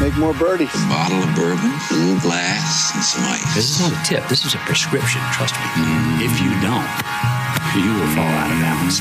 make 0.00 0.16
more 0.16 0.34
birdies. 0.34 0.74
A 0.74 0.88
bottle 0.88 1.22
of 1.22 1.34
bourbon, 1.34 1.72
a 1.90 1.94
little 1.94 2.20
glass, 2.20 2.94
and 2.94 3.02
some 3.02 3.24
ice. 3.24 3.54
This 3.54 3.70
is 3.70 3.80
not 3.80 3.92
a 3.92 4.04
tip. 4.04 4.28
This 4.28 4.44
is 4.44 4.54
a 4.54 4.58
prescription. 4.58 5.20
Trust 5.32 5.54
me. 5.54 5.66
Mm. 5.76 6.20
If 6.22 6.40
you 6.40 6.50
don't, 6.60 6.86
you 7.76 7.92
will 7.94 8.10
fall 8.14 8.24
out 8.24 8.50
of 8.50 8.58
balance. 8.60 9.00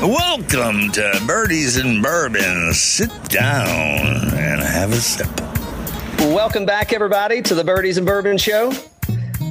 Welcome 0.00 0.92
to 0.92 1.22
Birdies 1.26 1.76
and 1.76 2.02
Bourbon. 2.02 2.72
Sit 2.72 3.10
down 3.24 3.66
and 4.34 4.60
have 4.62 4.92
a 4.92 5.00
sip. 5.00 5.28
Welcome 6.20 6.66
back, 6.66 6.92
everybody, 6.92 7.42
to 7.42 7.54
the 7.54 7.64
Birdies 7.64 7.96
and 7.96 8.06
Bourbon 8.06 8.38
Show. 8.38 8.72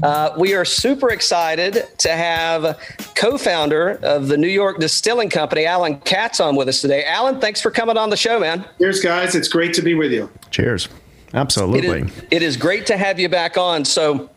Uh, 0.03 0.33
we 0.37 0.53
are 0.53 0.65
super 0.65 1.09
excited 1.09 1.87
to 1.97 2.09
have 2.09 2.79
co-founder 3.15 3.99
of 4.03 4.27
the 4.27 4.37
New 4.37 4.47
York 4.47 4.79
Distilling 4.79 5.29
Company, 5.29 5.65
Alan 5.65 5.99
Katz, 6.01 6.39
on 6.39 6.55
with 6.55 6.67
us 6.67 6.81
today. 6.81 7.03
Alan, 7.05 7.39
thanks 7.39 7.61
for 7.61 7.71
coming 7.71 7.97
on 7.97 8.09
the 8.09 8.17
show, 8.17 8.39
man. 8.39 8.65
Cheers, 8.77 9.01
guys. 9.01 9.35
It's 9.35 9.47
great 9.47 9.73
to 9.73 9.81
be 9.81 9.95
with 9.95 10.11
you. 10.11 10.29
Cheers. 10.51 10.87
Absolutely. 11.33 12.01
It 12.01 12.07
is, 12.07 12.23
it 12.31 12.41
is 12.41 12.57
great 12.57 12.85
to 12.87 12.97
have 12.97 13.19
you 13.19 13.27
back 13.27 13.57
on. 13.57 13.85
So, 13.85 14.29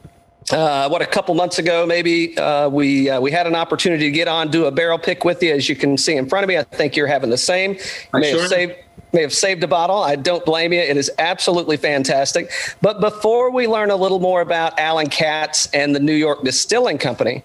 uh, 0.50 0.88
what 0.88 1.02
a 1.02 1.06
couple 1.06 1.34
months 1.34 1.58
ago, 1.58 1.86
maybe 1.86 2.36
uh, 2.38 2.68
we 2.68 3.08
uh, 3.08 3.20
we 3.20 3.30
had 3.30 3.46
an 3.46 3.54
opportunity 3.54 4.06
to 4.06 4.10
get 4.10 4.26
on, 4.26 4.50
do 4.50 4.64
a 4.64 4.70
barrel 4.70 4.98
pick 4.98 5.24
with 5.24 5.42
you, 5.42 5.52
as 5.54 5.68
you 5.68 5.76
can 5.76 5.96
see 5.96 6.16
in 6.16 6.28
front 6.28 6.42
of 6.42 6.48
me. 6.48 6.56
I 6.56 6.64
think 6.64 6.96
you're 6.96 7.06
having 7.06 7.30
the 7.30 7.38
same. 7.38 7.74
You 7.74 8.20
may 8.20 8.32
sure 8.32 8.40
have 8.40 8.48
saved 8.48 8.74
may 9.12 9.22
have 9.22 9.34
saved 9.34 9.62
a 9.62 9.68
bottle. 9.68 10.02
I 10.02 10.16
don't 10.16 10.44
blame 10.44 10.72
you. 10.72 10.80
It 10.80 10.96
is 10.96 11.10
absolutely 11.18 11.76
fantastic. 11.76 12.50
But 12.80 13.00
before 13.00 13.50
we 13.50 13.66
learn 13.66 13.90
a 13.90 13.96
little 13.96 14.20
more 14.20 14.40
about 14.40 14.78
Alan 14.78 15.08
Katz 15.08 15.68
and 15.72 15.94
the 15.94 16.00
New 16.00 16.14
York 16.14 16.42
Distilling 16.44 16.98
Company, 16.98 17.42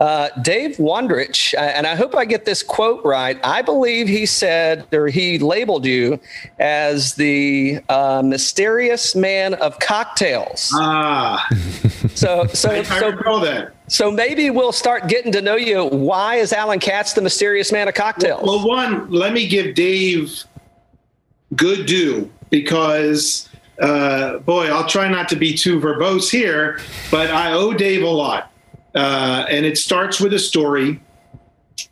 uh, 0.00 0.28
Dave 0.42 0.76
Wondrich, 0.76 1.54
uh, 1.54 1.58
and 1.58 1.86
I 1.86 1.96
hope 1.96 2.14
I 2.14 2.24
get 2.24 2.44
this 2.44 2.62
quote 2.62 3.04
right. 3.04 3.38
I 3.42 3.62
believe 3.62 4.06
he 4.06 4.26
said, 4.26 4.86
or 4.92 5.08
he 5.08 5.38
labeled 5.38 5.84
you 5.84 6.20
as 6.60 7.14
the 7.14 7.80
uh, 7.88 8.22
mysterious 8.24 9.16
man 9.16 9.54
of 9.54 9.78
cocktails. 9.80 10.70
Ah, 10.74 11.44
so 12.14 12.46
so 12.46 12.70
I, 12.70 12.82
so 12.84 13.10
recall 13.10 13.40
that. 13.40 13.72
So 13.88 14.10
maybe 14.10 14.50
we'll 14.50 14.72
start 14.72 15.08
getting 15.08 15.32
to 15.32 15.42
know 15.42 15.56
you. 15.56 15.86
Why 15.86 16.36
is 16.36 16.52
Alan 16.52 16.78
Katz 16.78 17.14
the 17.14 17.22
mysterious 17.22 17.72
man 17.72 17.88
of 17.88 17.94
cocktails? 17.94 18.44
Well, 18.44 18.66
one, 18.66 19.10
let 19.10 19.32
me 19.32 19.48
give 19.48 19.74
Dave 19.74 20.44
good 21.56 21.86
do 21.86 22.30
because, 22.50 23.48
uh, 23.80 24.38
boy, 24.38 24.66
I'll 24.66 24.86
try 24.86 25.08
not 25.08 25.28
to 25.30 25.36
be 25.36 25.54
too 25.54 25.80
verbose 25.80 26.30
here, 26.30 26.80
but 27.10 27.30
I 27.30 27.52
owe 27.52 27.72
Dave 27.72 28.02
a 28.02 28.06
lot. 28.06 28.52
Uh, 28.94 29.46
and 29.50 29.64
it 29.66 29.78
starts 29.78 30.20
with 30.20 30.32
a 30.32 30.38
story. 30.38 31.00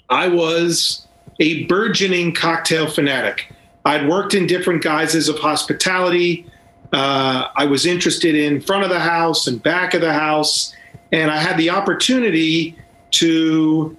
I 0.09 0.29
was 0.29 1.07
a 1.41 1.65
burgeoning 1.65 2.33
cocktail 2.33 2.89
fanatic. 2.89 3.53
I'd 3.85 4.09
worked 4.09 4.35
in 4.35 4.47
different 4.47 4.83
guises 4.83 5.29
of 5.29 5.39
hospitality. 5.39 6.47
Uh, 6.93 7.49
I 7.55 7.67
was 7.67 7.87
interested 7.87 8.35
in 8.35 8.61
front 8.61 8.85
of 8.85 8.91
the 8.91 9.01
house 9.01 9.47
and 9.47 9.63
back 9.63 9.95
of 9.95 10.01
the 10.01 10.13
house. 10.13 10.75
And 11.13 11.31
I 11.31 11.37
had 11.37 11.57
the 11.57 11.71
opportunity 11.71 12.77
to 13.13 13.97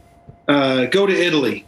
uh, 0.47 0.85
go 0.85 1.05
to 1.05 1.13
Italy 1.13 1.65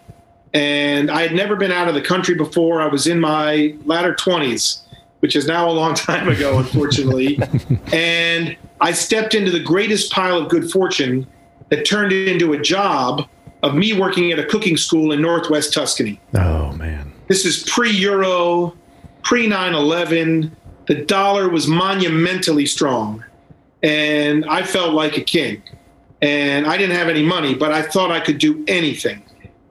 and 0.53 1.11
I 1.11 1.21
had 1.21 1.33
never 1.33 1.55
been 1.55 1.71
out 1.71 1.87
of 1.87 1.93
the 1.93 2.01
country 2.01 2.35
before. 2.35 2.81
I 2.81 2.87
was 2.87 3.07
in 3.07 3.19
my 3.19 3.75
latter 3.85 4.13
20s, 4.13 4.81
which 5.19 5.35
is 5.35 5.47
now 5.47 5.69
a 5.69 5.71
long 5.71 5.93
time 5.95 6.27
ago, 6.27 6.57
unfortunately. 6.57 7.39
and 7.93 8.57
I 8.81 8.91
stepped 8.91 9.35
into 9.35 9.51
the 9.51 9.59
greatest 9.59 10.11
pile 10.11 10.37
of 10.37 10.49
good 10.49 10.71
fortune 10.71 11.27
that 11.69 11.85
turned 11.85 12.11
into 12.11 12.53
a 12.53 12.59
job 12.59 13.27
of 13.61 13.75
me 13.75 13.93
working 13.93 14.31
at 14.31 14.39
a 14.39 14.45
cooking 14.45 14.77
school 14.77 15.11
in 15.11 15.21
Northwest 15.21 15.73
Tuscany. 15.73 16.19
Oh, 16.33 16.71
man. 16.73 17.13
This 17.27 17.45
is 17.45 17.63
pre 17.63 17.91
Euro, 17.91 18.75
pre 19.21 19.47
9 19.47 19.73
11. 19.75 20.55
The 20.87 21.05
dollar 21.05 21.49
was 21.49 21.67
monumentally 21.67 22.65
strong. 22.65 23.23
And 23.83 24.45
I 24.45 24.63
felt 24.63 24.93
like 24.93 25.17
a 25.17 25.21
king. 25.21 25.61
And 26.21 26.65
I 26.65 26.75
didn't 26.75 26.95
have 26.95 27.07
any 27.07 27.23
money, 27.23 27.53
but 27.53 27.71
I 27.71 27.81
thought 27.81 28.11
I 28.11 28.19
could 28.19 28.39
do 28.39 28.65
anything 28.67 29.23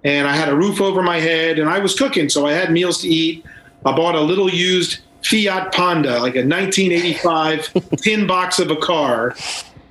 and 0.09 0.27
I 0.27 0.35
had 0.35 0.49
a 0.49 0.57
roof 0.57 0.81
over 0.81 1.03
my 1.03 1.21
head 1.21 1.59
and 1.59 1.69
I 1.69 1.81
was 1.81 1.95
cooking, 1.95 2.31
so 2.31 2.47
I 2.47 2.53
had 2.53 2.73
meals 2.73 3.03
to 3.03 3.09
eat. 3.09 3.45
I 3.85 3.95
bought 3.95 4.15
a 4.15 4.21
little 4.23 4.49
used 4.49 5.01
Fiat 5.23 5.71
Panda, 5.71 6.13
like 6.13 6.35
a 6.35 6.47
1985 6.47 7.73
tin 7.99 8.27
box 8.27 8.59
of 8.59 8.71
a 8.71 8.77
car. 8.77 9.37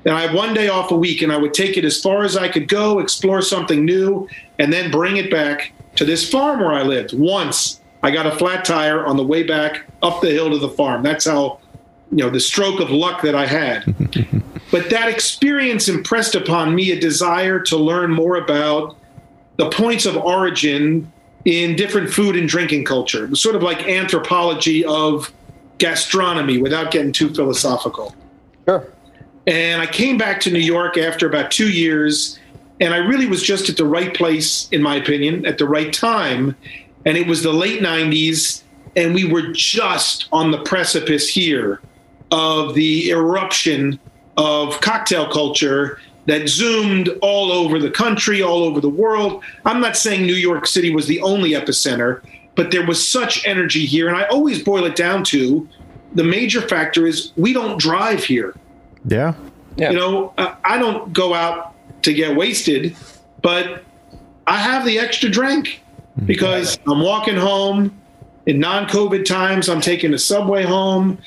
And 0.06 0.16
I 0.16 0.22
had 0.22 0.34
one 0.34 0.56
day 0.56 0.70
off 0.70 0.90
a 0.90 0.98
week, 0.98 1.22
and 1.22 1.32
I 1.32 1.38
would 1.38 1.54
take 1.54 1.78
it 1.78 1.86
as 1.86 2.02
far 2.02 2.24
as 2.24 2.36
I 2.36 2.48
could 2.48 2.68
go, 2.68 2.98
explore 2.98 3.44
something 3.44 3.86
new, 3.86 4.28
and 4.58 4.74
then 4.74 4.90
bring 4.90 5.18
it 5.18 5.30
back 5.30 5.72
to 5.98 6.06
this 6.06 6.28
farm 6.28 6.62
where 6.62 6.74
I 6.74 6.82
lived. 6.82 7.14
Once 7.14 7.80
I 8.02 8.10
got 8.10 8.26
a 8.26 8.32
flat 8.32 8.66
tire 8.66 9.06
on 9.06 9.18
the 9.18 9.24
way 9.24 9.44
back 9.44 9.86
up 10.02 10.22
the 10.22 10.32
hill 10.32 10.50
to 10.50 10.58
the 10.58 10.70
farm. 10.70 11.04
That's 11.04 11.26
how, 11.26 11.60
you 12.12 12.24
know, 12.24 12.32
the 12.32 12.40
stroke 12.40 12.80
of 12.80 12.90
luck 12.90 13.22
that 13.22 13.36
I 13.36 13.46
had. 13.46 13.84
but 14.72 14.90
that 14.90 15.10
experience 15.10 15.88
impressed 15.88 16.34
upon 16.34 16.74
me 16.74 16.92
a 16.92 17.00
desire 17.00 17.60
to 17.60 17.78
learn 17.78 18.12
more 18.12 18.38
about 18.38 18.98
the 19.58 19.70
points 19.70 20.06
of 20.06 20.16
origin 20.16 21.12
in 21.46 21.76
different 21.76 22.10
food 22.10 22.36
and 22.36 22.48
drinking 22.48 22.86
culture. 22.86 23.26
It 23.26 23.30
was 23.30 23.42
sort 23.42 23.56
of 23.56 23.64
like 23.64 23.88
anthropology 23.88 24.84
of 24.86 25.32
gastronomy 25.78 26.58
without 26.58 26.92
getting 26.92 27.12
too 27.12 27.34
philosophical. 27.34 28.16
Sure. 28.66 28.88
And 29.46 29.82
I 29.82 29.86
came 29.86 30.18
back 30.18 30.42
to 30.42 30.52
New 30.52 30.60
York 30.60 30.98
after 30.98 31.28
about 31.28 31.52
two 31.52 31.70
years, 31.70 32.38
and 32.82 32.94
I 32.94 32.98
really 32.98 33.28
was 33.28 33.42
just 33.42 33.70
at 33.70 33.78
the 33.78 33.86
right 33.86 34.14
place, 34.14 34.68
in 34.72 34.82
my 34.82 34.96
opinion, 34.96 35.46
at 35.46 35.58
the 35.58 35.66
right 35.66 35.94
time. 35.94 36.56
And 37.06 37.18
it 37.18 37.28
was 37.28 37.44
the 37.44 37.54
late 37.54 37.82
90s, 37.82 38.64
and 38.98 39.14
we 39.14 39.24
were 39.24 39.54
just 39.54 40.28
on 40.34 40.52
the 40.52 40.62
precipice 40.64 41.30
here 41.30 41.80
of 42.30 42.74
the 42.74 43.10
eruption 43.10 44.00
of 44.36 44.80
cocktail 44.82 45.32
culture 45.32 46.00
that 46.28 46.48
zoomed 46.50 47.10
all 47.22 47.52
over 47.52 47.80
the 47.80 47.90
country, 47.90 48.42
all 48.44 48.64
over 48.64 48.80
the 48.80 48.90
world. 48.90 49.44
I'm 49.66 49.80
not 49.80 49.98
saying 49.98 50.26
New 50.26 50.36
York 50.36 50.68
City 50.68 50.94
was 50.94 51.08
the 51.08 51.22
only 51.22 51.52
epicenter, 51.52 52.22
but 52.56 52.70
there 52.70 52.86
was 52.86 53.06
such 53.06 53.46
energy 53.48 53.86
here. 53.86 54.10
And 54.10 54.18
I 54.18 54.26
always 54.26 54.62
boil 54.62 54.86
it 54.86 54.96
down 54.96 55.24
to 55.26 55.68
the 56.14 56.24
major 56.24 56.62
factor 56.62 57.08
is 57.08 57.32
we 57.38 57.54
don't 57.54 57.80
drive 57.80 58.24
here. 58.24 58.56
Yeah. 59.06 59.36
yeah. 59.78 59.92
You 59.92 59.98
know, 59.98 60.34
I 60.38 60.78
don't 60.78 61.14
go 61.14 61.34
out 61.34 61.74
to 62.04 62.14
get 62.14 62.36
wasted, 62.36 62.96
but 63.42 63.84
I 64.48 64.58
have 64.58 64.86
the 64.86 65.00
extra 65.00 65.30
drink 65.30 65.82
because 66.26 66.78
mm-hmm. 66.78 66.92
I'm 66.92 67.02
walking 67.02 67.38
home 67.38 67.98
in 68.48 68.60
non 68.60 68.88
COVID 68.88 69.24
times. 69.24 69.70
I'm 69.70 69.82
taking 69.82 70.14
a 70.14 70.18
subway 70.18 70.64
home 70.64 71.20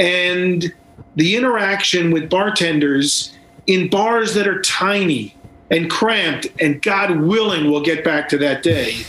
and 0.00 0.72
the 1.14 1.36
interaction 1.36 2.10
with 2.10 2.28
bartenders 2.28 3.37
in 3.68 3.88
bars 3.88 4.34
that 4.34 4.48
are 4.48 4.60
tiny 4.62 5.36
and 5.70 5.90
cramped, 5.90 6.48
and 6.60 6.80
God 6.80 7.20
willing, 7.20 7.70
we'll 7.70 7.82
get 7.82 8.02
back 8.02 8.28
to 8.30 8.38
that 8.38 8.62
day, 8.62 9.02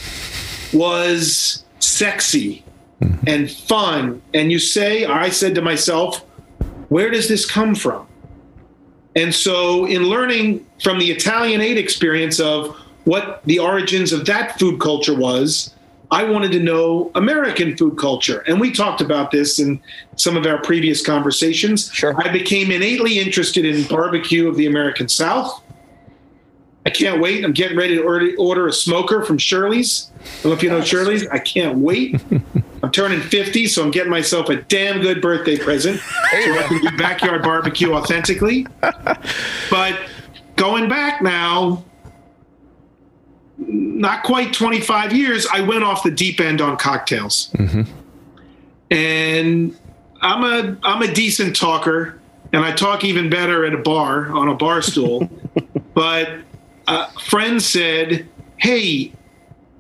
was 0.74 1.64
sexy 1.80 2.64
mm-hmm. 3.02 3.28
and 3.28 3.50
fun. 3.50 4.22
And 4.34 4.52
you 4.52 4.60
say, 4.60 5.06
I 5.06 5.30
said 5.30 5.56
to 5.56 5.62
myself, 5.62 6.20
where 6.90 7.10
does 7.10 7.30
this 7.30 7.50
come 7.50 7.74
from? 7.76 8.06
And 9.16 9.34
so, 9.34 9.86
in 9.86 10.04
learning 10.04 10.66
from 10.84 11.00
the 11.00 11.10
Italianate 11.10 11.78
experience 11.78 12.40
of 12.40 12.76
what 13.06 13.42
the 13.46 13.60
origins 13.60 14.12
of 14.12 14.26
that 14.26 14.60
food 14.60 14.80
culture 14.80 15.16
was, 15.16 15.74
I 16.12 16.24
wanted 16.24 16.52
to 16.54 16.60
know 16.60 17.12
American 17.16 17.78
food 17.78 17.98
culture. 17.98 18.40
And 18.48 18.60
we 18.60 18.72
talked 18.72 19.00
about 19.00 19.32
this 19.32 19.60
in 19.60 19.80
some 20.16 20.36
of 20.36 20.46
our 20.46 20.60
previous 20.62 21.06
conversations. 21.06 21.92
Sure. 21.94 22.20
I 22.20 22.30
became 22.30 22.72
innately 22.72 23.20
interested 23.20 23.64
in 23.66 23.88
barbecue 23.88 24.48
of 24.48 24.56
the 24.56 24.66
American 24.66 25.08
South. 25.08 25.62
I 26.86 26.90
can't 26.90 27.22
wait. 27.22 27.44
I'm 27.44 27.52
getting 27.52 27.78
ready 27.78 27.98
to 27.98 28.04
order 28.04 28.32
order 28.40 28.68
a 28.68 28.74
smoker 28.74 29.24
from 29.24 29.38
Shirley's. 29.38 30.10
I 30.16 30.24
don't 30.42 30.46
know 30.46 30.52
if 30.54 30.64
you 30.64 30.70
know 30.70 30.82
Shirley's. 30.82 31.28
I 31.28 31.38
can't 31.38 31.78
wait. 31.78 32.20
I'm 32.84 32.92
turning 32.92 33.20
50, 33.20 33.68
so 33.68 33.84
I'm 33.84 33.92
getting 33.92 34.10
myself 34.10 34.50
a 34.50 34.56
damn 34.56 35.02
good 35.02 35.22
birthday 35.22 35.58
present 35.58 36.00
so 36.00 36.58
I 36.58 36.64
can 36.64 36.82
do 36.82 36.98
backyard 36.98 37.44
barbecue 37.44 37.94
authentically. 37.94 38.66
But 39.70 40.00
going 40.56 40.90
back 40.90 41.22
now, 41.22 41.84
not 44.00 44.24
quite 44.24 44.54
25 44.54 45.14
years, 45.14 45.46
I 45.52 45.60
went 45.60 45.84
off 45.84 46.04
the 46.04 46.12
deep 46.12 46.40
end 46.40 46.62
on 46.62 46.78
cocktails. 46.78 47.52
Mm-hmm. 47.56 47.82
And 48.90 49.78
I'm 50.22 50.44
a 50.44 50.78
I'm 50.84 51.02
a 51.02 51.14
decent 51.14 51.56
talker, 51.56 52.20
and 52.54 52.64
I 52.64 52.72
talk 52.72 53.04
even 53.04 53.30
better 53.30 53.66
at 53.66 53.74
a 53.74 53.78
bar 53.78 54.32
on 54.32 54.48
a 54.48 54.56
bar 54.56 54.82
stool. 54.82 55.30
but 55.94 56.30
a 56.88 57.12
friend 57.20 57.62
said, 57.62 58.28
"Hey, 58.58 59.14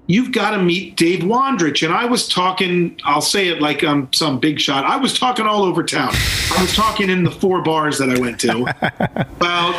you've 0.05 0.31
got 0.31 0.51
to 0.51 0.61
meet 0.61 0.95
Dave 0.95 1.21
Wondrich." 1.21 1.83
And 1.83 1.93
I 1.93 2.05
was 2.05 2.27
talking. 2.27 2.99
I'll 3.05 3.21
say 3.21 3.47
it 3.47 3.61
like 3.61 3.83
I'm 3.83 4.11
some 4.13 4.39
big 4.39 4.59
shot. 4.59 4.85
I 4.85 4.97
was 4.97 5.17
talking 5.17 5.47
all 5.47 5.63
over 5.63 5.81
town. 5.81 6.11
I 6.13 6.61
was 6.61 6.75
talking 6.75 7.09
in 7.09 7.23
the 7.23 7.31
four 7.31 7.63
bars 7.63 7.97
that 7.97 8.09
I 8.09 8.19
went 8.19 8.39
to 8.41 8.65
about 9.15 9.75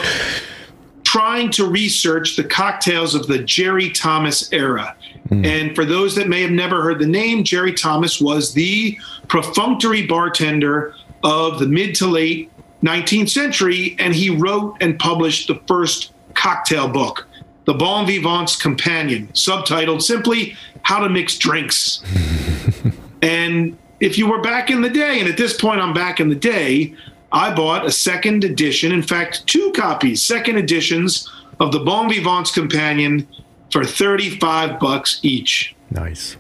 trying 1.10 1.50
to 1.50 1.68
research 1.68 2.36
the 2.36 2.44
cocktails 2.44 3.16
of 3.16 3.26
the 3.26 3.40
Jerry 3.40 3.90
Thomas 3.90 4.52
era. 4.52 4.94
Hmm. 5.28 5.44
And 5.44 5.74
for 5.74 5.84
those 5.84 6.14
that 6.14 6.28
may 6.28 6.40
have 6.40 6.52
never 6.52 6.82
heard 6.82 7.00
the 7.00 7.06
name, 7.06 7.42
Jerry 7.42 7.72
Thomas 7.72 8.20
was 8.20 8.54
the 8.54 8.96
perfunctory 9.26 10.06
bartender 10.06 10.94
of 11.24 11.58
the 11.58 11.66
mid 11.66 11.96
to 11.96 12.06
late 12.06 12.52
19th 12.84 13.28
century, 13.28 13.96
and 13.98 14.14
he 14.14 14.30
wrote 14.30 14.76
and 14.80 15.00
published 15.00 15.48
the 15.48 15.60
first 15.66 16.12
cocktail 16.34 16.86
book, 16.86 17.26
The 17.64 17.74
Bon 17.74 18.06
Vivant's 18.06 18.54
Companion, 18.54 19.26
subtitled 19.32 20.02
simply 20.02 20.56
How 20.82 21.00
to 21.00 21.08
Mix 21.08 21.36
Drinks. 21.36 22.04
and 23.22 23.76
if 23.98 24.16
you 24.16 24.30
were 24.30 24.40
back 24.40 24.70
in 24.70 24.80
the 24.80 24.88
day, 24.88 25.18
and 25.18 25.28
at 25.28 25.36
this 25.36 25.60
point 25.60 25.80
I'm 25.80 25.92
back 25.92 26.20
in 26.20 26.28
the 26.28 26.36
day, 26.36 26.94
I 27.32 27.54
bought 27.54 27.86
a 27.86 27.92
second 27.92 28.44
edition, 28.44 28.92
in 28.92 29.02
fact, 29.02 29.46
two 29.46 29.72
copies, 29.72 30.22
second 30.22 30.56
editions 30.56 31.30
of 31.60 31.72
the 31.72 31.80
Bon 31.80 32.08
Vivant's 32.08 32.50
Companion 32.50 33.28
for 33.70 33.84
35 33.84 34.80
bucks 34.80 35.20
each. 35.22 35.74
Nice. 35.90 36.36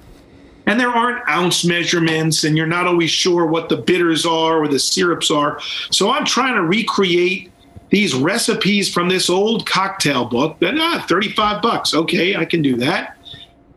And 0.66 0.78
there 0.78 0.88
aren't 0.88 1.28
ounce 1.28 1.64
measurements, 1.64 2.44
and 2.44 2.56
you're 2.56 2.66
not 2.66 2.86
always 2.86 3.10
sure 3.10 3.46
what 3.46 3.68
the 3.68 3.76
bitters 3.76 4.26
are 4.26 4.62
or 4.62 4.68
the 4.68 4.78
syrups 4.78 5.30
are. 5.30 5.60
So 5.90 6.10
I'm 6.10 6.24
trying 6.24 6.54
to 6.54 6.62
recreate 6.62 7.50
these 7.90 8.14
recipes 8.14 8.92
from 8.92 9.08
this 9.08 9.28
old 9.28 9.66
cocktail 9.66 10.24
book. 10.24 10.58
That 10.60 10.78
ah, 10.78 11.04
35 11.08 11.62
bucks. 11.62 11.94
Okay, 11.94 12.36
I 12.36 12.44
can 12.44 12.62
do 12.62 12.76
that. 12.76 13.16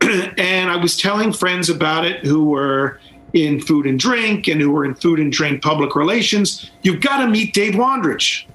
and 0.00 0.70
I 0.70 0.76
was 0.76 0.96
telling 0.96 1.32
friends 1.32 1.68
about 1.68 2.04
it 2.04 2.24
who 2.24 2.44
were 2.44 3.00
in 3.34 3.60
food 3.60 3.86
and 3.86 3.98
drink 3.98 4.48
and 4.48 4.60
who 4.60 4.70
were 4.70 4.84
in 4.84 4.94
food 4.94 5.18
and 5.18 5.32
drink 5.32 5.60
public 5.60 5.94
relations. 5.94 6.70
You've 6.82 7.00
got 7.00 7.18
to 7.18 7.28
meet 7.28 7.52
Dave 7.52 7.74
Wondrich. 7.74 8.46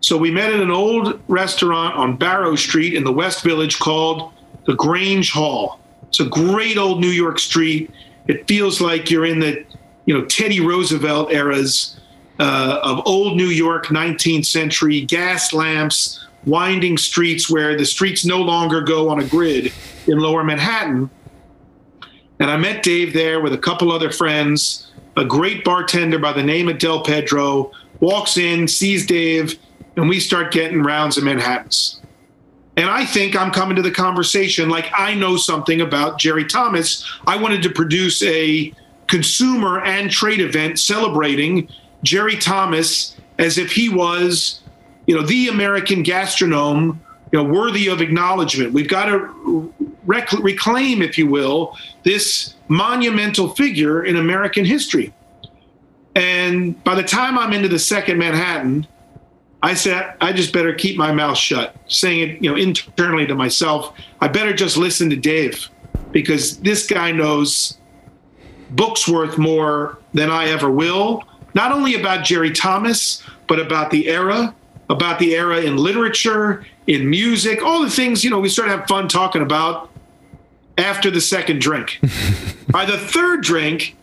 So 0.00 0.16
we 0.16 0.30
met 0.30 0.52
at 0.52 0.60
an 0.60 0.70
old 0.70 1.20
restaurant 1.28 1.96
on 1.96 2.16
Barrow 2.16 2.56
Street 2.56 2.94
in 2.94 3.04
the 3.04 3.12
West 3.12 3.44
Village 3.44 3.78
called 3.78 4.32
the 4.66 4.74
Grange 4.74 5.30
Hall. 5.32 5.80
It's 6.08 6.20
a 6.20 6.26
great 6.26 6.78
old 6.78 7.00
New 7.00 7.08
York 7.08 7.38
street. 7.38 7.90
It 8.28 8.46
feels 8.46 8.80
like 8.80 9.10
you're 9.10 9.26
in 9.26 9.40
the, 9.40 9.64
you 10.06 10.14
know, 10.14 10.24
Teddy 10.26 10.60
Roosevelt 10.60 11.32
eras 11.32 12.00
uh, 12.38 12.80
of 12.82 13.02
old 13.06 13.36
New 13.36 13.46
York, 13.46 13.86
19th 13.86 14.46
century 14.46 15.00
gas 15.02 15.52
lamps, 15.52 16.24
winding 16.46 16.98
streets 16.98 17.50
where 17.50 17.76
the 17.76 17.84
streets 17.84 18.24
no 18.24 18.40
longer 18.40 18.80
go 18.80 19.08
on 19.08 19.20
a 19.20 19.24
grid 19.24 19.72
in 20.06 20.18
Lower 20.18 20.44
Manhattan. 20.44 21.10
And 22.42 22.50
I 22.50 22.56
met 22.56 22.82
Dave 22.82 23.12
there 23.12 23.40
with 23.40 23.52
a 23.52 23.58
couple 23.58 23.92
other 23.92 24.10
friends. 24.10 24.90
A 25.16 25.24
great 25.24 25.62
bartender 25.62 26.18
by 26.18 26.32
the 26.32 26.42
name 26.42 26.68
of 26.68 26.78
Del 26.78 27.04
Pedro 27.04 27.70
walks 28.00 28.36
in, 28.36 28.66
sees 28.66 29.06
Dave, 29.06 29.56
and 29.94 30.08
we 30.08 30.18
start 30.18 30.50
getting 30.50 30.82
rounds 30.82 31.16
of 31.16 31.22
Manhattans. 31.22 32.00
And 32.76 32.90
I 32.90 33.06
think 33.06 33.36
I'm 33.36 33.52
coming 33.52 33.76
to 33.76 33.82
the 33.82 33.92
conversation 33.92 34.68
like 34.68 34.90
I 34.92 35.14
know 35.14 35.36
something 35.36 35.82
about 35.82 36.18
Jerry 36.18 36.44
Thomas. 36.44 37.08
I 37.28 37.36
wanted 37.36 37.62
to 37.62 37.70
produce 37.70 38.24
a 38.24 38.74
consumer 39.06 39.80
and 39.84 40.10
trade 40.10 40.40
event 40.40 40.80
celebrating 40.80 41.68
Jerry 42.02 42.36
Thomas 42.36 43.14
as 43.38 43.56
if 43.56 43.70
he 43.70 43.88
was, 43.88 44.62
you 45.06 45.14
know, 45.14 45.24
the 45.24 45.46
American 45.46 46.02
gastronome, 46.02 46.98
you 47.30 47.40
know, 47.40 47.44
worthy 47.44 47.86
of 47.86 48.00
acknowledgement. 48.00 48.72
We've 48.72 48.88
got 48.88 49.04
to 49.04 49.32
rec- 50.04 50.32
reclaim, 50.32 51.02
if 51.02 51.18
you 51.18 51.26
will, 51.26 51.76
this 52.02 52.54
monumental 52.68 53.50
figure 53.50 54.04
in 54.04 54.16
American 54.16 54.64
history. 54.64 55.12
And 56.14 56.82
by 56.84 56.94
the 56.94 57.02
time 57.02 57.38
I'm 57.38 57.52
into 57.52 57.68
the 57.68 57.78
second 57.78 58.18
Manhattan, 58.18 58.86
I 59.62 59.74
said, 59.74 60.14
I 60.20 60.32
just 60.32 60.52
better 60.52 60.74
keep 60.74 60.96
my 60.98 61.12
mouth 61.12 61.38
shut, 61.38 61.76
saying 61.86 62.28
it, 62.28 62.42
you 62.42 62.50
know, 62.50 62.56
internally 62.56 63.26
to 63.26 63.34
myself. 63.34 63.96
I 64.20 64.28
better 64.28 64.52
just 64.52 64.76
listen 64.76 65.08
to 65.10 65.16
Dave 65.16 65.68
because 66.10 66.58
this 66.58 66.86
guy 66.86 67.12
knows 67.12 67.78
books 68.70 69.06
worth 69.06 69.38
more 69.38 69.98
than 70.14 70.30
I 70.30 70.48
ever 70.48 70.70
will, 70.70 71.22
not 71.54 71.72
only 71.72 71.94
about 71.94 72.24
Jerry 72.24 72.50
Thomas, 72.50 73.22
but 73.46 73.60
about 73.60 73.90
the 73.90 74.08
era, 74.08 74.54
about 74.90 75.18
the 75.18 75.34
era 75.36 75.60
in 75.60 75.76
literature, 75.76 76.66
in 76.88 77.08
music, 77.08 77.62
all 77.62 77.82
the 77.82 77.90
things, 77.90 78.24
you 78.24 78.30
know, 78.30 78.40
we 78.40 78.48
start 78.48 78.68
to 78.68 78.76
have 78.76 78.88
fun 78.88 79.06
talking 79.06 79.42
about 79.42 79.91
after 80.78 81.10
the 81.10 81.20
second 81.20 81.60
drink. 81.60 82.00
By 82.68 82.84
the 82.84 82.98
third 82.98 83.42
drink, 83.42 83.96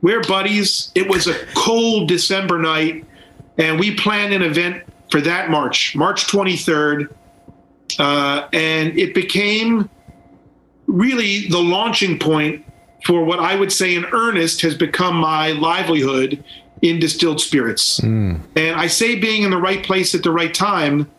we're 0.00 0.22
buddies. 0.22 0.92
It 0.94 1.08
was 1.08 1.26
a 1.26 1.34
cold 1.54 2.08
December 2.08 2.58
night 2.58 3.04
and 3.58 3.78
we 3.78 3.94
planned 3.94 4.32
an 4.32 4.42
event 4.42 4.84
for 5.10 5.20
that 5.20 5.50
March, 5.50 5.96
March 5.96 6.26
23rd, 6.26 7.12
uh, 7.98 8.48
and 8.52 8.96
it 8.98 9.14
became 9.14 9.90
really 10.86 11.48
the 11.48 11.58
launching 11.58 12.18
point 12.18 12.64
for 13.04 13.24
what 13.24 13.40
I 13.40 13.56
would 13.56 13.72
say 13.72 13.94
in 13.94 14.04
earnest 14.06 14.60
has 14.62 14.74
become 14.74 15.16
my 15.16 15.52
livelihood 15.52 16.42
in 16.82 17.00
distilled 17.00 17.40
spirits. 17.40 17.98
And 18.56 18.76
I 18.76 18.86
say 18.86 19.16
being 19.16 19.42
in 19.42 19.50
the 19.50 19.58
right 19.58 19.82
place 19.82 20.14
at 20.14 20.22
the 20.22 20.30
right 20.30 20.52
time, 20.54 21.10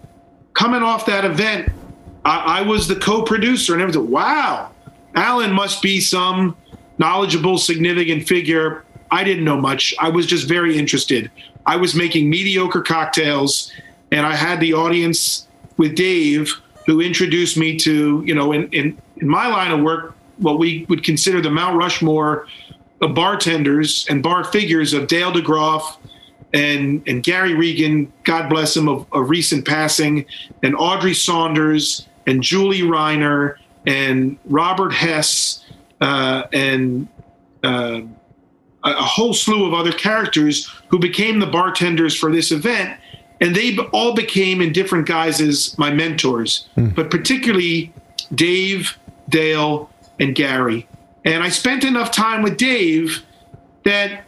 coming 0.53 0.81
off 0.81 1.05
that 1.07 1.25
event, 1.25 1.71
I, 2.23 2.59
I 2.59 2.61
was 2.61 2.87
the 2.87 2.95
co-producer 2.95 3.73
and 3.73 3.81
everything. 3.81 4.09
Wow, 4.09 4.68
Alan 5.15 5.51
must 5.51 5.81
be 5.81 5.99
some 5.99 6.55
knowledgeable, 6.97 7.57
significant 7.57 8.27
figure. 8.27 8.83
I 9.11 9.23
didn't 9.23 9.43
know 9.43 9.57
much. 9.57 9.93
I 9.99 10.09
was 10.09 10.25
just 10.25 10.47
very 10.47 10.77
interested. 10.77 11.31
I 11.65 11.75
was 11.75 11.95
making 11.95 12.29
mediocre 12.29 12.81
cocktails, 12.81 13.71
and 14.11 14.25
I 14.25 14.35
had 14.35 14.59
the 14.59 14.73
audience 14.73 15.47
with 15.77 15.95
Dave, 15.95 16.53
who 16.85 17.01
introduced 17.01 17.57
me 17.57 17.77
to, 17.77 18.23
you 18.25 18.35
know, 18.35 18.51
in, 18.51 18.67
in, 18.69 18.97
in 19.17 19.27
my 19.27 19.47
line 19.47 19.71
of 19.71 19.81
work, 19.81 20.15
what 20.37 20.57
we 20.57 20.85
would 20.89 21.03
consider 21.03 21.41
the 21.41 21.49
Mount 21.49 21.77
Rushmore 21.77 22.47
of 23.01 23.13
bartenders 23.13 24.05
and 24.09 24.21
bar 24.21 24.43
figures 24.43 24.93
of 24.93 25.07
Dale 25.07 25.31
DeGroff 25.31 25.97
and, 26.53 27.03
and 27.07 27.23
Gary 27.23 27.53
Regan, 27.53 28.11
God 28.23 28.49
bless 28.49 28.75
him, 28.75 28.87
of, 28.87 29.05
of 29.11 29.29
recent 29.29 29.67
passing, 29.67 30.25
and 30.63 30.75
Audrey 30.75 31.13
Saunders 31.13 32.07
and 32.25 32.41
Julie 32.41 32.81
Reiner 32.81 33.55
and 33.85 34.37
Robert 34.45 34.93
Hess 34.93 35.65
uh, 36.01 36.43
and 36.53 37.07
uh, 37.63 38.01
a 38.83 38.93
whole 38.93 39.33
slew 39.33 39.65
of 39.65 39.73
other 39.73 39.91
characters 39.91 40.67
who 40.87 40.99
became 40.99 41.39
the 41.39 41.45
bartenders 41.45 42.15
for 42.15 42.31
this 42.31 42.51
event. 42.51 42.97
And 43.41 43.55
they 43.55 43.77
all 43.93 44.13
became, 44.13 44.61
in 44.61 44.73
different 44.73 45.07
guises, 45.07 45.77
my 45.77 45.91
mentors, 45.91 46.67
but 46.93 47.09
particularly 47.09 47.93
Dave, 48.35 48.97
Dale, 49.29 49.89
and 50.19 50.35
Gary. 50.35 50.87
And 51.23 51.41
I 51.41 51.49
spent 51.49 51.83
enough 51.85 52.11
time 52.11 52.41
with 52.41 52.57
Dave 52.57 53.23
that 53.85 54.25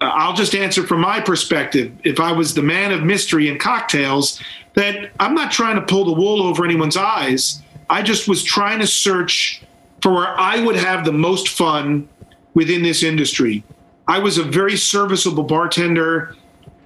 uh, 0.00 0.10
I'll 0.14 0.34
just 0.34 0.54
answer 0.54 0.86
from 0.86 1.00
my 1.00 1.20
perspective. 1.20 1.92
If 2.04 2.18
I 2.20 2.32
was 2.32 2.54
the 2.54 2.62
man 2.62 2.90
of 2.92 3.02
mystery 3.04 3.48
and 3.48 3.60
cocktails, 3.60 4.42
that 4.74 5.12
I'm 5.20 5.34
not 5.34 5.52
trying 5.52 5.76
to 5.76 5.82
pull 5.82 6.04
the 6.04 6.12
wool 6.12 6.42
over 6.42 6.64
anyone's 6.64 6.96
eyes. 6.96 7.62
I 7.92 8.00
just 8.00 8.26
was 8.26 8.42
trying 8.42 8.78
to 8.78 8.86
search 8.86 9.62
for 10.00 10.12
where 10.12 10.40
I 10.40 10.64
would 10.64 10.76
have 10.76 11.04
the 11.04 11.12
most 11.12 11.50
fun 11.50 12.08
within 12.54 12.82
this 12.82 13.02
industry. 13.02 13.64
I 14.08 14.18
was 14.18 14.38
a 14.38 14.42
very 14.42 14.78
serviceable 14.78 15.42
bartender 15.42 16.34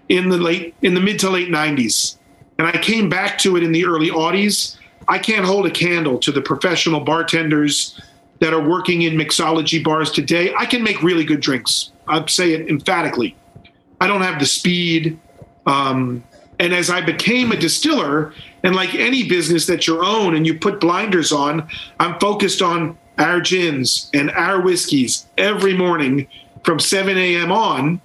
in 0.09 0.31
the 0.31 0.37
late 0.37 0.75
in 0.83 0.95
the 0.95 1.01
mid 1.01 1.21
to 1.21 1.31
late 1.31 1.49
90s. 1.49 2.17
And 2.59 2.67
I 2.67 2.73
came 2.73 3.09
back 3.09 3.39
to 3.39 3.57
it 3.57 3.63
in 3.63 3.71
the 3.71 3.87
early 3.87 4.11
aughties. 4.11 4.79
I 5.07 5.19
can't 5.19 5.47
hold 5.47 5.65
a 5.67 5.71
candle 5.71 6.19
to 6.19 6.33
the 6.33 6.43
professional 6.43 6.99
bartenders 6.99 8.01
that 8.41 8.53
are 8.53 8.69
working 8.69 9.03
in 9.03 9.15
mixology 9.15 9.85
bars 9.85 10.11
today. 10.11 10.53
I 10.59 10.67
can 10.67 10.83
make 10.83 11.05
really 11.05 11.25
good 11.25 11.41
drinks. 11.41 11.93
I'd 12.09 12.29
say 12.29 12.53
it 12.53 12.69
emphatically. 12.69 13.37
I 14.01 14.09
don't 14.09 14.23
have 14.23 14.41
the 14.41 14.47
speed. 14.47 15.21
Um, 15.67 16.25
and 16.59 16.75
as 16.75 16.91
I 16.91 17.01
became 17.01 17.53
a 17.53 17.57
distiller, 17.57 18.33
and 18.63 18.75
like 18.75 18.95
any 18.95 19.29
business 19.29 19.67
that 19.67 19.87
you 19.87 20.03
own 20.05 20.35
and 20.35 20.47
you 20.47 20.59
put 20.59 20.81
blinders 20.81 21.33
on, 21.33 21.69
I'm 22.01 22.19
focused 22.19 22.63
on 22.63 22.99
our 23.19 23.41
gins 23.41 24.11
and 24.13 24.31
our 24.31 24.61
whiskeys 24.61 25.27
every 25.39 25.75
morning 25.75 26.29
from 26.65 26.81
7 26.81 27.17
a.m. 27.17 27.53
on. 27.53 28.01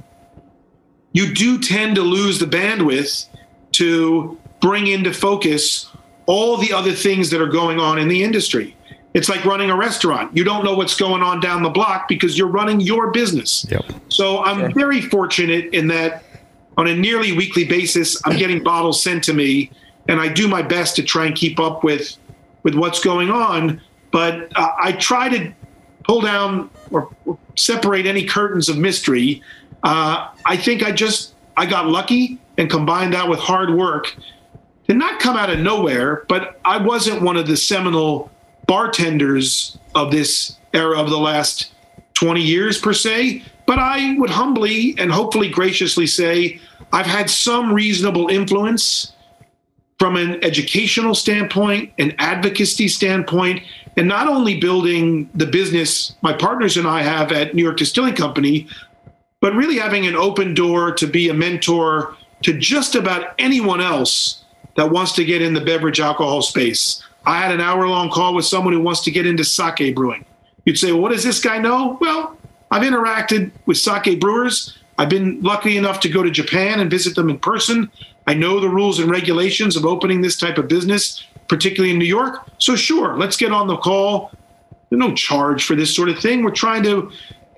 You 1.14 1.34
do 1.34 1.60
tend 1.60 1.96
to 1.96 2.02
lose 2.02 2.40
the 2.40 2.46
bandwidth 2.46 3.28
to 3.74 4.38
bring 4.62 4.88
into 4.88 5.14
focus 5.14 5.90
all 6.26 6.58
the 6.58 6.72
other 6.72 6.94
things 6.94 7.30
that 7.32 7.42
are 7.42 7.48
going 7.48 7.80
on 7.80 7.98
in 7.98 8.08
the 8.08 8.24
industry. 8.24 8.76
It's 9.14 9.28
like 9.28 9.44
running 9.44 9.70
a 9.70 9.76
restaurant. 9.76 10.36
You 10.36 10.46
don't 10.46 10.64
know 10.64 10.74
what's 10.74 10.96
going 10.96 11.22
on 11.22 11.42
down 11.42 11.64
the 11.64 11.70
block 11.70 12.08
because 12.08 12.38
you're 12.38 12.48
running 12.48 12.80
your 12.80 13.12
business. 13.12 13.66
Yep. 13.70 13.84
So 14.08 14.42
I'm 14.44 14.74
very 14.74 15.02
fortunate 15.02 15.74
in 15.74 15.88
that 15.88 16.24
on 16.78 16.88
a 16.88 16.96
nearly 16.96 17.32
weekly 17.32 17.66
basis, 17.66 18.20
I'm 18.26 18.38
getting 18.38 18.64
bottles 18.64 19.02
sent 19.02 19.24
to 19.26 19.34
me, 19.34 19.72
and 20.08 20.20
I 20.20 20.28
do 20.28 20.48
my 20.48 20.62
best 20.62 20.96
to 20.98 21.04
try 21.04 21.26
and 21.26 21.36
keep 21.36 21.60
up 21.60 21.84
with 21.84 22.18
with 22.64 22.76
what's 22.76 23.00
going 23.00 23.32
on. 23.32 23.82
But 24.12 24.52
uh, 24.56 24.70
I 24.80 24.92
try 24.94 25.30
to 25.30 25.54
pull 26.04 26.22
down 26.22 26.70
or, 26.92 27.10
separate 27.56 28.06
any 28.06 28.26
curtains 28.26 28.70
of 28.70 28.78
mystery. 28.78 29.42
Uh, 29.84 30.30
I 30.46 30.58
think 30.58 30.84
I 30.84 30.92
just 30.92 31.34
I 31.58 31.66
got 31.66 31.88
lucky 31.88 32.40
and 32.58 32.70
combined 32.70 33.14
that 33.14 33.28
with 33.28 33.40
hard 33.40 33.74
work 33.74 34.16
to 34.88 34.94
not 34.94 35.20
come 35.20 35.38
out 35.38 35.50
of 35.50 35.60
nowhere. 35.60 36.24
But 36.28 36.60
I 36.66 36.78
wasn't 36.78 37.22
one 37.22 37.38
of 37.38 37.48
the 37.48 37.58
seminal 37.58 38.32
bartenders 38.68 39.78
of 39.96 40.12
this 40.12 40.58
era 40.74 40.98
of 41.00 41.10
the 41.10 41.18
last 41.18 41.74
20 42.14 42.42
years 42.42 42.80
per 42.80 42.94
se, 42.94 43.44
but 43.72 43.80
I 43.80 44.18
would 44.18 44.30
humbly 44.30 44.96
and 44.98 45.10
hopefully 45.10 45.48
graciously 45.48 46.06
say 46.06 46.60
I've 46.92 47.06
had 47.06 47.30
some 47.30 47.72
reasonable 47.72 48.28
influence 48.28 49.14
from 49.98 50.18
an 50.18 50.44
educational 50.44 51.16
standpoint, 51.16 51.94
an 51.98 52.14
advocacy 52.20 52.90
standpoint, 52.90 53.64
and 53.96 54.10
not 54.10 54.28
only 54.28 54.60
building 54.60 55.30
the 55.36 55.46
business 55.46 56.14
my 56.22 56.34
partners 56.34 56.76
and 56.76 56.86
I 56.86 57.02
have 57.02 57.32
at 57.32 57.56
New 57.56 57.64
York 57.64 57.78
Distilling 57.78 58.14
Company, 58.14 58.68
but 59.40 59.56
really 59.56 59.78
having 59.78 60.06
an 60.06 60.18
open 60.18 60.54
door 60.54 60.92
to 60.96 61.08
be 61.08 61.30
a 61.30 61.34
mentor 61.34 62.18
to 62.42 62.52
just 62.52 62.96
about 62.96 63.34
anyone 63.40 63.80
else 63.80 64.44
that 64.76 64.92
wants 64.92 65.14
to 65.14 65.24
get 65.24 65.42
in 65.42 65.54
the 65.54 65.62
beverage 65.62 66.02
alcohol 66.02 66.42
space. 66.42 67.02
I 67.26 67.40
had 67.40 67.54
an 67.54 67.62
hour 67.62 67.88
long 67.88 68.10
call 68.10 68.36
with 68.36 68.44
someone 68.44 68.74
who 68.74 68.82
wants 68.82 69.00
to 69.06 69.12
get 69.12 69.26
into 69.26 69.46
sake 69.46 69.96
brewing. 69.96 70.26
You'd 70.66 70.78
say, 70.78 70.92
well, 70.92 71.04
what 71.04 71.14
does 71.14 71.24
this 71.24 71.40
guy 71.40 71.58
know? 71.58 71.98
Well, 72.02 72.38
I've 72.72 72.84
interacted 72.84 73.52
with 73.66 73.78
sake 73.78 74.20
brewers. 74.20 74.78
I've 74.98 75.10
been 75.10 75.42
lucky 75.42 75.78
enough 75.78 76.00
to 76.02 76.10
go 76.10 76.24
to 76.24 76.32
Japan 76.32 76.80
and 76.80 76.90
visit 76.90 77.16
them 77.16 77.30
in 77.30 77.38
person. 77.38 77.92
I 78.28 78.34
know 78.34 78.60
the 78.60 78.70
rules 78.70 79.00
and 79.00 79.12
regulations 79.12 79.76
of 79.76 79.86
opening 79.86 80.22
this 80.22 80.38
type 80.38 80.58
of 80.58 80.68
business, 80.68 81.24
particularly 81.48 81.92
in 81.92 82.00
New 82.00 82.06
York. 82.06 82.50
So, 82.60 82.76
sure, 82.76 83.18
let's 83.18 83.36
get 83.36 83.52
on 83.52 83.68
the 83.68 83.78
call. 83.78 84.32
There's 84.90 85.00
no 85.00 85.14
charge 85.14 85.66
for 85.66 85.76
this 85.76 85.94
sort 85.94 86.10
of 86.10 86.20
thing. 86.20 86.44
We're 86.44 86.52
trying 86.52 86.84
to 86.84 87.12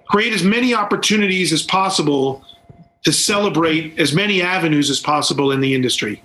create 0.07 0.33
as 0.33 0.43
many 0.43 0.73
opportunities 0.73 1.53
as 1.53 1.63
possible 1.63 2.43
to 3.03 3.11
celebrate 3.11 3.99
as 3.99 4.13
many 4.13 4.41
avenues 4.41 4.89
as 4.89 4.99
possible 4.99 5.51
in 5.51 5.59
the 5.59 5.75
industry. 5.75 6.23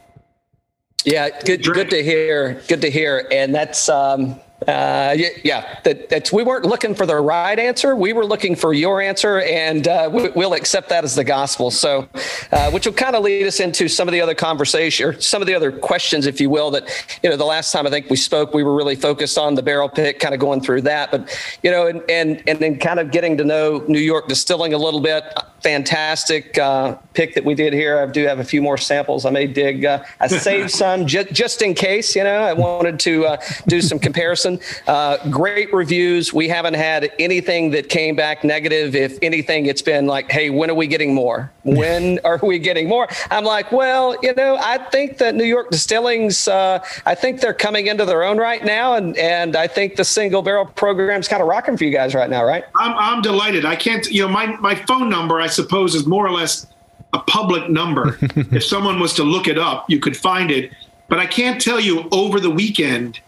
Yeah, 1.04 1.28
good, 1.44 1.64
good 1.64 1.90
to 1.90 2.02
hear. 2.02 2.62
Good 2.68 2.80
to 2.82 2.90
hear. 2.90 3.26
And 3.30 3.54
that's, 3.54 3.88
um, 3.88 4.38
uh, 4.66 5.16
yeah, 5.44 5.78
that, 5.84 6.08
that's 6.08 6.32
we 6.32 6.42
weren't 6.42 6.64
looking 6.64 6.92
for 6.92 7.06
the 7.06 7.14
right 7.16 7.56
answer. 7.58 7.94
We 7.94 8.12
were 8.12 8.26
looking 8.26 8.56
for 8.56 8.74
your 8.74 9.00
answer, 9.00 9.40
and 9.40 9.86
uh, 9.86 10.10
we, 10.12 10.30
will 10.30 10.54
accept 10.54 10.88
that 10.88 11.04
as 11.04 11.14
the 11.14 11.22
gospel. 11.22 11.70
So, 11.70 12.08
uh, 12.50 12.70
which 12.72 12.84
will 12.84 12.92
kind 12.92 13.14
of 13.14 13.22
lead 13.22 13.46
us 13.46 13.60
into 13.60 13.86
some 13.86 14.08
of 14.08 14.12
the 14.12 14.20
other 14.20 14.34
conversation 14.34 15.06
or 15.06 15.20
some 15.20 15.40
of 15.40 15.46
the 15.46 15.54
other 15.54 15.70
questions, 15.70 16.26
if 16.26 16.40
you 16.40 16.50
will. 16.50 16.72
That 16.72 16.88
you 17.22 17.30
know, 17.30 17.36
the 17.36 17.44
last 17.44 17.70
time 17.70 17.86
I 17.86 17.90
think 17.90 18.10
we 18.10 18.16
spoke, 18.16 18.52
we 18.52 18.64
were 18.64 18.74
really 18.74 18.96
focused 18.96 19.38
on 19.38 19.54
the 19.54 19.62
barrel 19.62 19.88
pick, 19.88 20.18
kind 20.18 20.34
of 20.34 20.40
going 20.40 20.60
through 20.60 20.82
that. 20.82 21.12
But 21.12 21.38
you 21.62 21.70
know, 21.70 21.86
and 21.86 22.02
and 22.10 22.42
and 22.48 22.58
then 22.58 22.80
kind 22.80 22.98
of 22.98 23.12
getting 23.12 23.36
to 23.36 23.44
know 23.44 23.84
New 23.86 24.00
York 24.00 24.26
distilling 24.26 24.74
a 24.74 24.78
little 24.78 25.00
bit 25.00 25.22
fantastic 25.60 26.56
uh, 26.58 26.96
pick 27.14 27.34
that 27.34 27.44
we 27.44 27.54
did 27.54 27.72
here. 27.72 27.98
I 27.98 28.06
do 28.06 28.26
have 28.26 28.38
a 28.38 28.44
few 28.44 28.62
more 28.62 28.78
samples. 28.78 29.26
I 29.26 29.30
may 29.30 29.46
dig. 29.46 29.84
Uh, 29.84 30.04
I 30.20 30.28
saved 30.28 30.70
some 30.82 31.06
ju- 31.06 31.24
just 31.24 31.62
in 31.62 31.74
case. 31.74 32.14
You 32.14 32.24
know, 32.24 32.40
I 32.42 32.52
wanted 32.52 33.00
to 33.00 33.26
uh, 33.26 33.36
do 33.66 33.80
some 33.80 33.98
comparison. 33.98 34.60
Uh, 34.86 35.18
great 35.30 35.72
reviews. 35.72 36.32
We 36.32 36.48
haven't 36.48 36.74
had 36.74 37.10
anything 37.18 37.70
that 37.70 37.88
came 37.88 38.14
back 38.16 38.44
negative. 38.44 38.94
If 38.94 39.18
anything, 39.22 39.66
it's 39.66 39.82
been 39.82 40.06
like, 40.06 40.30
"Hey, 40.30 40.50
when 40.50 40.70
are 40.70 40.74
we 40.74 40.86
getting 40.86 41.14
more? 41.14 41.50
When 41.64 42.20
are 42.24 42.38
we 42.42 42.58
getting 42.58 42.88
more?" 42.88 43.08
I'm 43.30 43.44
like, 43.44 43.72
"Well, 43.72 44.16
you 44.22 44.34
know, 44.34 44.56
I 44.60 44.78
think 44.78 45.18
that 45.18 45.34
New 45.34 45.44
York 45.44 45.70
Distillings. 45.70 46.46
Uh, 46.46 46.84
I 47.04 47.14
think 47.14 47.40
they're 47.40 47.54
coming 47.54 47.88
into 47.88 48.04
their 48.04 48.22
own 48.22 48.38
right 48.38 48.64
now, 48.64 48.94
and 48.94 49.16
and 49.16 49.56
I 49.56 49.66
think 49.66 49.96
the 49.96 50.04
single 50.04 50.42
barrel 50.42 50.66
program's 50.66 51.28
kind 51.28 51.42
of 51.42 51.48
rocking 51.48 51.76
for 51.76 51.84
you 51.84 51.92
guys 51.92 52.14
right 52.14 52.30
now, 52.30 52.44
right?" 52.44 52.64
I'm 52.76 52.94
I'm 52.96 53.22
delighted. 53.22 53.64
I 53.64 53.76
can't. 53.76 54.06
You 54.10 54.22
know, 54.22 54.28
my 54.28 54.46
my 54.58 54.74
phone 54.74 55.08
number. 55.08 55.40
I 55.40 55.47
suppose, 55.48 55.94
is 55.94 56.06
more 56.06 56.26
or 56.26 56.32
less 56.32 56.66
a 57.12 57.18
public 57.18 57.68
number. 57.70 58.18
if 58.20 58.64
someone 58.64 59.00
was 59.00 59.14
to 59.14 59.24
look 59.24 59.48
it 59.48 59.58
up, 59.58 59.88
you 59.88 59.98
could 59.98 60.16
find 60.16 60.50
it. 60.50 60.72
But 61.08 61.18
I 61.18 61.26
can't 61.26 61.60
tell 61.60 61.80
you 61.80 62.08
over 62.12 62.38
the 62.38 62.50
weekend, 62.50 63.20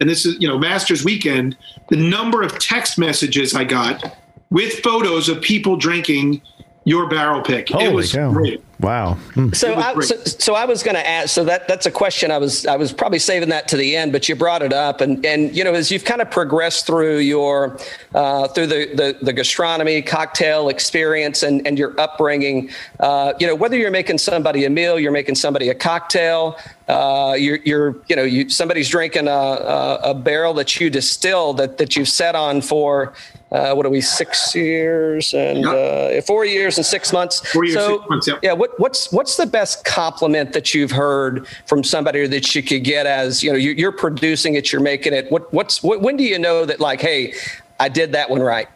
and 0.00 0.10
this 0.10 0.26
is, 0.26 0.40
you 0.40 0.48
know, 0.48 0.58
Masters 0.58 1.04
weekend, 1.04 1.56
the 1.88 1.96
number 1.96 2.42
of 2.42 2.58
text 2.58 2.98
messages 2.98 3.54
I 3.54 3.64
got 3.64 4.16
with 4.50 4.80
photos 4.80 5.28
of 5.28 5.40
people 5.40 5.76
drinking 5.76 6.42
your 6.90 7.08
barrel 7.08 7.40
pick. 7.40 7.68
Holy 7.68 7.84
it 7.84 7.94
was 7.94 8.12
cow. 8.12 8.32
great. 8.32 8.60
Wow. 8.80 9.14
Hmm. 9.34 9.52
So 9.52 9.74
I, 9.74 10.00
so, 10.00 10.16
so 10.24 10.54
I 10.54 10.64
was 10.64 10.82
going 10.82 10.96
to 10.96 11.06
ask. 11.06 11.28
So 11.28 11.44
that 11.44 11.68
that's 11.68 11.86
a 11.86 11.90
question 11.90 12.32
I 12.32 12.38
was 12.38 12.66
I 12.66 12.74
was 12.76 12.92
probably 12.92 13.20
saving 13.20 13.50
that 13.50 13.68
to 13.68 13.76
the 13.76 13.94
end, 13.94 14.10
but 14.10 14.28
you 14.28 14.34
brought 14.34 14.62
it 14.62 14.72
up, 14.72 15.00
and 15.00 15.24
and 15.24 15.54
you 15.54 15.62
know 15.62 15.72
as 15.72 15.92
you've 15.92 16.04
kind 16.04 16.20
of 16.20 16.32
progressed 16.32 16.86
through 16.86 17.18
your 17.18 17.78
uh, 18.12 18.48
through 18.48 18.66
the, 18.66 18.90
the 18.94 19.18
the 19.24 19.32
gastronomy 19.32 20.02
cocktail 20.02 20.68
experience 20.68 21.44
and 21.44 21.64
and 21.64 21.78
your 21.78 21.98
upbringing, 22.00 22.70
uh, 22.98 23.34
you 23.38 23.46
know 23.46 23.54
whether 23.54 23.76
you're 23.76 23.92
making 23.92 24.18
somebody 24.18 24.64
a 24.64 24.70
meal, 24.70 24.98
you're 24.98 25.12
making 25.12 25.36
somebody 25.36 25.68
a 25.68 25.74
cocktail, 25.74 26.58
uh, 26.88 27.36
you're 27.38 27.58
you're 27.64 27.96
you 28.08 28.16
know 28.16 28.24
you 28.24 28.48
somebody's 28.48 28.88
drinking 28.88 29.28
a, 29.28 29.30
a, 29.30 30.00
a 30.04 30.14
barrel 30.14 30.54
that 30.54 30.80
you 30.80 30.90
distill 30.90 31.52
that 31.52 31.78
that 31.78 31.94
you've 31.94 32.08
set 32.08 32.34
on 32.34 32.60
for 32.62 33.12
uh, 33.52 33.74
what 33.74 33.84
are 33.84 33.90
we 33.90 34.00
six 34.00 34.54
years 34.54 35.34
and 35.34 35.66
uh, 35.66 36.20
four 36.22 36.44
years 36.44 36.76
and 36.76 36.86
six 36.86 37.12
months. 37.12 37.40
Four 37.52 37.64
years, 37.64 37.74
so, 37.74 37.98
six 37.98 38.10
months, 38.10 38.28
yep. 38.28 38.38
yeah. 38.42 38.52
What, 38.52 38.78
what's 38.78 39.10
what's 39.12 39.36
the 39.36 39.46
best 39.46 39.84
compliment 39.84 40.52
that 40.52 40.72
you've 40.72 40.92
heard 40.92 41.46
from 41.66 41.82
somebody 41.82 42.26
that 42.26 42.54
you 42.54 42.62
could 42.62 42.84
get 42.84 43.06
as 43.06 43.42
you 43.42 43.50
know 43.50 43.58
you, 43.58 43.72
you're 43.72 43.92
producing 43.92 44.54
it, 44.54 44.72
you're 44.72 44.80
making 44.80 45.12
it. 45.12 45.30
What 45.32 45.52
what's 45.52 45.82
what, 45.82 46.00
when 46.00 46.16
do 46.16 46.24
you 46.24 46.38
know 46.38 46.64
that 46.64 46.78
like, 46.78 47.00
hey, 47.00 47.34
I 47.80 47.88
did 47.88 48.12
that 48.12 48.30
one 48.30 48.40
right? 48.40 48.68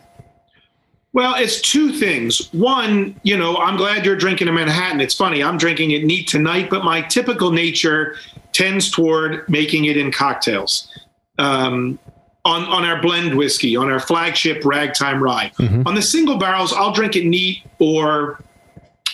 Well, 1.12 1.37
it's 1.37 1.61
two 1.61 1.93
things. 1.93 2.52
One, 2.52 3.14
you 3.23 3.37
know, 3.37 3.57
I'm 3.59 3.76
glad 3.76 4.04
you're 4.04 4.16
drinking 4.16 4.49
a 4.49 4.52
Manhattan. 4.52 5.00
It's 5.00 5.14
funny, 5.14 5.45
I'm 5.45 5.57
drinking 5.57 5.93
it 5.93 6.02
neat 6.04 6.26
tonight, 6.26 6.69
but 6.69 6.83
my 6.83 7.02
typical 7.02 7.52
nature 7.52 8.16
tends 8.52 8.90
toward 8.90 9.49
making 9.49 9.85
it 9.85 9.97
in 9.97 10.11
cocktails. 10.11 10.90
Um, 11.38 12.00
on, 12.45 12.65
on 12.65 12.85
our 12.85 13.01
blend 13.01 13.37
whiskey, 13.37 13.77
on 13.77 13.91
our 13.91 14.01
flagship 14.01 14.65
ragtime 14.65 15.23
rye. 15.23 15.51
On 15.87 15.95
the 15.95 16.03
single 16.03 16.37
barrels, 16.37 16.73
I'll 16.73 16.93
drink 16.93 17.17
it 17.17 17.25
neat 17.25 17.63
or 17.79 18.39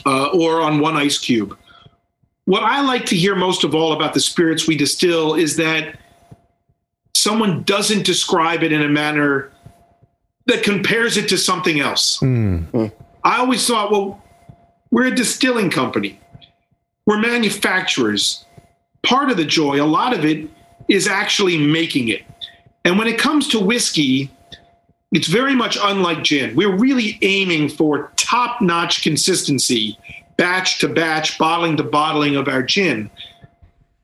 uh, 0.06 0.28
or 0.28 0.60
on 0.62 0.80
one 0.80 0.96
ice 0.96 1.18
cube. 1.18 1.56
What 2.46 2.62
I 2.62 2.80
like 2.80 3.06
to 3.06 3.16
hear 3.16 3.36
most 3.36 3.64
of 3.64 3.74
all 3.74 3.92
about 3.92 4.14
the 4.14 4.20
spirits 4.20 4.66
we 4.66 4.76
distill 4.76 5.34
is 5.34 5.56
that 5.56 5.98
someone 7.14 7.62
doesn't 7.64 8.04
describe 8.04 8.62
it 8.62 8.72
in 8.72 8.82
a 8.82 8.88
manner 8.88 9.52
that 10.46 10.62
compares 10.64 11.16
it 11.16 11.28
to 11.28 11.38
something 11.38 11.78
else. 11.80 12.18
I 13.22 13.38
always 13.38 13.64
thought, 13.66 13.92
well, 13.92 14.24
we're 14.90 15.06
a 15.06 15.14
distilling 15.14 15.70
company, 15.70 16.18
we're 17.06 17.18
manufacturers. 17.20 18.44
Part 19.02 19.30
of 19.30 19.36
the 19.36 19.44
joy, 19.46 19.80
a 19.82 19.86
lot 19.86 20.12
of 20.12 20.24
it, 20.24 20.48
is 20.88 21.06
actually 21.06 21.56
making 21.56 22.08
it. 22.08 22.22
And 22.84 22.98
when 22.98 23.08
it 23.08 23.18
comes 23.18 23.48
to 23.48 23.60
whiskey, 23.60 24.30
it's 25.12 25.26
very 25.26 25.54
much 25.54 25.76
unlike 25.80 26.22
gin. 26.22 26.54
We're 26.54 26.76
really 26.76 27.18
aiming 27.22 27.70
for 27.70 28.12
top 28.16 28.60
notch 28.62 29.02
consistency, 29.02 29.98
batch 30.36 30.78
to 30.78 30.88
batch, 30.88 31.38
bottling 31.38 31.76
to 31.78 31.82
bottling 31.82 32.36
of 32.36 32.48
our 32.48 32.62
gin. 32.62 33.10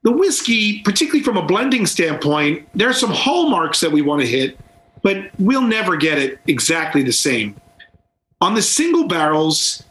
The 0.02 0.12
whiskey, 0.12 0.82
particularly 0.82 1.22
from 1.22 1.36
a 1.36 1.46
blending 1.46 1.86
standpoint, 1.86 2.68
there 2.74 2.88
are 2.88 2.94
some 2.94 3.10
hallmarks 3.10 3.80
that 3.80 3.92
we 3.92 4.02
want 4.02 4.20
to 4.22 4.26
hit, 4.26 4.58
but 5.02 5.30
we'll 5.38 5.62
never 5.62 5.96
get 5.96 6.18
it 6.18 6.40
exactly 6.46 7.02
the 7.02 7.12
same. 7.12 7.56
On 8.40 8.54
the 8.54 8.62
single 8.62 9.08
barrels, 9.08 9.82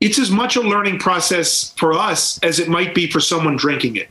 it's 0.00 0.18
as 0.18 0.30
much 0.30 0.56
a 0.56 0.60
learning 0.60 0.98
process 0.98 1.72
for 1.76 1.94
us 1.94 2.38
as 2.42 2.58
it 2.60 2.68
might 2.68 2.94
be 2.94 3.10
for 3.10 3.20
someone 3.20 3.56
drinking 3.56 3.96
it. 3.96 4.08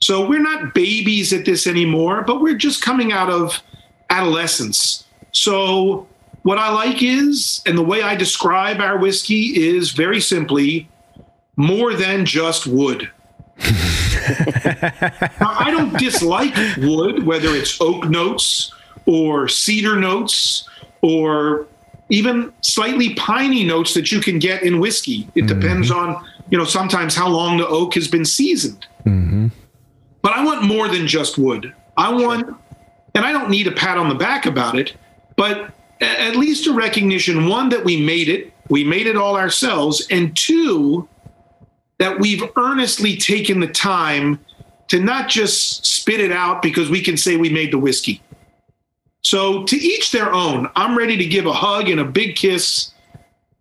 So 0.00 0.26
we're 0.26 0.42
not 0.42 0.74
babies 0.74 1.32
at 1.32 1.44
this 1.44 1.66
anymore, 1.66 2.22
but 2.22 2.40
we're 2.40 2.56
just 2.56 2.82
coming 2.82 3.12
out 3.12 3.30
of 3.30 3.62
adolescence. 4.10 5.04
So 5.32 6.06
what 6.42 6.58
I 6.58 6.72
like 6.72 7.02
is, 7.02 7.62
and 7.66 7.76
the 7.76 7.82
way 7.82 8.02
I 8.02 8.14
describe 8.14 8.80
our 8.80 8.96
whiskey 8.96 9.68
is 9.68 9.90
very 9.90 10.20
simply 10.20 10.88
more 11.56 11.94
than 11.94 12.24
just 12.24 12.66
wood. 12.66 13.10
now, 13.58 13.74
I 15.40 15.70
don't 15.70 15.98
dislike 15.98 16.54
wood, 16.78 17.26
whether 17.26 17.48
it's 17.48 17.80
oak 17.80 18.08
notes 18.08 18.72
or 19.06 19.48
cedar 19.48 19.96
notes 19.96 20.68
or 21.02 21.66
even 22.10 22.52
slightly 22.60 23.14
piney 23.14 23.64
notes 23.64 23.94
that 23.94 24.12
you 24.12 24.20
can 24.20 24.38
get 24.38 24.62
in 24.62 24.80
whiskey. 24.80 25.28
It 25.34 25.44
mm-hmm. 25.44 25.60
depends 25.60 25.90
on, 25.90 26.24
you 26.50 26.58
know, 26.58 26.64
sometimes 26.64 27.14
how 27.14 27.28
long 27.28 27.58
the 27.58 27.66
oak 27.66 27.94
has 27.94 28.08
been 28.08 28.24
seasoned. 28.24 28.86
Mm-hmm. 29.04 29.48
But 30.22 30.32
I 30.32 30.44
want 30.44 30.62
more 30.62 30.88
than 30.88 31.06
just 31.06 31.38
wood. 31.38 31.74
I 31.96 32.12
want, 32.12 32.56
and 33.18 33.26
I 33.26 33.32
don't 33.32 33.50
need 33.50 33.66
a 33.66 33.72
pat 33.72 33.98
on 33.98 34.08
the 34.08 34.14
back 34.14 34.46
about 34.46 34.78
it, 34.78 34.94
but 35.34 35.72
at 36.00 36.36
least 36.36 36.68
a 36.68 36.72
recognition 36.72 37.48
one, 37.48 37.68
that 37.70 37.84
we 37.84 38.00
made 38.00 38.28
it, 38.28 38.52
we 38.68 38.84
made 38.84 39.08
it 39.08 39.16
all 39.16 39.36
ourselves, 39.36 40.06
and 40.08 40.36
two, 40.36 41.08
that 41.98 42.20
we've 42.20 42.44
earnestly 42.56 43.16
taken 43.16 43.58
the 43.58 43.66
time 43.66 44.38
to 44.86 45.00
not 45.00 45.28
just 45.28 45.84
spit 45.84 46.20
it 46.20 46.30
out 46.30 46.62
because 46.62 46.90
we 46.90 47.02
can 47.02 47.16
say 47.16 47.36
we 47.36 47.50
made 47.50 47.72
the 47.72 47.78
whiskey. 47.78 48.22
So 49.22 49.64
to 49.64 49.76
each 49.76 50.12
their 50.12 50.32
own. 50.32 50.68
I'm 50.76 50.96
ready 50.96 51.16
to 51.16 51.26
give 51.26 51.44
a 51.44 51.52
hug 51.52 51.88
and 51.88 51.98
a 51.98 52.04
big 52.04 52.36
kiss, 52.36 52.92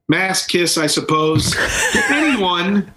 mass 0.07 0.45
kiss, 0.45 0.77
I 0.77 0.85
suppose, 0.85 1.53
to 1.53 2.03
anyone 2.11 2.93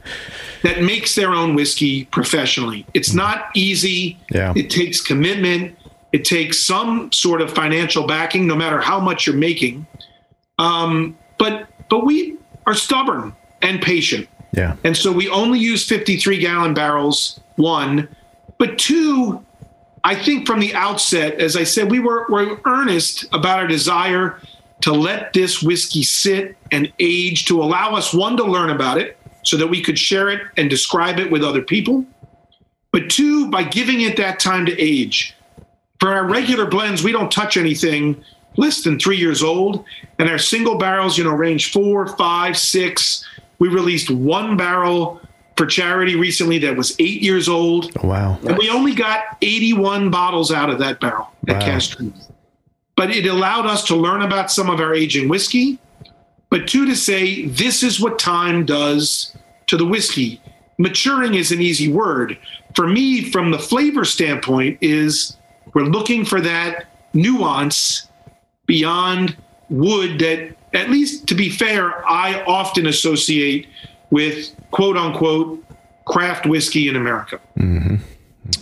that 0.62 0.82
makes 0.82 1.14
their 1.14 1.32
own 1.32 1.54
whiskey 1.54 2.04
professionally. 2.04 2.84
It's 2.92 3.14
not 3.14 3.46
easy. 3.54 4.18
Yeah. 4.30 4.52
It 4.54 4.68
takes 4.68 5.00
commitment. 5.00 5.78
It 6.12 6.24
takes 6.24 6.64
some 6.64 7.12
sort 7.12 7.40
of 7.40 7.52
financial 7.52 8.06
backing, 8.06 8.46
no 8.46 8.56
matter 8.56 8.80
how 8.80 9.00
much 9.00 9.26
you're 9.26 9.36
making. 9.36 9.86
Um, 10.58 11.16
but 11.38 11.68
but 11.88 12.04
we 12.04 12.36
are 12.66 12.74
stubborn 12.74 13.34
and 13.62 13.80
patient. 13.80 14.28
Yeah. 14.52 14.76
And 14.84 14.96
so 14.96 15.12
we 15.12 15.28
only 15.28 15.58
use 15.58 15.86
53 15.86 16.38
gallon 16.38 16.74
barrels, 16.74 17.40
one. 17.56 18.08
But 18.58 18.78
two, 18.78 19.44
I 20.04 20.14
think 20.14 20.46
from 20.46 20.60
the 20.60 20.74
outset, 20.74 21.40
as 21.40 21.56
I 21.56 21.64
said, 21.64 21.90
we 21.90 22.00
were, 22.00 22.26
were 22.28 22.60
earnest 22.64 23.26
about 23.32 23.58
our 23.60 23.66
desire 23.66 24.40
to 24.82 24.92
let 24.92 25.32
this 25.32 25.62
whiskey 25.62 26.02
sit 26.02 26.56
and 26.72 26.92
age 26.98 27.44
to 27.46 27.62
allow 27.62 27.94
us, 27.94 28.14
one, 28.14 28.36
to 28.38 28.44
learn 28.44 28.70
about 28.70 28.98
it 28.98 29.18
so 29.44 29.56
that 29.56 29.66
we 29.66 29.82
could 29.82 29.98
share 29.98 30.28
it 30.30 30.42
and 30.56 30.70
describe 30.70 31.18
it 31.18 31.30
with 31.30 31.44
other 31.44 31.62
people. 31.62 32.04
But 32.92 33.10
two, 33.10 33.50
by 33.50 33.62
giving 33.62 34.00
it 34.00 34.16
that 34.16 34.40
time 34.40 34.66
to 34.66 34.80
age. 34.80 35.34
For 36.00 36.12
our 36.12 36.24
regular 36.24 36.66
blends, 36.66 37.04
we 37.04 37.12
don't 37.12 37.30
touch 37.30 37.56
anything 37.56 38.24
less 38.56 38.82
than 38.82 38.98
three 38.98 39.18
years 39.18 39.42
old. 39.42 39.84
And 40.18 40.28
our 40.28 40.38
single 40.38 40.78
barrels, 40.78 41.16
you 41.18 41.24
know, 41.24 41.30
range 41.30 41.72
four, 41.72 42.06
five, 42.16 42.56
six. 42.56 43.24
We 43.58 43.68
released 43.68 44.10
one 44.10 44.56
barrel 44.56 45.20
for 45.56 45.66
charity 45.66 46.16
recently 46.16 46.58
that 46.60 46.74
was 46.74 46.96
eight 46.98 47.20
years 47.20 47.48
old. 47.48 47.92
Oh, 48.02 48.08
wow. 48.08 48.38
And 48.48 48.56
we 48.56 48.70
only 48.70 48.94
got 48.94 49.36
81 49.42 50.10
bottles 50.10 50.50
out 50.50 50.70
of 50.70 50.78
that 50.78 51.00
barrel 51.00 51.28
at 51.48 51.56
Wow. 51.56 51.60
Castro. 51.60 52.12
But 52.96 53.10
it 53.10 53.26
allowed 53.26 53.66
us 53.66 53.84
to 53.88 53.96
learn 53.96 54.22
about 54.22 54.50
some 54.50 54.70
of 54.70 54.80
our 54.80 54.94
aging 54.94 55.28
whiskey, 55.28 55.78
but 56.48 56.66
two, 56.66 56.86
to 56.86 56.96
say 56.96 57.46
this 57.46 57.82
is 57.82 58.00
what 58.00 58.18
time 58.18 58.64
does 58.64 59.36
to 59.66 59.76
the 59.76 59.86
whiskey. 59.86 60.40
Maturing 60.78 61.34
is 61.34 61.52
an 61.52 61.60
easy 61.60 61.90
word. 61.92 62.38
For 62.74 62.86
me, 62.86 63.30
from 63.30 63.50
the 63.50 63.58
flavor 63.58 64.04
standpoint, 64.04 64.78
is 64.80 65.36
we're 65.74 65.84
looking 65.84 66.24
for 66.24 66.40
that 66.40 66.86
nuance 67.12 68.08
beyond 68.66 69.36
wood 69.68 70.18
that, 70.20 70.56
at 70.72 70.90
least 70.90 71.26
to 71.28 71.34
be 71.34 71.48
fair, 71.48 72.08
I 72.08 72.42
often 72.44 72.86
associate 72.86 73.66
with 74.10 74.54
quote 74.70 74.96
unquote 74.96 75.64
craft 76.06 76.46
whiskey 76.46 76.88
in 76.88 76.96
America. 76.96 77.40
Mm-hmm. 77.58 77.96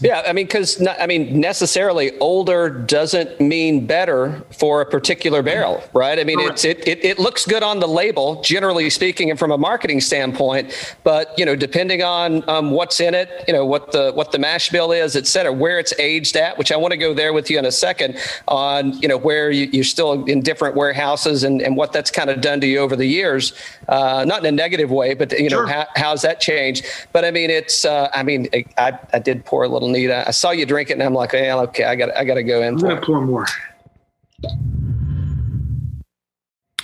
Yeah, 0.01 0.23
I 0.27 0.33
mean, 0.33 0.47
because 0.47 0.87
I 0.87 1.07
mean, 1.07 1.41
necessarily 1.41 2.17
older 2.21 2.71
doesn't 2.71 3.41
mean 3.41 3.85
better 3.87 4.43
for 4.53 4.81
a 4.81 4.87
particular 4.87 5.43
barrel, 5.43 5.83
right? 5.93 6.19
I 6.21 6.25
mean, 6.25 6.39
it's 6.41 6.65
it, 6.65 6.87
it 6.87 7.05
it 7.05 7.19
looks 7.19 7.45
good 7.45 7.65
on 7.65 7.81
the 7.81 7.89
label, 7.89 8.41
generally 8.43 8.91
speaking, 8.91 9.29
and 9.29 9.39
from 9.39 9.51
a 9.51 9.59
marketing 9.59 10.01
standpoint. 10.01 10.97
But 11.03 11.37
you 11.37 11.45
know, 11.45 11.57
depending 11.57 12.03
on 12.03 12.49
um, 12.49 12.71
what's 12.71 13.01
in 13.01 13.13
it, 13.15 13.45
you 13.49 13.53
know, 13.53 13.67
what 13.67 13.91
the 13.93 14.13
what 14.13 14.31
the 14.31 14.39
mash 14.39 14.69
bill 14.71 14.93
is, 14.93 15.17
et 15.17 15.27
cetera, 15.27 15.53
where 15.53 15.79
it's 15.81 15.93
aged 15.99 16.37
at, 16.37 16.57
which 16.59 16.71
I 16.71 16.77
want 16.77 16.93
to 16.93 16.97
go 16.99 17.13
there 17.13 17.33
with 17.33 17.51
you 17.51 17.59
in 17.59 17.65
a 17.65 17.73
second 17.73 18.19
on, 18.47 18.93
you 19.03 19.09
know, 19.09 19.17
where 19.17 19.51
you, 19.51 19.67
you're 19.73 19.83
still 19.85 20.25
in 20.27 20.43
different 20.43 20.77
warehouses 20.77 21.43
and 21.43 21.61
and 21.61 21.77
what 21.77 21.93
that's 21.93 22.11
kind 22.11 22.31
of 22.31 22.41
done 22.41 22.61
to 22.61 22.67
you 22.69 22.79
over 22.79 22.95
the 22.95 23.07
years, 23.07 23.53
uh, 23.89 24.25
not 24.27 24.41
in 24.41 24.47
a 24.47 24.53
negative 24.53 24.91
way, 24.93 25.15
but 25.15 25.33
you 25.33 25.51
know, 25.51 25.59
Sure. 25.59 25.67
how, 25.67 25.87
how's 25.97 26.23
that 26.23 26.41
changed? 26.41 26.85
But 27.13 27.25
I 27.25 27.33
mean, 27.33 27.51
it's 27.51 27.85
uh, 27.85 28.11
I 28.15 28.23
mean, 28.23 28.49
I 28.77 28.97
I 29.13 29.19
did 29.19 29.45
pour 29.45 29.65
a 29.65 29.69
little 29.69 29.78
neat. 29.87 30.11
I 30.11 30.33
saw 30.33 30.51
you 30.51 30.67
drink 30.67 30.91
it, 30.91 30.95
and 30.95 31.03
I'm 31.05 31.15
like, 31.15 31.33
yeah, 31.33 31.57
okay, 31.61 31.85
I 31.85 31.95
got 31.95 32.17
I 32.17 32.25
got 32.25 32.35
to 32.35 32.43
go 32.43 32.61
in 32.63 32.75
I'm 32.75 32.81
gonna 32.81 33.01
pour 33.01 33.21
more. 33.21 33.47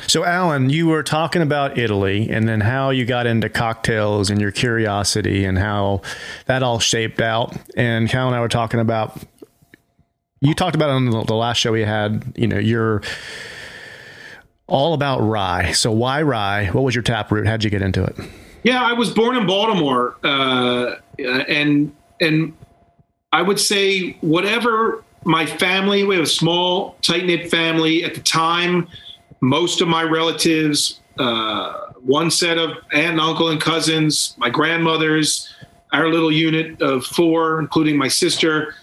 So, 0.07 0.25
Alan, 0.25 0.71
you 0.71 0.87
were 0.87 1.03
talking 1.03 1.43
about 1.43 1.77
Italy 1.77 2.29
and 2.31 2.47
then 2.49 2.61
how 2.61 2.91
you 2.91 3.05
got 3.05 3.27
into 3.27 3.49
cocktails 3.49 4.31
and 4.31 4.41
your 4.41 4.53
curiosity 4.53 5.45
and 5.45 5.59
how 5.59 6.03
that 6.47 6.63
all 6.63 6.79
shaped 6.79 7.21
out. 7.21 7.57
And 7.77 8.09
Cal 8.09 8.29
and 8.29 8.37
I 8.37 8.41
were 8.41 8.49
talking 8.49 8.79
about, 8.79 9.19
you 10.41 10.55
talked 10.55 10.77
about 10.77 10.91
on 10.91 11.07
the 11.07 11.23
the 11.25 11.35
last 11.35 11.57
show 11.57 11.73
we 11.73 11.81
had, 11.83 12.33
you 12.37 12.47
know, 12.47 12.59
you're 12.59 13.03
all 14.67 14.95
about 14.95 15.19
rye. 15.21 15.73
So, 15.73 15.91
why 15.91 16.23
rye? 16.23 16.67
What 16.67 16.85
was 16.85 16.95
your 16.95 17.03
tap 17.03 17.33
root? 17.33 17.47
How'd 17.47 17.65
you 17.65 17.71
get 17.71 17.83
into 17.83 18.05
it? 18.05 18.17
Yeah, 18.63 18.83
I 18.83 18.93
was 18.95 19.11
born 19.11 19.37
in 19.37 19.47
Baltimore, 19.47 20.17
uh, 20.23 20.95
and 21.19 21.95
and 22.21 22.53
I 23.35 23.43
would 23.43 23.59
say 23.59 24.13
whatever 24.21 25.03
my 25.25 25.45
family. 25.45 26.05
We 26.05 26.15
have 26.15 26.23
a 26.23 26.29
small, 26.29 26.95
tight 27.03 27.27
knit 27.27 27.51
family 27.51 28.05
at 28.05 28.15
the 28.15 28.21
time. 28.21 28.87
Most 29.41 29.81
of 29.81 29.89
my 29.89 30.05
relatives, 30.05 31.01
uh, 31.19 31.91
one 32.05 32.31
set 32.31 32.59
of 32.59 32.71
aunt 32.93 33.15
and 33.15 33.21
uncle 33.21 33.49
and 33.49 33.61
cousins, 33.61 34.37
my 34.39 34.51
grandmothers, 34.51 35.53
our 35.93 36.11
little 36.11 36.31
unit 36.31 36.81
of 36.81 37.05
four, 37.05 37.59
including 37.59 37.97
my 37.97 38.07
sister. 38.07 38.77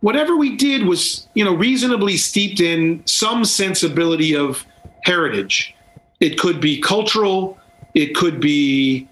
Whatever 0.00 0.36
we 0.36 0.56
did 0.56 0.84
was, 0.84 1.28
you 1.34 1.44
know, 1.44 1.54
reasonably 1.54 2.16
steeped 2.16 2.58
in 2.58 3.06
some 3.06 3.44
sensibility 3.44 4.34
of 4.34 4.66
heritage. 5.04 5.76
It 6.18 6.40
could 6.40 6.60
be 6.60 6.80
cultural. 6.80 7.56
It 7.94 8.16
could 8.16 8.40
be 8.40 9.08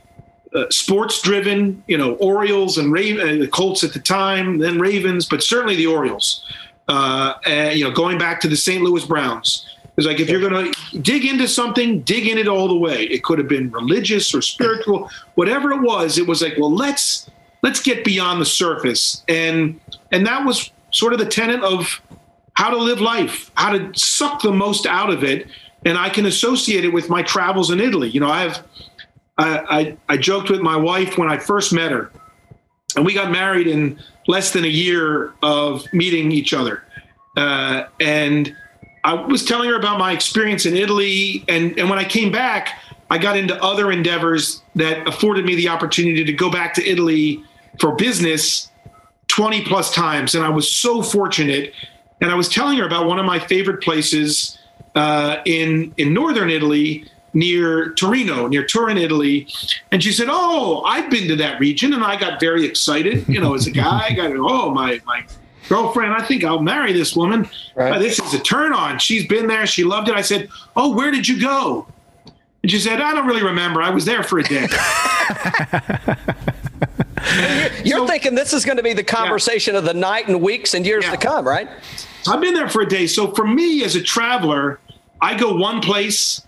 uh, 0.55 0.65
sports 0.71 1.23
driven, 1.23 1.83
you 1.87 1.97
know, 1.97 2.15
Orioles 2.15 2.79
and 2.79 2.93
Raven, 2.93 3.29
uh, 3.29 3.41
the 3.41 3.49
Colts 3.49 3.85
at 3.85 3.93
the 3.93 4.01
time, 4.01 4.59
then 4.59 4.79
Ravens, 4.79 5.27
but 5.27 5.43
certainly 5.43 5.77
the 5.77 5.87
Orioles. 5.87 6.45
Uh, 6.89 7.35
and, 7.47 7.79
you 7.79 7.85
know, 7.85 7.93
going 7.93 8.19
back 8.19 8.41
to 8.41 8.49
the 8.49 8.57
St. 8.57 8.83
Louis 8.83 9.05
Browns. 9.05 9.67
It's 9.97 10.07
like 10.07 10.19
if 10.19 10.31
you're 10.31 10.41
going 10.41 10.73
to 10.73 10.99
dig 11.01 11.27
into 11.27 11.47
something, 11.47 12.01
dig 12.01 12.27
in 12.27 12.39
it 12.39 12.49
all 12.49 12.69
the 12.69 12.77
way. 12.77 13.03
It 13.05 13.23
could 13.23 13.39
have 13.39 13.49
been 13.49 13.71
religious 13.71 14.35
or 14.35 14.41
spiritual, 14.41 15.11
whatever 15.35 15.73
it 15.73 15.83
was. 15.83 16.17
It 16.17 16.27
was 16.27 16.41
like, 16.43 16.55
well, 16.59 16.75
let's 16.75 17.29
let's 17.63 17.81
get 17.81 18.03
beyond 18.03 18.41
the 18.41 18.47
surface, 18.47 19.23
and 19.29 19.79
and 20.11 20.27
that 20.27 20.47
was 20.47 20.71
sort 20.91 21.13
of 21.13 21.19
the 21.19 21.27
tenet 21.27 21.63
of 21.63 22.01
how 22.55 22.71
to 22.71 22.79
live 22.79 23.01
life, 23.01 23.51
how 23.55 23.77
to 23.77 23.93
suck 23.95 24.41
the 24.43 24.53
most 24.53 24.87
out 24.87 25.11
of 25.11 25.23
it. 25.23 25.49
And 25.85 25.97
I 25.99 26.09
can 26.09 26.27
associate 26.27 26.85
it 26.85 26.93
with 26.93 27.09
my 27.09 27.23
travels 27.23 27.71
in 27.71 27.81
Italy. 27.81 28.09
You 28.09 28.21
know, 28.21 28.31
I 28.31 28.43
have 28.43 28.67
I, 29.41 29.97
I, 30.09 30.17
joked 30.17 30.51
with 30.51 30.61
my 30.61 30.77
wife 30.77 31.17
when 31.17 31.31
I 31.31 31.39
first 31.39 31.73
met 31.73 31.91
her, 31.93 32.11
and 32.97 33.07
we 33.07 33.15
got 33.15 33.31
married 33.31 33.67
in 33.67 33.99
less 34.27 34.53
than 34.53 34.65
a 34.65 34.69
year 34.69 35.33
of 35.43 35.85
meeting 35.93 36.31
each 36.31 36.53
other. 36.53 36.85
Uh, 37.37 37.85
and 38.01 38.55
I 39.05 39.15
was 39.15 39.45
telling 39.45 39.71
her 39.71 39.77
about 39.77 39.99
my 39.99 40.13
experience 40.13 40.67
in 40.67 40.77
Italy, 40.77 41.45
and, 41.49 41.79
and 41.79 41.89
when 41.89 41.99
I 41.99 42.05
came 42.05 42.31
back, 42.31 42.79
I 43.11 43.19
got 43.19 43.37
into 43.37 43.61
other 43.63 43.91
endeavors 43.91 44.63
that 44.77 45.07
afforded 45.09 45.45
me 45.45 45.55
the 45.55 45.69
opportunity 45.69 46.25
to 46.25 46.33
go 46.33 46.51
back 46.51 46.75
to 46.75 46.87
Italy 46.87 47.43
for 47.81 47.97
business 47.97 48.71
20 49.29 49.65
plus 49.65 49.93
times. 49.93 50.35
And 50.35 50.45
I 50.45 50.49
was 50.51 50.71
so 50.71 51.03
fortunate. 51.03 51.73
And 52.21 52.31
I 52.31 52.35
was 52.35 52.49
telling 52.49 52.79
her 52.79 52.87
about 52.87 53.07
one 53.07 53.19
of 53.19 53.25
my 53.25 53.39
favorite 53.39 53.83
places 53.83 54.59
uh, 54.95 55.39
in, 55.45 55.95
in 55.97 56.13
northern 56.13 56.51
Italy 56.51 57.09
near 57.33 57.91
Torino, 57.95 58.47
near 58.49 58.65
Turin, 58.65 58.99
Italy. 58.99 59.47
And 59.93 60.03
she 60.03 60.13
said, 60.13 60.29
Oh, 60.31 60.83
I've 60.85 61.11
been 61.11 61.29
to 61.29 61.37
that 61.37 61.61
region. 61.61 61.93
And 61.95 62.03
I 62.05 62.17
got 62.19 62.41
very 62.41 62.65
excited. 62.65 63.27
You 63.29 63.41
know, 63.41 63.55
as 63.55 63.67
a 63.67 63.71
guy, 63.71 64.07
I 64.09 64.13
got, 64.13 64.33
oh, 64.37 64.71
my, 64.71 65.01
my 65.07 65.25
girlfriend, 65.69 66.13
I 66.13 66.23
think 66.23 66.43
I'll 66.45 66.61
marry 66.63 66.93
this 66.93 67.15
woman. 67.15 67.49
Right. 67.75 67.93
Uh, 67.95 67.99
this 67.99 68.19
is 68.19 68.35
a 68.35 68.41
turn 68.41 68.73
on. 68.73 68.99
She's 68.99 69.27
been 69.27 69.47
there. 69.47 69.67
She 69.67 69.85
loved 69.85 70.09
it. 70.09 70.15
I 70.17 70.23
said, 70.23 70.49
Oh, 70.77 70.95
where 70.95 71.11
did 71.11 71.29
you 71.29 71.41
go? 71.41 71.87
And 72.63 72.71
she 72.71 72.79
said, 72.79 73.01
I 73.01 73.15
don't 73.15 73.27
really 73.27 73.43
remember. 73.43 73.81
I 73.81 73.89
was 73.91 74.05
there 74.05 74.23
for 74.23 74.39
a 74.39 74.43
day. 74.43 74.67
You're 77.85 77.99
So- 77.99 78.07
thinking 78.07 78.35
this 78.35 78.53
is 78.53 78.65
going 78.65 78.77
to 78.77 78.83
be 78.83 78.93
the 78.93 79.05
conversation 79.05 79.77
of 79.77 79.85
the 79.85 79.95
night 79.95 80.29
and 80.29 80.41
weeks 80.43 80.75
and 80.75 80.85
years 80.85 81.05
Yeah. 81.05 81.13
to 81.13 81.17
come, 81.17 81.47
right? 81.47 81.69
I've 82.29 82.41
been 82.41 82.55
there 82.55 82.69
for 82.69 82.83
a 82.83 82.89
day. 82.89 83.07
So 83.07 83.31
for 83.33 83.47
me 83.47 83.83
as 83.85 83.97
a 83.97 84.03
traveler, 84.03 84.79
I 85.23 85.37
go 85.39 85.55
one 85.55 85.81
place 85.81 86.43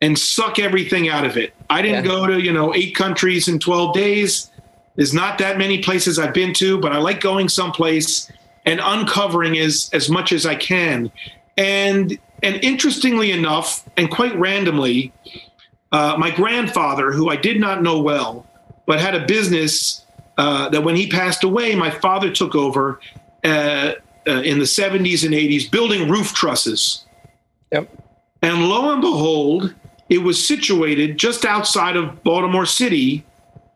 and 0.00 0.18
suck 0.18 0.58
everything 0.58 1.08
out 1.08 1.24
of 1.24 1.36
it. 1.36 1.52
I 1.68 1.82
didn't 1.82 2.04
Yeah. 2.04 2.10
go 2.10 2.26
to, 2.26 2.40
you 2.40 2.52
know, 2.52 2.74
eight 2.74 2.94
countries 2.94 3.48
in 3.48 3.58
12 3.58 3.94
days. 3.94 4.50
There's 4.96 5.14
not 5.14 5.38
that 5.38 5.58
many 5.58 5.78
places 5.78 6.18
I've 6.18 6.34
been 6.34 6.52
to, 6.54 6.78
but 6.78 6.92
I 6.92 6.98
like 6.98 7.20
going 7.20 7.48
someplace 7.48 8.30
and 8.66 8.80
uncovering 8.82 9.56
as 9.58 9.88
as 9.92 10.08
much 10.10 10.32
as 10.32 10.44
I 10.46 10.54
can. 10.54 11.10
And 11.56 12.18
and 12.42 12.56
interestingly 12.64 13.32
enough, 13.32 13.84
and 13.96 14.10
quite 14.10 14.34
randomly, 14.38 15.12
uh, 15.92 16.16
my 16.18 16.30
grandfather, 16.30 17.12
who 17.12 17.28
I 17.30 17.36
did 17.36 17.60
not 17.60 17.82
know 17.82 18.00
well, 18.00 18.46
but 18.86 18.98
had 19.00 19.14
a 19.14 19.26
business 19.26 20.02
uh, 20.38 20.68
that 20.70 20.82
when 20.82 20.96
he 20.96 21.06
passed 21.06 21.44
away, 21.44 21.74
my 21.74 21.90
father 21.90 22.30
took 22.30 22.54
over 22.54 22.98
uh, 23.44 23.92
uh, 24.26 24.30
in 24.42 24.58
the 24.58 24.64
70s 24.64 25.24
and 25.24 25.34
80s, 25.34 25.70
building 25.70 26.08
roof 26.08 26.32
trusses. 26.32 27.04
Yep. 27.72 27.90
And 28.42 28.68
lo 28.68 28.90
and 28.92 29.02
behold, 29.02 29.74
it 30.10 30.18
was 30.18 30.44
situated 30.44 31.16
just 31.16 31.44
outside 31.44 31.96
of 31.96 32.22
Baltimore 32.24 32.66
City 32.66 33.24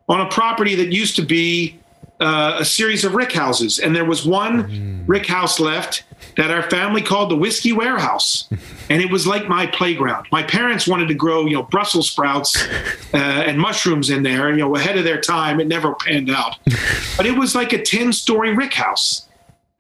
on 0.09 0.21
a 0.21 0.29
property 0.29 0.75
that 0.75 0.93
used 0.93 1.17
to 1.17 1.23
be 1.23 1.79
uh, 2.21 2.59
a 2.61 2.65
series 2.65 3.05
of 3.05 3.15
rick 3.15 3.33
houses. 3.33 3.79
And 3.79 3.95
there 3.95 4.05
was 4.05 4.27
one 4.27 5.05
rick 5.07 5.27
house 5.27 5.59
left 5.61 6.05
that 6.37 6.51
our 6.51 6.69
family 6.69 7.03
called 7.03 7.31
the 7.31 7.37
Whiskey 7.37 7.73
Warehouse. 7.73 8.49
And 8.91 9.01
it 9.01 9.11
was 9.11 9.27
like 9.27 9.49
my 9.49 9.67
playground. 9.67 10.27
My 10.31 10.43
parents 10.43 10.87
wanted 10.87 11.09
to 11.09 11.15
grow, 11.15 11.47
you 11.47 11.55
know, 11.55 11.63
Brussels 11.63 12.11
sprouts 12.11 12.55
uh, 13.15 13.17
and 13.17 13.59
mushrooms 13.59 14.11
in 14.11 14.23
there, 14.23 14.51
you 14.51 14.59
know, 14.59 14.77
ahead 14.77 14.99
of 14.99 15.05
their 15.05 15.19
time. 15.19 15.59
It 15.59 15.69
never 15.69 15.95
panned 15.95 16.31
out. 16.31 16.59
but 17.17 17.25
it 17.25 17.39
was 17.39 17.55
like 17.55 17.73
a 17.73 17.81
10 17.81 18.13
story 18.13 18.55
rick 18.55 18.75
house. 18.75 19.27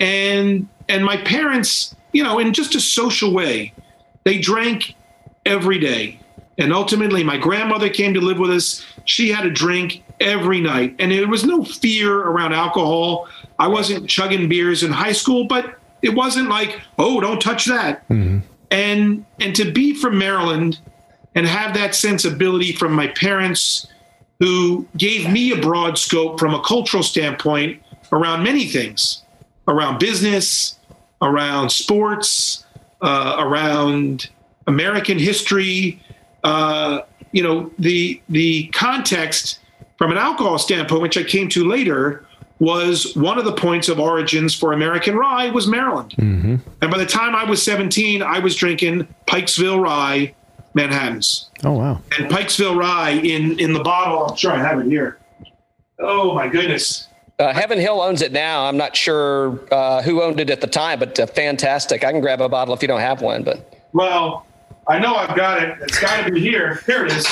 And 0.00 0.68
and 0.88 1.04
my 1.04 1.18
parents, 1.18 1.94
you 2.14 2.24
know, 2.24 2.38
in 2.38 2.54
just 2.54 2.74
a 2.74 2.80
social 2.80 3.30
way, 3.30 3.74
they 4.24 4.38
drank 4.38 4.94
every 5.44 5.78
day. 5.78 6.18
And 6.58 6.72
ultimately, 6.72 7.24
my 7.24 7.36
grandmother 7.36 7.88
came 7.88 8.14
to 8.14 8.20
live 8.20 8.38
with 8.38 8.50
us. 8.50 8.84
She 9.04 9.30
had 9.30 9.44
a 9.44 9.50
drink 9.50 10.04
every 10.20 10.60
night, 10.60 10.94
and 10.98 11.10
there 11.10 11.26
was 11.28 11.44
no 11.44 11.64
fear 11.64 12.16
around 12.16 12.52
alcohol. 12.52 13.28
I 13.58 13.66
wasn't 13.66 14.08
chugging 14.08 14.48
beers 14.48 14.82
in 14.82 14.92
high 14.92 15.12
school, 15.12 15.46
but 15.46 15.78
it 16.02 16.14
wasn't 16.14 16.48
like, 16.48 16.80
oh, 16.98 17.20
don't 17.20 17.40
touch 17.40 17.64
that. 17.66 18.04
And 18.70 19.24
and 19.40 19.54
to 19.56 19.70
be 19.72 19.94
from 19.94 20.18
Maryland 20.18 20.78
and 21.34 21.46
have 21.46 21.74
that 21.74 21.94
sensibility 21.94 22.72
from 22.72 22.92
my 22.92 23.08
parents, 23.08 23.88
who 24.38 24.86
gave 24.96 25.30
me 25.30 25.52
a 25.52 25.60
broad 25.60 25.98
scope 25.98 26.38
from 26.38 26.54
a 26.54 26.62
cultural 26.62 27.02
standpoint 27.02 27.82
around 28.12 28.42
many 28.42 28.66
things, 28.66 29.22
around 29.66 29.98
business, 29.98 30.78
around 31.22 31.70
sports, 31.70 32.64
uh, 33.00 33.36
around 33.38 34.28
American 34.66 35.18
history. 35.18 36.00
Uh, 36.44 37.00
you 37.32 37.42
know, 37.42 37.70
the 37.78 38.20
the 38.28 38.68
context 38.68 39.58
from 39.98 40.12
an 40.12 40.18
alcohol 40.18 40.58
standpoint, 40.58 41.02
which 41.02 41.16
I 41.16 41.24
came 41.24 41.48
to 41.50 41.64
later, 41.64 42.26
was 42.58 43.16
one 43.16 43.38
of 43.38 43.44
the 43.44 43.52
points 43.52 43.88
of 43.88 43.98
origins 43.98 44.54
for 44.54 44.72
American 44.72 45.16
rye 45.16 45.50
was 45.50 45.66
Maryland. 45.66 46.14
And 46.18 46.90
by 46.90 46.98
the 46.98 47.06
time 47.06 47.34
I 47.34 47.44
was 47.44 47.62
17, 47.62 48.22
I 48.22 48.38
was 48.38 48.54
drinking 48.54 49.08
Pikesville 49.26 49.82
rye 49.82 50.34
Manhattans. 50.74 51.50
Oh 51.62 51.72
wow. 51.72 52.00
And 52.18 52.30
Pikesville 52.30 52.76
rye 52.76 53.10
in 53.10 53.58
in 53.58 53.72
the 53.72 53.82
bottle. 53.82 54.26
I'm 54.26 54.36
sure 54.36 54.52
I 54.52 54.58
have 54.58 54.80
it 54.80 54.86
here. 54.86 55.18
Oh 55.98 56.34
my 56.34 56.48
goodness. 56.48 57.08
Uh, 57.38 57.52
Heaven 57.52 57.80
Hill 57.80 58.00
owns 58.00 58.22
it 58.22 58.30
now. 58.30 58.66
I'm 58.66 58.76
not 58.76 58.94
sure 58.94 59.58
uh, 59.72 60.02
who 60.02 60.22
owned 60.22 60.38
it 60.38 60.50
at 60.50 60.60
the 60.60 60.68
time, 60.68 61.00
but 61.00 61.18
uh, 61.18 61.26
fantastic. 61.26 62.04
I 62.04 62.12
can 62.12 62.20
grab 62.20 62.40
a 62.40 62.48
bottle 62.48 62.74
if 62.74 62.82
you 62.82 62.86
don't 62.86 63.00
have 63.00 63.22
one. 63.22 63.42
But 63.42 63.74
Well, 63.92 64.46
I 64.86 64.98
know 64.98 65.14
I've 65.14 65.36
got 65.36 65.62
it. 65.62 65.78
It's 65.82 65.98
got 65.98 66.26
to 66.26 66.32
be 66.32 66.40
here. 66.40 66.82
Here 66.86 67.06
it 67.06 67.12
is. 67.12 67.26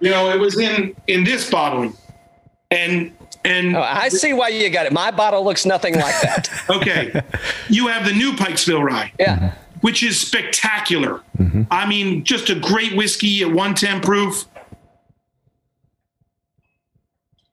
You 0.00 0.10
know, 0.10 0.30
it 0.30 0.38
was 0.38 0.58
in 0.58 0.94
in 1.06 1.24
this 1.24 1.50
bottling, 1.50 1.96
and 2.70 3.12
and 3.44 3.76
oh, 3.76 3.82
I 3.82 4.08
see 4.08 4.32
why 4.32 4.48
you 4.48 4.68
got 4.70 4.86
it. 4.86 4.92
My 4.92 5.10
bottle 5.10 5.42
looks 5.44 5.66
nothing 5.66 5.94
like 5.94 6.20
that. 6.20 6.48
okay, 6.70 7.22
you 7.68 7.88
have 7.88 8.06
the 8.06 8.12
new 8.12 8.32
Pikesville 8.32 8.82
rye. 8.82 9.12
yeah. 9.18 9.54
which 9.80 10.02
is 10.02 10.20
spectacular. 10.20 11.22
Mm-hmm. 11.38 11.62
I 11.70 11.86
mean, 11.88 12.24
just 12.24 12.50
a 12.50 12.54
great 12.54 12.96
whiskey 12.96 13.42
at 13.42 13.48
110 13.48 14.00
proof. 14.00 14.44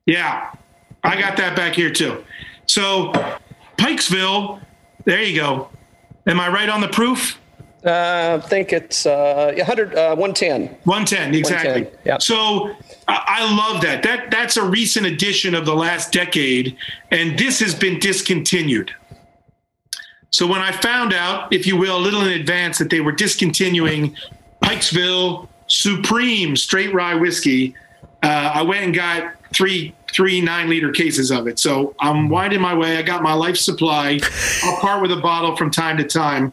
Yeah, 0.06 0.52
I 1.04 1.20
got 1.20 1.38
that 1.38 1.56
back 1.56 1.74
here 1.74 1.92
too. 1.92 2.24
So, 2.68 3.12
Pikesville, 3.78 4.62
there 5.06 5.24
you 5.24 5.40
go. 5.40 5.70
Am 6.28 6.40
I 6.40 6.50
right 6.50 6.70
on 6.70 6.82
the 6.82 6.88
proof? 6.88 7.40
Uh, 7.86 8.40
I 8.44 8.48
think 8.48 8.74
it's 8.74 9.06
uh, 9.06 9.54
100, 9.56 9.96
uh, 9.96 10.16
110. 10.16 10.76
110, 10.86 11.36
exactly. 11.36 11.84
110, 11.84 12.00
yeah. 12.04 12.18
So 12.18 12.76
I, 13.08 13.24
I 13.28 13.56
love 13.56 13.82
that. 13.84 14.02
That 14.02 14.32
that's 14.32 14.58
a 14.58 14.64
recent 14.64 15.06
addition 15.06 15.54
of 15.54 15.66
the 15.68 15.76
last 15.76 16.12
decade, 16.12 16.76
and 17.12 17.38
this 17.38 17.60
has 17.60 17.76
been 17.76 18.00
discontinued. 18.00 18.92
So 20.32 20.48
when 20.48 20.62
I 20.62 20.72
found 20.72 21.14
out, 21.14 21.54
if 21.54 21.68
you 21.68 21.78
will, 21.78 21.98
a 21.98 22.00
little 22.00 22.22
in 22.22 22.30
advance 22.30 22.80
that 22.80 22.90
they 22.90 23.02
were 23.02 23.12
discontinuing 23.12 24.16
Pikesville 24.64 25.48
Supreme 25.68 26.56
Straight 26.56 26.94
Rye 26.94 27.16
whiskey, 27.16 27.76
uh, 28.24 28.52
I 28.56 28.64
went 28.64 28.84
and 28.84 28.96
got 28.96 29.36
three 29.54 29.94
three 30.12 30.42
nine 30.42 30.70
liter 30.70 30.92
cases 30.92 31.30
of 31.30 31.48
it. 31.48 31.60
So 31.60 31.94
I'm 32.00 32.30
winding 32.30 32.62
my 32.62 32.74
way. 32.76 32.98
I 32.98 33.04
got 33.04 33.22
my 33.22 33.34
life 33.34 33.58
supply. 33.58 34.20
I'll 34.64 34.78
part 34.78 35.04
with 35.04 35.12
a 35.12 35.18
bottle 35.18 35.56
from 35.56 35.70
time 35.70 35.98
to 35.98 36.04
time, 36.04 36.52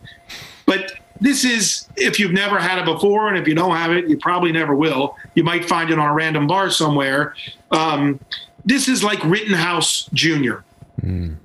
but 0.66 0.92
this 1.22 1.44
is 1.44 1.88
if 1.96 2.18
you've 2.18 2.32
never 2.32 2.58
had 2.58 2.78
it 2.78 2.84
before, 2.84 3.28
and 3.28 3.38
if 3.38 3.46
you 3.46 3.54
don't 3.54 3.76
have 3.76 3.92
it, 3.92 4.08
you 4.08 4.18
probably 4.18 4.50
never 4.50 4.74
will. 4.74 5.16
You 5.34 5.44
might 5.44 5.64
find 5.64 5.88
it 5.90 5.98
on 5.98 6.08
a 6.08 6.12
random 6.12 6.48
bar 6.48 6.68
somewhere. 6.68 7.34
Um, 7.70 8.18
this 8.64 8.88
is 8.88 9.04
like 9.04 9.22
Rittenhouse 9.24 10.06
Junior. 10.12 10.64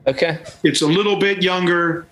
Okay. 0.08 0.40
It's 0.64 0.82
a 0.82 0.88
little 0.88 1.18
bit 1.18 1.44
younger. 1.44 2.08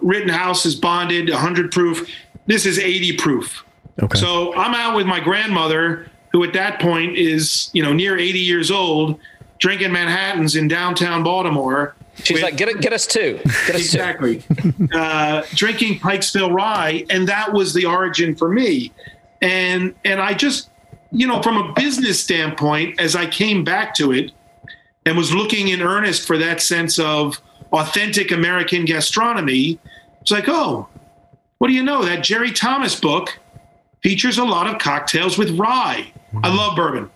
Rittenhouse 0.00 0.64
is 0.64 0.76
bonded, 0.76 1.28
100 1.28 1.72
proof. 1.72 2.08
This 2.46 2.64
is 2.64 2.78
80 2.78 3.16
proof. 3.16 3.64
Okay. 4.00 4.18
So 4.18 4.54
I'm 4.54 4.74
out 4.74 4.94
with 4.96 5.06
my 5.06 5.18
grandmother, 5.20 6.08
who 6.30 6.44
at 6.44 6.52
that 6.52 6.80
point 6.80 7.16
is, 7.16 7.68
you 7.72 7.82
know, 7.82 7.92
near 7.92 8.16
80 8.16 8.38
years 8.38 8.70
old, 8.70 9.18
drinking 9.58 9.92
Manhattans 9.92 10.54
in 10.54 10.68
downtown 10.68 11.24
Baltimore. 11.24 11.96
She's 12.24 12.34
with- 12.36 12.42
like, 12.42 12.56
get 12.56 12.80
get 12.80 12.92
us 12.92 13.06
two. 13.06 13.38
Get 13.44 13.46
us 13.46 13.64
two. 13.66 13.76
exactly 13.76 14.42
uh, 14.92 15.42
drinking 15.54 16.00
Pikesville 16.00 16.52
rye, 16.52 17.04
and 17.10 17.28
that 17.28 17.52
was 17.52 17.74
the 17.74 17.86
origin 17.86 18.34
for 18.34 18.48
me. 18.48 18.92
And 19.40 19.94
and 20.04 20.20
I 20.20 20.34
just, 20.34 20.70
you 21.12 21.26
know, 21.26 21.40
from 21.42 21.56
a 21.56 21.72
business 21.74 22.20
standpoint, 22.20 23.00
as 23.00 23.14
I 23.16 23.26
came 23.26 23.64
back 23.64 23.94
to 23.94 24.12
it 24.12 24.32
and 25.06 25.16
was 25.16 25.32
looking 25.32 25.68
in 25.68 25.80
earnest 25.80 26.26
for 26.26 26.36
that 26.38 26.60
sense 26.60 26.98
of 26.98 27.40
authentic 27.72 28.30
American 28.32 28.84
gastronomy, 28.84 29.78
it's 30.20 30.30
like, 30.30 30.48
oh, 30.48 30.88
what 31.58 31.68
do 31.68 31.74
you 31.74 31.82
know? 31.82 32.04
That 32.04 32.24
Jerry 32.24 32.50
Thomas 32.50 32.98
book 32.98 33.38
features 34.02 34.38
a 34.38 34.44
lot 34.44 34.66
of 34.66 34.80
cocktails 34.80 35.38
with 35.38 35.56
rye. 35.58 36.12
I 36.42 36.54
love 36.54 36.76
bourbon. 36.76 37.10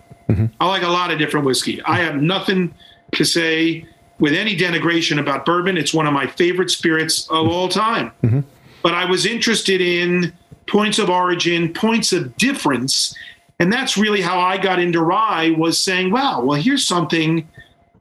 I 0.60 0.66
like 0.68 0.82
a 0.82 0.88
lot 0.88 1.10
of 1.10 1.18
different 1.18 1.44
whiskey. 1.44 1.82
I 1.82 1.98
have 1.98 2.16
nothing 2.16 2.74
to 3.14 3.24
say 3.24 3.84
with 4.22 4.34
any 4.34 4.56
denigration 4.56 5.18
about 5.18 5.44
bourbon. 5.44 5.76
It's 5.76 5.92
one 5.92 6.06
of 6.06 6.12
my 6.12 6.28
favorite 6.28 6.70
spirits 6.70 7.26
of 7.28 7.48
all 7.48 7.68
time. 7.68 8.12
Mm-hmm. 8.22 8.40
But 8.80 8.94
I 8.94 9.04
was 9.04 9.26
interested 9.26 9.80
in 9.80 10.32
points 10.68 11.00
of 11.00 11.10
origin, 11.10 11.74
points 11.74 12.12
of 12.12 12.36
difference, 12.36 13.16
and 13.58 13.72
that's 13.72 13.96
really 13.96 14.20
how 14.20 14.38
I 14.38 14.58
got 14.58 14.78
into 14.78 15.02
rye 15.02 15.50
was 15.50 15.76
saying, 15.76 16.12
wow, 16.12 16.40
well 16.40 16.60
here's 16.60 16.86
something 16.86 17.48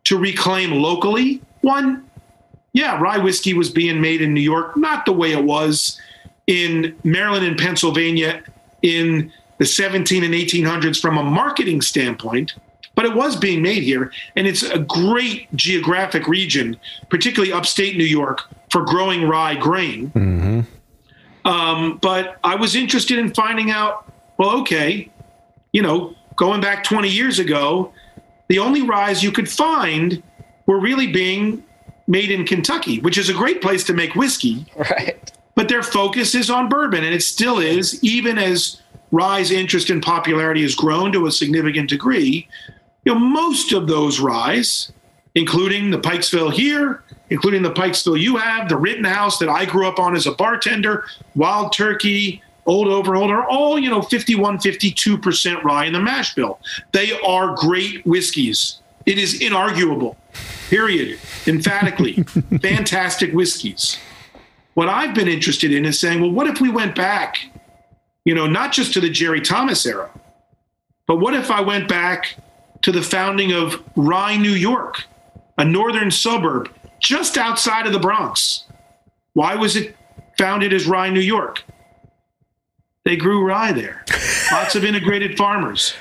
to 0.03 0.17
reclaim 0.17 0.71
locally. 0.71 1.41
One, 1.62 2.07
yeah, 2.73 3.01
rye 3.01 3.17
whiskey 3.17 3.55
was 3.55 3.71
being 3.71 3.99
made 3.99 4.21
in 4.21 4.31
New 4.31 4.41
York, 4.41 4.77
not 4.77 5.07
the 5.07 5.13
way 5.13 5.31
it 5.31 5.43
was 5.43 5.99
in 6.45 6.95
Maryland 7.03 7.47
and 7.47 7.57
Pennsylvania 7.57 8.43
in 8.84 9.31
the 9.57 9.65
17 9.65 10.23
and 10.23 10.36
1800s 10.36 11.01
from 11.01 11.17
a 11.17 11.23
marketing 11.23 11.81
standpoint, 11.81 12.53
but 13.01 13.09
it 13.09 13.15
was 13.15 13.35
being 13.35 13.63
made 13.63 13.81
here. 13.81 14.11
And 14.35 14.45
it's 14.45 14.61
a 14.61 14.77
great 14.77 15.51
geographic 15.55 16.27
region, 16.27 16.77
particularly 17.09 17.51
upstate 17.51 17.97
New 17.97 18.03
York, 18.03 18.43
for 18.69 18.83
growing 18.85 19.23
rye 19.27 19.55
grain. 19.55 20.67
Um, 21.43 21.97
but 21.99 22.37
I 22.43 22.53
was 22.55 22.75
interested 22.75 23.17
in 23.17 23.33
finding 23.33 23.71
out 23.71 24.05
well, 24.37 24.59
okay, 24.61 25.09
you 25.71 25.81
know, 25.81 26.15
going 26.35 26.61
back 26.61 26.83
20 26.83 27.09
years 27.09 27.37
ago, 27.39 27.91
the 28.47 28.57
only 28.59 28.81
ryes 28.81 29.21
you 29.23 29.31
could 29.31 29.49
find 29.49 30.21
were 30.65 30.79
really 30.79 31.07
being 31.07 31.63
made 32.07 32.31
in 32.31 32.45
Kentucky, 32.45 32.99
which 32.99 33.17
is 33.17 33.29
a 33.29 33.33
great 33.33 33.61
place 33.61 33.83
to 33.85 33.93
make 33.93 34.15
whiskey 34.15 34.65
Right. 34.75 35.31
but 35.55 35.69
their 35.69 35.83
focus 35.83 36.33
is 36.35 36.49
on 36.49 36.69
bourbon, 36.69 37.03
and 37.03 37.13
it 37.13 37.21
still 37.23 37.59
is, 37.59 38.03
even 38.03 38.37
as 38.39 38.81
rye's 39.11 39.51
interest 39.51 39.89
and 39.91 40.01
popularity 40.01 40.61
has 40.63 40.73
grown 40.73 41.11
to 41.11 41.27
a 41.27 41.31
significant 41.31 41.89
degree. 41.89 42.47
You 43.03 43.13
know, 43.13 43.19
most 43.19 43.73
of 43.73 43.87
those 43.87 44.19
ryes, 44.19 44.91
including 45.35 45.89
the 45.91 45.99
Pikesville 45.99 46.53
here, 46.53 47.03
including 47.29 47.61
the 47.61 47.71
Pikesville 47.71 48.19
you 48.19 48.37
have, 48.37 48.69
the 48.69 48.77
Rittenhouse 48.77 49.39
that 49.39 49.49
I 49.49 49.65
grew 49.65 49.87
up 49.87 49.99
on 49.99 50.15
as 50.15 50.27
a 50.27 50.31
bartender, 50.31 51.05
Wild 51.35 51.73
Turkey, 51.73 52.41
Old 52.65 52.87
Overholt, 52.87 53.31
are 53.31 53.47
all, 53.47 53.79
you 53.79 53.89
know, 53.89 54.01
51, 54.01 54.59
52% 54.59 55.63
rye 55.63 55.85
in 55.85 55.93
the 55.93 55.99
mash 55.99 56.35
bill. 56.35 56.59
They 56.91 57.19
are 57.21 57.55
great 57.55 58.05
whiskeys. 58.05 58.79
It 59.05 59.17
is 59.17 59.39
inarguable, 59.39 60.15
period, 60.69 61.19
emphatically. 61.47 62.23
Fantastic 62.61 63.33
whiskeys 63.33 63.97
what 64.73 64.89
I've 64.89 65.13
been 65.13 65.27
interested 65.27 65.71
in 65.71 65.85
is 65.85 65.99
saying, 65.99 66.21
well, 66.21 66.31
what 66.31 66.47
if 66.47 66.61
we 66.61 66.69
went 66.69 66.95
back, 66.95 67.49
you 68.25 68.33
know, 68.33 68.47
not 68.47 68.71
just 68.71 68.93
to 68.93 69.01
the 69.01 69.09
Jerry 69.09 69.41
Thomas 69.41 69.85
era, 69.85 70.09
but 71.07 71.17
what 71.17 71.33
if 71.33 71.51
I 71.51 71.61
went 71.61 71.87
back 71.87 72.37
to 72.83 72.91
the 72.91 73.01
founding 73.01 73.51
of 73.51 73.81
Rye, 73.95 74.37
New 74.37 74.51
York, 74.51 75.03
a 75.57 75.65
northern 75.65 76.11
suburb 76.11 76.69
just 76.99 77.37
outside 77.37 77.85
of 77.87 77.93
the 77.93 77.99
Bronx? 77.99 78.65
Why 79.33 79.55
was 79.55 79.75
it 79.75 79.95
founded 80.37 80.73
as 80.73 80.87
Rye, 80.87 81.09
New 81.09 81.19
York? 81.21 81.63
They 83.03 83.15
grew 83.15 83.45
rye 83.45 83.71
there. 83.71 84.05
Lots 84.51 84.75
of 84.75 84.83
integrated 84.85 85.37
farmers. 85.37 85.93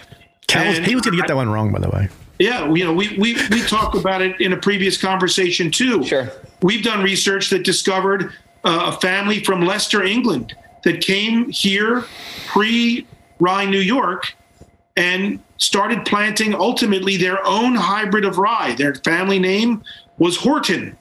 Cal 0.48 0.66
was- 0.68 0.78
he 0.78 0.94
was 0.94 1.02
going 1.04 1.16
to 1.16 1.20
get 1.22 1.28
that 1.28 1.36
one 1.36 1.48
wrong, 1.48 1.72
by 1.72 1.78
the 1.78 1.88
way. 1.88 2.08
Yeah, 2.38 2.72
you 2.72 2.84
know, 2.84 2.92
we 2.94 3.18
we 3.18 3.34
we 3.50 3.60
talked 3.62 3.94
about 3.96 4.22
it 4.22 4.40
in 4.40 4.54
a 4.54 4.56
previous 4.56 4.96
conversation 4.96 5.70
too. 5.70 6.02
Sure. 6.04 6.30
We've 6.62 6.82
done 6.82 7.02
research 7.02 7.50
that 7.50 7.64
discovered 7.64 8.32
uh, 8.64 8.92
a 8.94 9.00
family 9.00 9.44
from 9.44 9.60
Leicester, 9.66 10.02
England, 10.02 10.54
that 10.84 11.02
came 11.02 11.50
here 11.50 12.04
pre 12.46 13.06
Rye, 13.40 13.66
New 13.66 13.80
York, 13.80 14.34
and 15.00 15.42
started 15.56 16.04
planting 16.04 16.54
ultimately 16.54 17.16
their 17.16 17.44
own 17.46 17.74
hybrid 17.74 18.26
of 18.26 18.36
rye. 18.36 18.74
Their 18.74 18.94
family 18.96 19.38
name 19.38 19.82
was 20.18 20.36
Horton. 20.36 20.94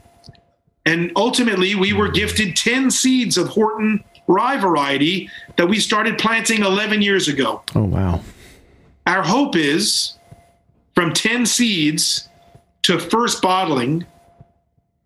And 0.85 1.11
ultimately, 1.17 1.75
we 1.75 1.91
were 1.91 2.07
gifted 2.07 2.55
10 2.55 2.91
seeds 2.91 3.37
of 3.37 3.49
Horton 3.49 4.01
rye 4.25 4.55
variety 4.55 5.29
that 5.57 5.67
we 5.67 5.81
started 5.81 6.17
planting 6.17 6.63
11 6.63 7.01
years 7.01 7.27
ago. 7.27 7.61
Oh, 7.75 7.83
wow. 7.83 8.21
Our 9.05 9.21
hope 9.21 9.57
is 9.57 10.13
from 10.95 11.13
10 11.13 11.45
seeds 11.45 12.29
to 12.83 12.99
first 12.99 13.41
bottling 13.41 14.05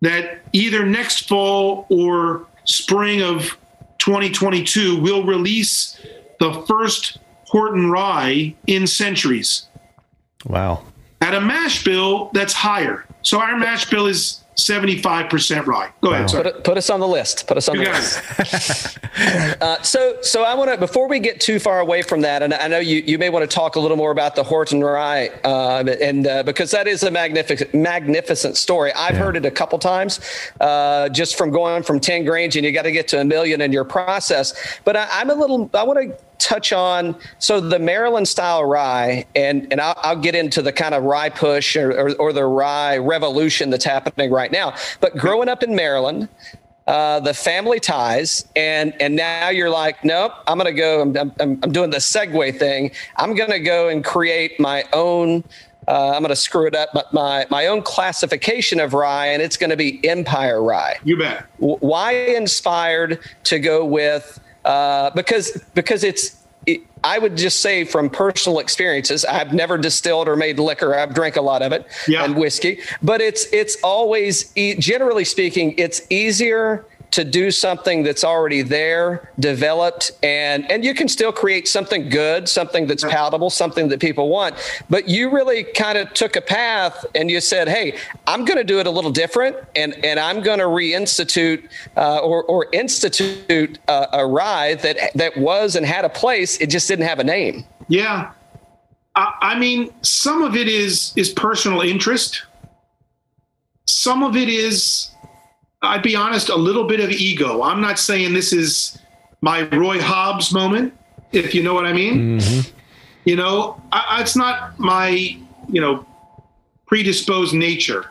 that 0.02 0.42
either 0.52 0.86
next 0.86 1.26
fall 1.28 1.86
or 1.88 2.46
spring 2.64 3.22
of 3.22 3.58
2022 3.98 5.00
we'll 5.00 5.24
release 5.24 5.98
the 6.40 6.52
first 6.68 7.18
Horton 7.54 7.88
rye 7.88 8.52
in 8.66 8.84
centuries 8.84 9.66
Wow. 10.44 10.82
at 11.20 11.34
a 11.34 11.40
mash 11.40 11.84
bill 11.84 12.30
that's 12.34 12.52
higher. 12.52 13.06
So 13.22 13.38
our 13.38 13.56
mash 13.56 13.88
bill 13.88 14.06
is 14.06 14.40
75% 14.56 15.66
rye. 15.66 15.90
Go 16.00 16.12
ahead. 16.12 16.30
Sorry. 16.30 16.42
Put, 16.44 16.64
put 16.64 16.76
us 16.76 16.90
on 16.90 16.98
the 16.98 17.06
list. 17.06 17.46
Put 17.46 17.56
us 17.56 17.68
on 17.68 17.76
You 17.78 17.84
the 17.84 17.90
list. 17.92 18.98
Uh, 19.60 19.80
so, 19.82 20.16
so 20.22 20.42
I 20.42 20.54
want 20.54 20.72
to 20.72 20.76
before 20.76 21.06
we 21.08 21.20
get 21.20 21.40
too 21.40 21.60
far 21.60 21.78
away 21.78 22.02
from 22.02 22.22
that, 22.22 22.42
and 22.42 22.52
I 22.52 22.66
know 22.66 22.80
you, 22.80 22.96
you 23.06 23.16
may 23.16 23.30
want 23.30 23.48
to 23.48 23.54
talk 23.54 23.76
a 23.76 23.80
little 23.80 23.96
more 23.96 24.10
about 24.10 24.34
the 24.34 24.42
Horton 24.42 24.82
Rye, 24.82 25.28
uh, 25.44 25.84
and 26.00 26.26
uh, 26.26 26.42
because 26.42 26.72
that 26.72 26.88
is 26.88 27.04
a 27.04 27.12
magnificent 27.12 27.72
magnificent 27.72 28.56
story. 28.56 28.92
I've 28.92 29.16
heard 29.16 29.36
it 29.36 29.46
a 29.46 29.52
couple 29.52 29.78
times, 29.78 30.18
uh, 30.60 31.08
just 31.10 31.38
from 31.38 31.52
going 31.52 31.84
from 31.84 32.00
ten 32.00 32.24
grains, 32.24 32.56
and 32.56 32.64
you 32.66 32.72
got 32.72 32.82
to 32.82 32.90
get 32.92 33.06
to 33.08 33.20
a 33.20 33.24
million 33.24 33.60
in 33.60 33.70
your 33.72 33.84
process. 33.84 34.52
But 34.84 34.96
I, 34.96 35.06
I'm 35.12 35.30
a 35.30 35.34
little. 35.34 35.70
I 35.74 35.84
want 35.84 36.00
to 36.00 36.18
touch 36.38 36.72
on 36.72 37.16
so 37.38 37.60
the 37.60 37.78
Maryland 37.78 38.28
style 38.28 38.64
rye, 38.64 39.24
and 39.34 39.66
and 39.70 39.80
I'll, 39.80 39.98
I'll 39.98 40.18
get 40.20 40.34
into 40.34 40.62
the 40.62 40.72
kind 40.72 40.94
of 40.94 41.02
rye 41.04 41.30
push 41.30 41.76
or, 41.76 41.92
or, 41.92 42.14
or 42.16 42.32
the 42.32 42.44
rye 42.44 42.98
revolution 42.98 43.70
that's 43.70 43.84
happening 43.84 44.30
right 44.30 44.52
now. 44.52 44.74
But 45.00 45.16
growing 45.16 45.48
up 45.48 45.62
in 45.62 45.74
Maryland 45.74 46.28
uh, 46.86 47.20
the 47.20 47.32
family 47.32 47.80
ties, 47.80 48.46
and 48.56 48.94
and 49.00 49.16
now 49.16 49.48
you're 49.48 49.70
like, 49.70 50.04
nope, 50.04 50.32
I'm 50.46 50.58
gonna 50.58 50.72
go. 50.72 51.00
I'm 51.00 51.16
I'm, 51.16 51.32
I'm 51.62 51.72
doing 51.72 51.90
the 51.90 51.98
segue 51.98 52.58
thing. 52.58 52.90
I'm 53.16 53.34
gonna 53.34 53.58
go 53.60 53.88
and 53.88 54.04
create 54.04 54.60
my 54.60 54.84
own. 54.92 55.44
Uh, 55.88 56.12
I'm 56.14 56.22
gonna 56.22 56.36
screw 56.36 56.66
it 56.66 56.74
up, 56.74 56.90
but 56.92 57.12
my 57.12 57.46
my 57.50 57.66
own 57.66 57.82
classification 57.82 58.80
of 58.80 58.92
rye, 58.92 59.28
and 59.28 59.40
it's 59.40 59.56
gonna 59.56 59.76
be 59.76 60.06
Empire 60.06 60.62
Rye. 60.62 60.98
You 61.04 61.16
bet. 61.16 61.46
W- 61.58 61.78
Why 61.78 62.12
inspired 62.12 63.18
to 63.44 63.58
go 63.58 63.84
with? 63.84 64.40
Uh, 64.64 65.10
because 65.10 65.62
because 65.74 66.04
it's. 66.04 66.36
It, 66.66 66.80
I 67.04 67.18
would 67.18 67.36
just 67.36 67.60
say 67.60 67.84
from 67.84 68.08
personal 68.08 68.58
experiences, 68.58 69.26
I've 69.26 69.52
never 69.52 69.76
distilled 69.76 70.26
or 70.28 70.34
made 70.36 70.58
liquor. 70.58 70.94
I've 70.94 71.12
drank 71.12 71.36
a 71.36 71.42
lot 71.42 71.60
of 71.60 71.72
it 71.72 71.86
Yeah. 72.08 72.24
and 72.24 72.34
whiskey, 72.34 72.80
but 73.02 73.20
it's 73.20 73.44
it's 73.52 73.76
always 73.82 74.50
e- 74.56 74.74
generally 74.76 75.24
speaking, 75.26 75.74
it's 75.76 76.00
easier 76.08 76.86
to 77.14 77.22
do 77.22 77.52
something 77.52 78.02
that's 78.02 78.24
already 78.24 78.62
there, 78.62 79.30
developed, 79.38 80.10
and 80.24 80.68
and 80.68 80.84
you 80.84 80.94
can 80.94 81.06
still 81.06 81.32
create 81.32 81.68
something 81.68 82.08
good, 82.08 82.48
something 82.48 82.88
that's 82.88 83.04
palatable, 83.04 83.50
something 83.50 83.88
that 83.88 84.00
people 84.00 84.28
want. 84.28 84.56
But 84.90 85.08
you 85.08 85.30
really 85.30 85.62
kind 85.62 85.96
of 85.96 86.12
took 86.12 86.34
a 86.34 86.40
path 86.40 87.06
and 87.14 87.30
you 87.30 87.40
said, 87.40 87.68
"Hey, 87.68 87.96
I'm 88.26 88.44
going 88.44 88.58
to 88.58 88.64
do 88.64 88.80
it 88.80 88.88
a 88.88 88.90
little 88.90 89.12
different, 89.12 89.56
and 89.76 89.94
and 90.04 90.18
I'm 90.18 90.42
going 90.42 90.58
to 90.58 90.64
reinstitute 90.64 91.68
uh, 91.96 92.18
or 92.18 92.42
or 92.44 92.66
institute 92.72 93.78
uh, 93.86 94.06
a 94.12 94.26
rye 94.26 94.74
that 94.74 95.12
that 95.14 95.36
was 95.36 95.76
and 95.76 95.86
had 95.86 96.04
a 96.04 96.08
place. 96.08 96.60
It 96.60 96.66
just 96.66 96.88
didn't 96.88 97.06
have 97.06 97.20
a 97.20 97.24
name." 97.24 97.64
Yeah. 97.86 98.32
I, 99.14 99.34
I 99.40 99.58
mean, 99.58 99.94
some 100.02 100.42
of 100.42 100.56
it 100.56 100.66
is 100.66 101.12
is 101.14 101.30
personal 101.30 101.80
interest. 101.80 102.42
Some 103.86 104.24
of 104.24 104.34
it 104.34 104.48
is, 104.48 105.10
I'd 105.84 106.02
be 106.02 106.16
honest, 106.16 106.48
a 106.48 106.56
little 106.56 106.84
bit 106.84 107.00
of 107.00 107.10
ego. 107.10 107.62
I'm 107.62 107.80
not 107.80 107.98
saying 107.98 108.34
this 108.34 108.52
is 108.52 108.98
my 109.40 109.62
Roy 109.68 110.00
Hobbs 110.00 110.52
moment, 110.52 110.94
if 111.32 111.54
you 111.54 111.62
know 111.62 111.74
what 111.74 111.86
I 111.86 111.92
mean. 111.92 112.40
Mm-hmm. 112.40 112.78
You 113.24 113.36
know, 113.36 113.82
I, 113.92 114.20
it's 114.20 114.36
not 114.36 114.78
my, 114.78 115.08
you 115.68 115.80
know, 115.80 116.06
predisposed 116.86 117.54
nature. 117.54 118.06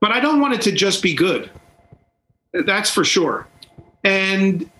But 0.00 0.12
I 0.12 0.20
don't 0.20 0.40
want 0.40 0.54
it 0.54 0.62
to 0.62 0.72
just 0.72 1.02
be 1.02 1.14
good. 1.14 1.50
That's 2.52 2.90
for 2.90 3.04
sure. 3.04 3.46
And 4.04 4.70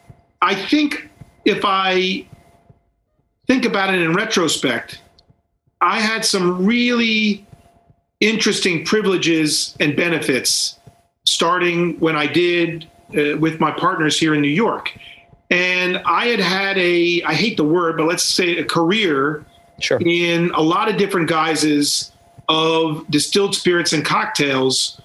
I 0.40 0.55
think 0.55 1.11
if 1.44 1.64
I 1.64 2.27
think 3.46 3.64
about 3.64 3.92
it 3.92 4.01
in 4.01 4.14
retrospect, 4.14 5.01
I 5.81 6.01
had 6.01 6.24
some 6.24 6.64
really 6.64 7.46
interesting 8.20 8.85
privileges 8.85 9.77
and 9.81 9.96
benefits 9.96 10.77
starting 11.28 11.98
when 12.00 12.16
I 12.16 12.26
did 12.26 12.88
uh, 13.16 13.36
with 13.38 13.60
my 13.60 13.70
partners 13.70 14.18
here 14.18 14.34
in 14.34 14.40
New 14.40 14.48
York. 14.48 14.96
And 15.50 15.98
I 16.04 16.26
had 16.26 16.40
had 16.40 16.78
a, 16.78 17.22
I 17.22 17.34
hate 17.34 17.56
the 17.56 17.64
word, 17.64 17.96
but 17.96 18.06
let's 18.06 18.24
say 18.24 18.58
a 18.58 18.64
career 18.64 19.44
Sure. 19.80 19.98
in 20.00 20.50
a 20.54 20.60
lot 20.60 20.90
of 20.90 20.96
different 20.96 21.28
guises 21.28 22.10
of 22.48 23.08
distilled 23.10 23.54
spirits 23.54 23.92
and 23.92 24.04
cocktails 24.04 25.00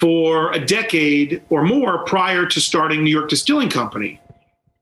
for 0.00 0.52
a 0.52 0.58
decade 0.58 1.42
or 1.48 1.62
more 1.62 2.04
prior 2.04 2.44
to 2.46 2.60
starting 2.60 3.04
New 3.04 3.10
York 3.10 3.30
Distilling 3.30 3.70
Company. 3.70 4.20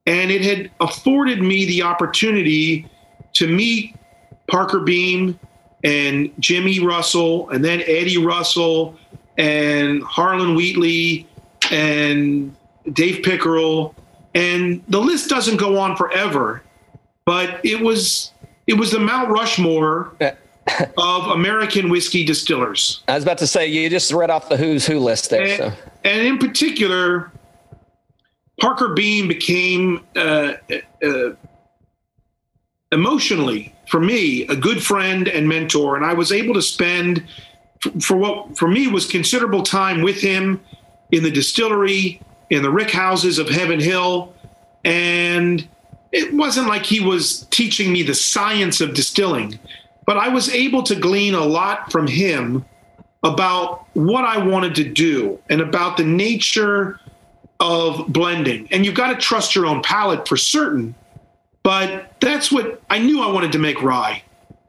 And 0.07 0.31
it 0.31 0.41
had 0.41 0.71
afforded 0.79 1.41
me 1.41 1.65
the 1.65 1.83
opportunity 1.83 2.89
to 3.33 3.47
meet 3.47 3.95
Parker 4.47 4.79
Beam 4.79 5.39
and 5.83 6.31
Jimmy 6.39 6.79
Russell 6.79 7.49
and 7.51 7.63
then 7.63 7.81
Eddie 7.81 8.17
Russell 8.17 8.97
and 9.37 10.03
Harlan 10.03 10.55
Wheatley 10.55 11.27
and 11.71 12.55
Dave 12.93 13.23
Pickerell. 13.23 13.93
And 14.33 14.83
the 14.89 14.99
list 14.99 15.29
doesn't 15.29 15.57
go 15.57 15.77
on 15.79 15.95
forever, 15.95 16.61
but 17.25 17.63
it 17.63 17.79
was 17.79 18.31
it 18.67 18.73
was 18.73 18.91
the 18.91 18.99
Mount 18.99 19.29
Rushmore 19.29 20.13
of 20.97 21.27
American 21.27 21.89
whiskey 21.89 22.25
distillers. 22.25 23.03
I 23.07 23.15
was 23.15 23.23
about 23.23 23.37
to 23.39 23.47
say 23.47 23.67
you 23.67 23.89
just 23.89 24.11
read 24.11 24.29
off 24.29 24.49
the 24.49 24.57
who's 24.57 24.85
who 24.85 24.99
list 24.99 25.29
there. 25.29 25.43
And, 25.45 25.57
So. 25.57 25.73
and 26.03 26.27
in 26.27 26.37
particular, 26.37 27.31
Parker 28.59 28.93
Beam 28.93 29.27
became 29.27 30.03
uh, 30.15 30.53
uh, 31.03 31.29
emotionally, 32.91 33.73
for 33.87 33.99
me, 33.99 34.43
a 34.47 34.55
good 34.55 34.83
friend 34.83 35.27
and 35.27 35.47
mentor. 35.47 35.95
And 35.95 36.05
I 36.05 36.13
was 36.13 36.31
able 36.31 36.53
to 36.55 36.61
spend, 36.61 37.23
for 38.01 38.17
what 38.17 38.57
for 38.57 38.67
me 38.67 38.87
was 38.87 39.05
considerable 39.05 39.63
time 39.63 40.01
with 40.01 40.21
him 40.21 40.61
in 41.11 41.23
the 41.23 41.31
distillery, 41.31 42.21
in 42.49 42.61
the 42.61 42.69
rick 42.69 42.91
houses 42.91 43.39
of 43.39 43.49
Heaven 43.49 43.79
Hill. 43.79 44.33
And 44.83 45.67
it 46.11 46.33
wasn't 46.33 46.67
like 46.67 46.85
he 46.85 46.99
was 46.99 47.41
teaching 47.49 47.91
me 47.91 48.03
the 48.03 48.15
science 48.15 48.81
of 48.81 48.93
distilling, 48.93 49.59
but 50.05 50.17
I 50.17 50.29
was 50.29 50.49
able 50.49 50.83
to 50.83 50.95
glean 50.95 51.33
a 51.33 51.43
lot 51.43 51.91
from 51.91 52.07
him 52.07 52.65
about 53.23 53.87
what 53.95 54.23
I 54.23 54.37
wanted 54.37 54.75
to 54.75 54.83
do 54.83 55.39
and 55.49 55.59
about 55.59 55.97
the 55.97 56.03
nature 56.03 56.99
of 57.59 58.07
blending. 58.07 58.67
And 58.71 58.85
you've 58.85 58.95
got 58.95 59.13
to 59.13 59.15
trust 59.15 59.55
your 59.55 59.65
own 59.65 59.81
palate 59.81 60.27
for 60.27 60.37
certain. 60.37 60.93
But 61.63 62.13
that's 62.19 62.51
what 62.51 62.81
I 62.91 62.99
knew 62.99 63.23
I 63.23 63.31
wanted 63.31 63.51
to 63.53 63.59
make 63.59 63.81
rye. 63.81 64.21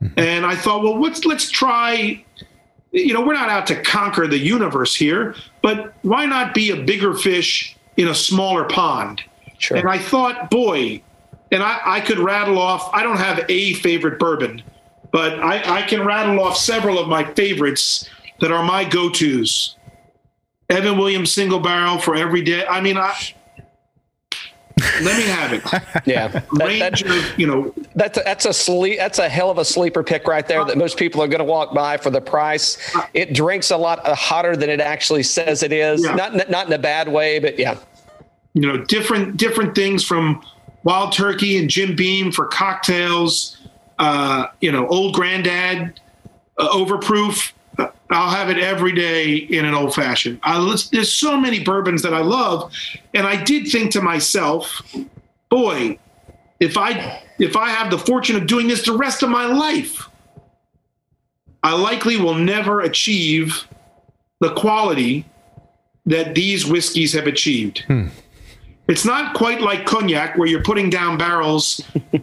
Mm-hmm. 0.02 0.18
And 0.18 0.46
I 0.46 0.56
thought, 0.56 0.82
well, 0.82 1.00
let's 1.00 1.24
let's 1.26 1.50
try. 1.50 2.24
You 2.92 3.12
know, 3.12 3.20
we're 3.20 3.34
not 3.34 3.48
out 3.48 3.66
to 3.68 3.82
conquer 3.82 4.26
the 4.26 4.38
universe 4.38 4.94
here, 4.94 5.34
but 5.62 5.94
why 6.02 6.24
not 6.24 6.54
be 6.54 6.70
a 6.70 6.82
bigger 6.82 7.14
fish 7.14 7.76
in 7.96 8.08
a 8.08 8.14
smaller 8.14 8.64
pond? 8.64 9.22
Sure. 9.58 9.76
And 9.76 9.88
I 9.88 9.98
thought, 9.98 10.50
boy, 10.50 11.02
and 11.50 11.62
I, 11.62 11.80
I 11.84 12.00
could 12.00 12.18
rattle 12.18 12.58
off, 12.58 12.90
I 12.94 13.02
don't 13.02 13.18
have 13.18 13.44
a 13.48 13.74
favorite 13.74 14.18
bourbon, 14.18 14.62
but 15.12 15.38
I, 15.40 15.78
I 15.78 15.82
can 15.82 16.04
rattle 16.04 16.40
off 16.40 16.56
several 16.56 16.98
of 16.98 17.08
my 17.08 17.24
favorites 17.34 18.08
that 18.40 18.52
are 18.52 18.64
my 18.64 18.84
go 18.84 19.10
tos. 19.10 19.76
Evan 20.68 20.98
Williams 20.98 21.32
single 21.32 21.60
barrel 21.60 21.98
for 21.98 22.16
every 22.16 22.42
day. 22.42 22.66
I 22.66 22.80
mean, 22.80 22.96
I, 22.96 23.14
let 25.02 25.16
me 25.16 25.24
have 25.24 25.52
it. 25.52 25.62
Yeah. 26.06 26.28
That- 26.28 26.50
Range 26.52 27.02
that- 27.02 27.32
of, 27.32 27.38
you 27.38 27.46
know, 27.46 27.74
That's 27.94 28.18
a, 28.18 28.22
that's 28.24 28.44
a 28.44 28.52
sleep. 28.52 28.98
That's 28.98 29.18
a 29.18 29.28
hell 29.28 29.50
of 29.50 29.58
a 29.58 29.64
sleeper 29.64 30.02
pick 30.02 30.26
right 30.28 30.46
there 30.46 30.64
that 30.64 30.76
most 30.76 30.98
people 30.98 31.22
are 31.22 31.28
going 31.28 31.38
to 31.38 31.44
walk 31.44 31.74
by 31.74 31.96
for 31.96 32.10
the 32.10 32.20
price. 32.20 32.78
It 33.14 33.32
drinks 33.32 33.70
a 33.70 33.76
lot 33.76 34.04
uh, 34.06 34.14
hotter 34.14 34.54
than 34.56 34.68
it 34.70 34.80
actually 34.80 35.22
says 35.22 35.62
it 35.62 35.72
is. 35.72 36.04
Yeah. 36.04 36.14
Not 36.14 36.50
not 36.50 36.66
in 36.66 36.72
a 36.72 36.78
bad 36.78 37.08
way, 37.08 37.38
but 37.38 37.58
yeah. 37.58 37.78
you 38.54 38.62
know 38.62 38.78
different 38.84 39.36
different 39.38 39.74
things 39.74 40.04
from 40.04 40.42
wild 40.84 41.12
turkey 41.12 41.58
and 41.58 41.68
jim 41.68 41.96
beam 41.96 42.30
for 42.30 42.46
cocktails 42.46 43.56
uh, 43.98 44.46
you 44.60 44.70
know 44.70 44.86
old 44.88 45.14
granddad 45.14 46.00
uh, 46.58 46.68
overproof 46.68 47.52
i'll 48.10 48.30
have 48.30 48.50
it 48.50 48.58
every 48.58 48.92
day 48.92 49.34
in 49.34 49.64
an 49.64 49.74
old 49.74 49.94
fashioned 49.94 50.38
I, 50.42 50.58
there's 50.92 51.12
so 51.12 51.38
many 51.38 51.62
bourbons 51.62 52.02
that 52.02 52.14
i 52.14 52.20
love 52.20 52.72
and 53.14 53.26
i 53.26 53.42
did 53.42 53.68
think 53.68 53.92
to 53.92 54.00
myself 54.00 54.82
boy 55.48 55.98
if 56.60 56.76
i 56.76 57.22
if 57.38 57.56
i 57.56 57.68
have 57.68 57.90
the 57.90 57.98
fortune 57.98 58.36
of 58.36 58.46
doing 58.46 58.68
this 58.68 58.84
the 58.84 58.96
rest 58.96 59.22
of 59.22 59.30
my 59.30 59.46
life 59.46 60.08
i 61.62 61.74
likely 61.74 62.16
will 62.16 62.34
never 62.34 62.80
achieve 62.80 63.66
the 64.40 64.52
quality 64.54 65.24
that 66.06 66.34
these 66.34 66.64
whiskeys 66.66 67.12
have 67.12 67.26
achieved. 67.26 67.80
Hmm. 67.88 68.06
It's 68.88 69.04
not 69.04 69.34
quite 69.34 69.60
like 69.60 69.84
cognac 69.84 70.38
where 70.38 70.46
you're 70.46 70.62
putting 70.62 70.88
down 70.88 71.18
barrels 71.18 71.80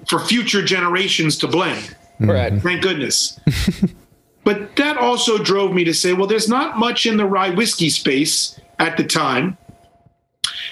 for 0.07 0.19
future 0.19 0.63
generations 0.63 1.37
to 1.39 1.47
blend. 1.47 1.95
Right. 2.19 2.53
Thank 2.61 2.83
goodness. 2.83 3.37
but 4.43 4.75
that 4.75 4.97
also 4.97 5.37
drove 5.37 5.73
me 5.73 5.83
to 5.83 5.93
say, 5.93 6.13
well, 6.13 6.27
there's 6.27 6.49
not 6.49 6.77
much 6.77 7.05
in 7.05 7.17
the 7.17 7.25
rye 7.25 7.49
whiskey 7.49 7.89
space 7.89 8.59
at 8.79 8.97
the 8.97 9.03
time. 9.03 9.57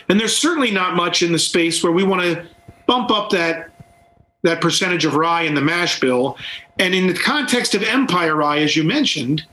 And 0.10 0.19
there's 0.19 0.36
certainly 0.36 0.71
not 0.71 0.95
much 0.95 1.21
in 1.21 1.31
the 1.31 1.39
space 1.39 1.81
where 1.81 1.91
we 1.91 2.03
want 2.03 2.21
to 2.21 2.45
bump 2.86 3.12
up 3.12 3.29
that 3.31 3.69
that 4.43 4.60
percentage 4.60 5.05
of 5.05 5.15
rye 5.15 5.43
in 5.43 5.53
the 5.53 5.62
mash 5.62 5.99
bill. 5.99 6.36
And 6.79 6.95
in 6.95 7.07
the 7.07 7.13
context 7.13 7.75
of 7.75 7.84
Empire 7.84 8.36
Rye, 8.36 8.57
as 8.57 8.75
you 8.75 8.84
mentioned, 8.84 9.45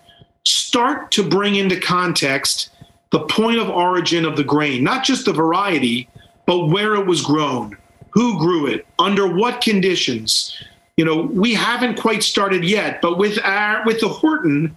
start 0.46 1.10
to 1.12 1.28
bring 1.28 1.56
into 1.56 1.78
context 1.78 2.70
the 3.10 3.20
point 3.26 3.58
of 3.58 3.68
origin 3.68 4.24
of 4.24 4.36
the 4.36 4.44
grain, 4.44 4.82
not 4.82 5.04
just 5.04 5.26
the 5.26 5.32
variety, 5.32 6.08
but 6.46 6.68
where 6.68 6.94
it 6.94 7.06
was 7.06 7.22
grown, 7.22 7.76
who 8.10 8.38
grew 8.38 8.66
it, 8.66 8.86
under 8.98 9.26
what 9.26 9.60
conditions. 9.60 10.56
You 10.98 11.04
know, 11.04 11.16
we 11.32 11.54
haven't 11.54 11.96
quite 11.96 12.24
started 12.24 12.64
yet, 12.64 13.00
but 13.00 13.18
with 13.18 13.38
our 13.44 13.86
with 13.86 14.00
the 14.00 14.08
Horton, 14.08 14.76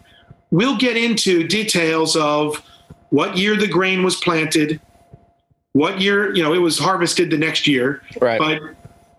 we'll 0.52 0.78
get 0.78 0.96
into 0.96 1.48
details 1.48 2.16
of 2.16 2.62
what 3.10 3.38
year 3.38 3.56
the 3.56 3.68
grain 3.68 4.04
was 4.04 4.16
planted, 4.18 4.80
what 5.74 6.00
year, 6.00 6.32
you 6.36 6.44
know, 6.44 6.54
it 6.54 6.60
was 6.60 6.78
harvested 6.78 7.32
the 7.32 7.40
next 7.40 7.66
year, 7.68 8.04
Right. 8.22 8.38
but 8.38 8.62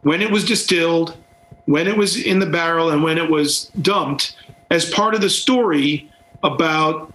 when 0.03 0.23
it 0.23 0.31
was 0.31 0.45
distilled, 0.45 1.17
when 1.65 1.89
it 1.89 1.97
was 1.97 2.17
in 2.23 2.39
the 2.39 2.47
barrel, 2.47 2.91
and 2.91 3.03
when 3.03 3.19
it 3.19 3.29
was 3.29 3.65
dumped 3.83 4.37
as 4.71 4.89
part 4.89 5.17
of 5.17 5.21
the 5.21 5.29
story 5.31 6.09
about 6.45 7.13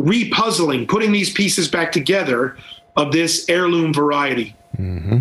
repuzzling, 0.00 0.88
putting 0.88 1.12
these 1.12 1.30
pieces 1.30 1.68
back 1.68 1.92
together 1.92 2.56
of 2.96 3.12
this 3.12 3.44
heirloom 3.46 3.92
variety. 3.92 4.56
Mm-hmm. 4.78 5.18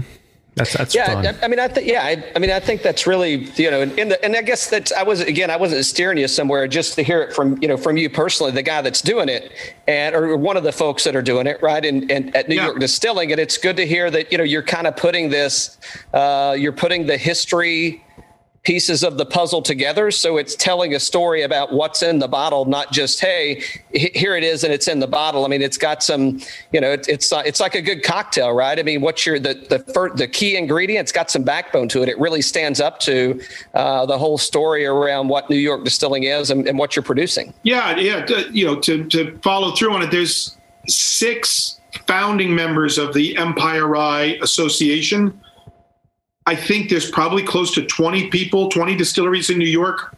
That's 0.60 0.74
that's 0.74 0.94
Yeah, 0.94 1.06
fun. 1.14 1.26
I, 1.26 1.46
I 1.46 1.48
mean, 1.48 1.60
I 1.60 1.70
think 1.70 1.88
yeah, 1.88 2.04
I, 2.04 2.24
I 2.36 2.40
mean, 2.40 2.52
I 2.52 2.60
think 2.60 2.82
that's 2.82 3.08
really 3.08 3.50
you 3.56 3.72
know, 3.72 3.82
in 3.82 4.10
the 4.10 4.24
and 4.24 4.36
I 4.36 4.42
guess 4.42 4.70
that 4.70 4.92
I 4.92 5.04
was 5.04 5.22
again, 5.22 5.50
I 5.50 5.56
wasn't 5.56 5.86
steering 5.86 6.18
you 6.18 6.28
somewhere 6.28 6.68
just 6.68 6.96
to 6.96 7.02
hear 7.04 7.22
it 7.22 7.34
from 7.34 7.58
you 7.62 7.68
know 7.70 7.78
from 7.78 7.98
you 7.98 8.10
personally, 8.10 8.52
the 8.52 8.62
guy 8.62 8.82
that's 8.82 9.02
doing 9.02 9.30
it, 9.30 9.52
and 9.88 10.14
or 10.14 10.36
one 10.36 10.58
of 10.58 10.64
the 10.64 10.74
folks 10.74 11.06
that 11.06 11.16
are 11.16 11.22
doing 11.22 11.48
it, 11.48 11.62
right? 11.64 11.84
And 11.86 12.12
and 12.12 12.36
at 12.36 12.50
New 12.50 12.56
Yeah. 12.56 12.66
York 12.66 12.80
Distilling, 12.80 13.32
and 13.32 13.40
it's 13.40 13.58
good 13.58 13.78
to 13.78 13.88
hear 13.88 14.12
that 14.12 14.32
you 14.32 14.38
know 14.38 14.44
you're 14.44 14.62
kind 14.64 14.86
of 14.86 14.98
putting 14.98 15.30
this, 15.30 15.78
uh, 16.14 16.56
you're 16.60 16.74
putting 16.74 17.08
the 17.08 17.18
history 17.18 18.04
pieces 18.64 19.04
of 19.04 19.18
the 19.18 19.26
puzzle 19.26 19.62
together. 19.62 20.12
So 20.12 20.38
it's 20.38 20.56
telling 20.56 20.94
a 20.94 21.00
story 21.00 21.44
about 21.44 21.72
what's 21.72 22.04
in 22.04 22.20
the 22.20 22.28
bottle, 22.28 22.66
not 22.66 22.92
just 22.92 23.20
hey, 23.20 23.64
here 23.94 24.36
it 24.36 24.44
is 24.44 24.64
and 24.64 24.74
it's 24.74 24.88
in 24.88 25.00
the 25.00 25.08
bottle. 25.08 25.46
I 25.46 25.48
mean, 25.48 25.62
it's 25.62 25.78
got 25.78 26.04
some, 26.04 26.40
you 26.72 26.82
know, 26.82 26.92
it, 26.92 27.08
it's 27.08 27.32
uh, 27.32 27.42
it's 27.46 27.60
like 27.60 27.76
a 27.76 27.82
good 27.82 28.04
cocktail, 28.04 28.52
right? 28.52 28.78
I 28.78 28.84
mean, 28.84 29.02
what's 29.02 29.26
your 29.26 29.40
the 29.40 29.54
the 29.70 29.80
fir- 29.94 30.16
the 30.16 30.28
key 30.28 30.58
ingredient? 30.58 31.06
It's 31.06 31.12
got 31.12 31.32
some 31.32 31.44
backbone 31.44 31.88
to 31.90 32.04
it. 32.04 32.10
It 32.10 32.20
really 32.20 32.42
stands 32.42 32.82
up 32.82 33.00
to 33.02 33.40
uh, 33.74 34.06
the 34.06 34.18
whole 34.18 34.38
story 34.38 34.86
around 34.86 35.30
what 35.30 35.50
New 35.50 35.58
York 35.58 35.84
Distilling 35.84 36.24
is 36.24 36.52
and, 36.52 36.68
and 36.68 36.78
what 36.78 36.96
you're 36.96 37.04
producing. 37.04 37.54
Yeah, 37.64 37.96
yeah. 37.98 38.26
you 38.52 38.66
know, 38.66 38.80
to 38.82 39.06
to 39.06 39.38
follow 39.40 39.74
through 39.76 39.94
on 39.94 40.02
it, 40.02 40.12
there's 40.12 40.58
six 40.88 41.80
founding 42.08 42.54
members 42.54 42.98
of 42.98 43.14
the 43.14 43.38
Empire 43.38 43.88
Rye 43.88 44.38
Association. 44.42 45.40
I 46.50 46.56
think 46.56 46.90
there's 46.90 47.12
probably 47.12 47.44
close 47.44 47.76
to 47.76 47.86
20 47.86 48.30
people, 48.30 48.70
20 48.70 48.96
distilleries 48.96 49.52
in 49.52 49.60
New 49.60 49.70
York 49.70 50.16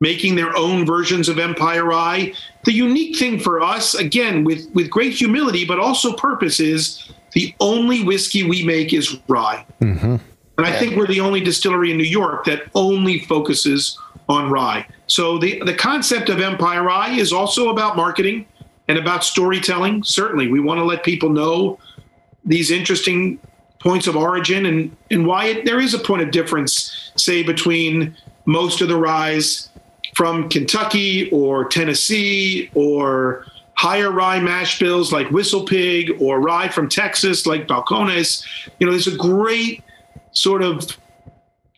making 0.00 0.36
their 0.36 0.56
own 0.56 0.86
versions 0.86 1.28
of 1.28 1.38
Empire 1.38 1.84
Rye. 1.84 2.32
The 2.64 2.72
unique 2.72 3.16
thing 3.16 3.38
for 3.38 3.60
us, 3.60 3.94
again, 3.94 4.44
with 4.44 4.70
with 4.72 4.88
great 4.88 5.12
humility 5.12 5.64
but 5.64 5.78
also 5.78 6.14
purpose, 6.14 6.60
is 6.60 7.10
the 7.32 7.54
only 7.60 8.02
whiskey 8.04 8.42
we 8.42 8.64
make 8.64 8.94
is 8.94 9.18
rye. 9.28 9.66
Mm-hmm. 9.82 10.16
And 10.56 10.66
I 10.66 10.76
think 10.78 10.96
we're 10.96 11.06
the 11.06 11.20
only 11.20 11.40
distillery 11.40 11.90
in 11.90 11.98
New 11.98 12.04
York 12.04 12.44
that 12.46 12.62
only 12.74 13.20
focuses 13.20 13.98
on 14.28 14.50
rye. 14.50 14.86
So 15.08 15.38
the, 15.38 15.62
the 15.64 15.74
concept 15.74 16.30
of 16.30 16.40
Empire 16.40 16.82
Rye 16.82 17.10
is 17.10 17.32
also 17.32 17.68
about 17.68 17.96
marketing 17.96 18.46
and 18.88 18.98
about 18.98 19.24
storytelling. 19.24 20.04
Certainly, 20.04 20.48
we 20.48 20.60
want 20.60 20.78
to 20.78 20.84
let 20.84 21.04
people 21.04 21.28
know 21.28 21.78
these 22.44 22.70
interesting 22.70 23.38
points 23.80 24.06
of 24.06 24.16
origin 24.16 24.66
and, 24.66 24.96
and 25.10 25.26
why 25.26 25.46
it, 25.46 25.64
there 25.64 25.80
is 25.80 25.94
a 25.94 25.98
point 25.98 26.22
of 26.22 26.30
difference, 26.30 27.12
say, 27.16 27.42
between 27.42 28.16
most 28.44 28.80
of 28.80 28.88
the 28.88 28.96
ryes 28.96 29.68
from 30.14 30.48
Kentucky 30.48 31.30
or 31.30 31.64
Tennessee 31.68 32.70
or 32.74 33.44
higher 33.74 34.10
rye 34.10 34.40
mash 34.40 34.80
bills 34.80 35.12
like 35.12 35.30
Whistle 35.30 35.64
Pig 35.64 36.10
or 36.20 36.40
rye 36.40 36.68
from 36.68 36.88
Texas 36.88 37.46
like 37.46 37.68
Balcones. 37.68 38.44
You 38.80 38.86
know, 38.86 38.92
there's 38.92 39.06
a 39.06 39.16
great 39.16 39.84
sort 40.32 40.62
of 40.62 40.98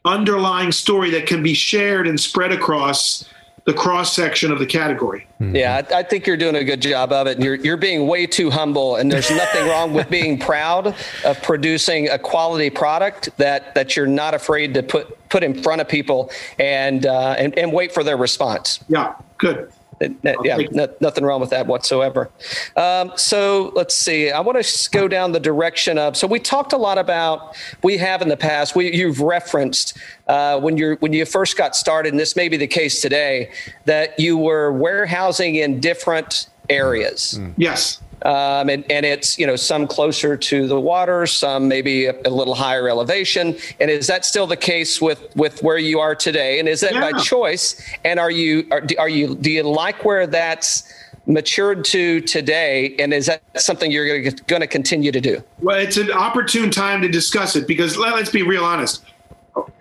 underlying 0.06 0.72
story 0.72 1.10
that 1.10 1.26
can 1.26 1.42
be 1.42 1.52
shared 1.52 2.06
and 2.06 2.18
spread 2.18 2.52
across 2.52 3.28
the 3.64 3.72
cross 3.72 4.14
section 4.14 4.50
of 4.50 4.58
the 4.58 4.66
category. 4.66 5.26
Yeah, 5.38 5.82
I, 5.90 5.98
I 5.98 6.02
think 6.02 6.26
you're 6.26 6.36
doing 6.36 6.56
a 6.56 6.64
good 6.64 6.80
job 6.80 7.12
of 7.12 7.26
it. 7.26 7.36
And 7.36 7.44
you're 7.44 7.56
you're 7.56 7.76
being 7.76 8.06
way 8.06 8.26
too 8.26 8.50
humble, 8.50 8.96
and 8.96 9.10
there's 9.10 9.30
nothing 9.30 9.66
wrong 9.68 9.92
with 9.92 10.08
being 10.20 10.38
proud 10.38 10.94
of 11.24 11.42
producing 11.42 12.08
a 12.08 12.18
quality 12.18 12.70
product 12.70 13.30
that 13.36 13.74
that 13.74 13.96
you're 13.96 14.06
not 14.06 14.34
afraid 14.34 14.74
to 14.74 14.82
put 14.82 15.28
put 15.28 15.42
in 15.42 15.62
front 15.62 15.80
of 15.80 15.88
people 15.88 16.30
and 16.58 17.06
uh, 17.06 17.34
and, 17.38 17.56
and 17.58 17.72
wait 17.72 17.92
for 17.92 18.04
their 18.04 18.16
response. 18.16 18.80
Yeah, 18.88 19.14
good. 19.38 19.70
That- 20.00 20.22
that- 20.22 20.36
yeah, 20.44 20.56
no, 20.72 20.88
nothing 21.00 21.24
wrong 21.24 21.40
with 21.40 21.50
that 21.50 21.66
whatsoever. 21.66 22.30
Um, 22.76 23.12
so 23.16 23.70
let's 23.76 23.94
see. 23.94 24.30
I 24.30 24.40
want 24.40 24.62
to 24.62 24.90
go 24.90 25.06
down 25.08 25.32
the 25.32 25.40
direction 25.40 25.98
of. 25.98 26.16
So 26.16 26.26
we 26.26 26.40
talked 26.40 26.72
a 26.72 26.78
lot 26.78 26.96
about. 26.96 27.54
We 27.82 27.98
have 27.98 28.22
in 28.22 28.28
the 28.28 28.36
past. 28.36 28.74
We 28.74 28.92
you've 28.94 29.20
referenced 29.20 29.96
uh, 30.26 30.58
when 30.58 30.78
you're 30.78 30.96
when 30.96 31.12
you 31.12 31.24
first 31.26 31.56
got 31.58 31.76
started, 31.76 32.12
and 32.14 32.18
this 32.18 32.34
may 32.34 32.48
be 32.48 32.56
the 32.56 32.66
case 32.66 33.02
today, 33.02 33.50
that 33.84 34.18
you 34.18 34.38
were 34.38 34.72
warehousing 34.72 35.56
in 35.56 35.80
different 35.80 36.46
areas. 36.70 37.38
Yes. 37.58 38.00
Um, 38.22 38.68
and, 38.68 38.84
and 38.90 39.06
it's 39.06 39.38
you 39.38 39.46
know 39.46 39.56
some 39.56 39.86
closer 39.86 40.36
to 40.36 40.66
the 40.66 40.78
water, 40.78 41.26
some 41.26 41.68
maybe 41.68 42.06
a, 42.06 42.14
a 42.24 42.30
little 42.30 42.54
higher 42.54 42.88
elevation. 42.88 43.56
And 43.80 43.90
is 43.90 44.06
that 44.08 44.24
still 44.24 44.46
the 44.46 44.56
case 44.56 45.00
with 45.00 45.34
with 45.36 45.62
where 45.62 45.78
you 45.78 46.00
are 46.00 46.14
today? 46.14 46.58
And 46.58 46.68
is 46.68 46.80
that 46.80 46.92
by 46.92 47.18
choice? 47.20 47.80
And 48.04 48.20
are 48.20 48.30
you 48.30 48.66
are, 48.70 48.82
are 48.98 49.08
you 49.08 49.34
do 49.34 49.50
you 49.50 49.62
like 49.62 50.04
where 50.04 50.26
that's 50.26 50.84
matured 51.26 51.84
to 51.86 52.20
today? 52.20 52.94
And 52.98 53.14
is 53.14 53.26
that 53.26 53.42
something 53.56 53.90
you're 53.90 54.30
going 54.46 54.60
to 54.60 54.66
continue 54.66 55.12
to 55.12 55.20
do? 55.20 55.42
Well, 55.60 55.78
it's 55.78 55.96
an 55.96 56.10
opportune 56.10 56.70
time 56.70 57.02
to 57.02 57.08
discuss 57.08 57.56
it 57.56 57.66
because 57.66 57.96
let, 57.96 58.14
let's 58.14 58.30
be 58.30 58.42
real 58.42 58.64
honest. 58.64 59.02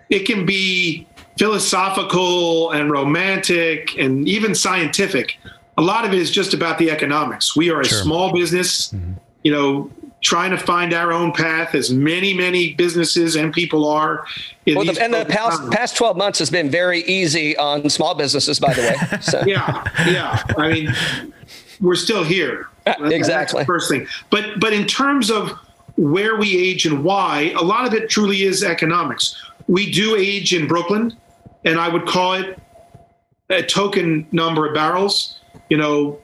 It 0.08 0.20
can 0.20 0.44
be 0.44 1.06
philosophical 1.38 2.70
and 2.72 2.90
romantic 2.90 3.96
and 3.98 4.28
even 4.28 4.54
scientific. 4.54 5.38
A 5.80 5.82
lot 5.82 6.04
of 6.04 6.12
it 6.12 6.18
is 6.18 6.30
just 6.30 6.52
about 6.52 6.76
the 6.76 6.90
economics. 6.90 7.56
We 7.56 7.70
are 7.70 7.80
a 7.80 7.86
small 7.86 8.34
business, 8.34 8.92
mm-hmm. 8.92 9.14
you 9.42 9.50
know, 9.50 9.90
trying 10.20 10.50
to 10.50 10.58
find 10.58 10.92
our 10.92 11.10
own 11.10 11.32
path, 11.32 11.74
as 11.74 11.90
many, 11.90 12.34
many 12.34 12.74
businesses 12.74 13.34
and 13.34 13.50
people 13.50 13.88
are. 13.88 14.26
In 14.66 14.74
Well, 14.74 14.84
the, 14.84 15.02
and 15.02 15.14
the 15.14 15.24
past, 15.24 15.60
times. 15.60 15.74
past 15.74 15.96
12 15.96 16.18
months 16.18 16.38
has 16.38 16.50
been 16.50 16.68
very 16.68 17.00
easy 17.04 17.56
on 17.56 17.88
small 17.88 18.14
businesses, 18.14 18.60
by 18.60 18.74
the 18.74 18.82
way. 18.82 19.18
So. 19.22 19.42
yeah, 19.46 19.82
yeah. 20.06 20.42
I 20.58 20.68
mean, 20.70 20.94
we're 21.80 21.94
still 21.94 22.24
here. 22.24 22.68
Uh, 22.86 22.92
that's 22.98 23.00
the 23.00 23.14
exactly. 23.14 23.64
first 23.64 23.90
thing. 23.90 24.06
But 24.28 24.60
but 24.60 24.74
in 24.74 24.86
terms 24.86 25.30
of 25.30 25.52
where 25.96 26.36
we 26.36 26.58
age 26.58 26.84
and 26.84 27.02
why, 27.02 27.54
a 27.56 27.62
lot 27.62 27.86
of 27.86 27.94
it 27.94 28.10
truly 28.10 28.42
is 28.42 28.62
economics. 28.62 29.42
We 29.66 29.90
do 29.90 30.14
age 30.14 30.54
in 30.54 30.66
Brooklyn, 30.66 31.16
and 31.64 31.80
I 31.80 31.88
would 31.88 32.06
call 32.06 32.34
it 32.34 32.60
a 33.48 33.62
token 33.62 34.26
number 34.30 34.66
of 34.66 34.74
barrels. 34.74 35.39
You 35.70 35.78
know, 35.78 36.18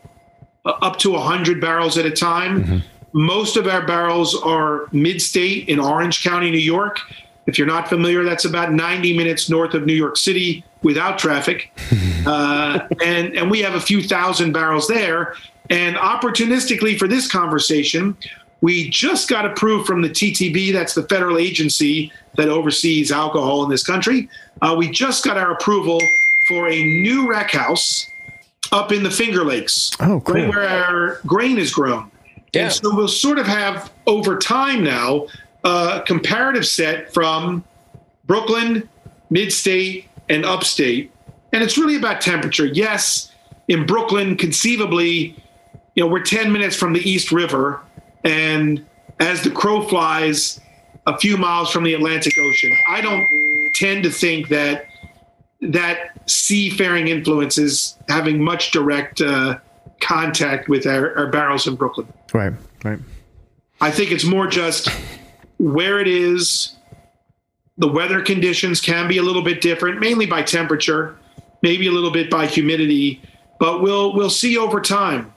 up 0.67 0.99
to 0.99 1.13
100 1.13 1.61
barrels 1.61 1.97
at 1.97 2.05
a 2.05 2.11
time. 2.11 2.83
Most 3.13 3.57
of 3.57 3.67
our 3.67 3.87
barrels 3.87 4.35
are 4.43 4.89
mid-state 4.93 5.69
in 5.69 5.81
Orange 5.81 6.23
County, 6.23 6.51
New 6.51 6.59
York. 6.59 7.01
If 7.47 7.57
you're 7.57 7.67
not 7.67 7.89
familiar, 7.89 8.25
that's 8.25 8.45
about 8.45 8.73
90 8.73 9.17
minutes 9.17 9.49
north 9.49 9.73
of 9.73 9.87
New 9.87 9.95
York 9.95 10.17
City 10.17 10.65
without 10.83 11.19
traffic. 11.19 11.71
Uh, 12.27 12.89
and, 13.05 13.37
and 13.37 13.49
we 13.49 13.61
have 13.61 13.75
a 13.75 13.81
few 13.81 14.03
thousand 14.03 14.51
barrels 14.51 14.89
there. 14.89 15.37
And 15.71 15.95
opportunistically 15.95 16.99
for 16.99 17.07
this 17.07 17.31
conversation, 17.31 18.17
we 18.63 18.91
just 18.91 19.29
got 19.29 19.45
approved 19.45 19.87
from 19.87 20.03
the 20.03 20.09
TTB, 20.09 20.73
that's 20.73 20.93
the 20.93 21.05
federal 21.05 21.39
agency 21.39 22.11
that 22.35 22.49
oversees 22.49 23.13
alcohol 23.13 23.63
in 23.63 23.71
this 23.71 23.85
country. 23.85 24.29
Uh, 24.61 24.75
we 24.77 24.91
just 24.91 25.25
got 25.25 25.37
our 25.37 25.53
approval 25.53 26.01
for 26.49 26.69
a 26.69 26.83
new 27.01 27.29
rick 27.29 27.53
house 27.53 28.09
up 28.73 28.93
in 28.93 29.03
the 29.03 29.11
Finger 29.11 29.45
Lakes, 29.45 29.91
Oh, 30.01 30.21
cool. 30.21 30.35
right 30.35 30.49
where 30.49 30.69
our 30.69 31.21
grain 31.27 31.59
is 31.59 31.73
grown. 31.73 32.11
Yeah. 32.53 32.65
And 32.65 32.73
so 32.73 32.95
we'll 32.95 33.09
sort 33.09 33.39
of 33.39 33.47
have 33.47 33.93
over 34.07 34.37
time 34.39 34.83
now 34.85 35.27
a 35.65 36.03
comparative 36.07 36.67
set 36.67 37.13
from 37.13 37.65
Brooklyn, 38.25 38.89
mid 39.31 39.53
state, 39.53 40.09
and 40.29 40.45
upstate. 40.45 41.11
And 41.53 41.63
it's 41.63 41.77
really 41.79 41.97
about 41.97 42.21
temperature. 42.21 42.67
Yes, 42.67 43.33
in 43.69 43.87
Brooklyn, 43.87 44.37
conceivably, 44.37 45.37
you 45.95 46.03
know, 46.05 46.07
we're 46.07 46.23
10 46.23 46.53
minutes 46.53 46.77
from 46.77 46.93
the 46.93 47.01
East 47.01 47.33
River, 47.33 47.81
and 48.25 48.85
as 49.21 49.43
the 49.43 49.51
crow 49.51 49.83
flies 49.83 50.61
a 51.07 51.17
few 51.19 51.37
miles 51.37 51.71
from 51.71 51.85
the 51.85 51.95
Atlantic 51.95 52.35
Ocean, 52.39 52.77
I 52.89 53.01
don't 53.01 53.27
tend 53.75 54.03
to 54.05 54.11
think 54.11 54.49
that 54.49 54.87
that 55.63 56.16
seafaring 56.27 57.09
influences 57.09 57.97
having 58.09 58.43
much 58.43 58.73
direct 58.73 59.21
uh, 59.21 59.59
contact 60.01 60.69
with 60.69 60.87
our, 60.87 61.17
our 61.17 61.27
barrels 61.29 61.67
in 61.67 61.77
Brooklyn. 61.77 62.07
Right, 62.33 62.53
right. 62.85 62.99
I 63.81 63.91
think 63.91 64.11
it's 64.11 64.25
more 64.25 64.47
just 64.47 64.89
where 65.59 66.01
it 66.01 66.09
is. 66.09 66.75
The 67.79 67.89
weather 67.89 68.23
conditions 68.23 68.81
can 68.81 69.07
be 69.07 69.19
a 69.19 69.23
little 69.23 69.43
bit 69.43 69.61
different, 69.61 70.01
mainly 70.01 70.27
by 70.27 70.43
temperature, 70.43 71.17
maybe 71.63 71.87
a 71.87 71.93
little 71.93 72.11
bit 72.11 72.31
by 72.31 72.47
humidity, 72.47 73.21
but 73.59 73.83
we'll 73.83 74.15
we'll 74.15 74.31
see 74.31 74.57
over 74.57 74.81
time 74.81 75.33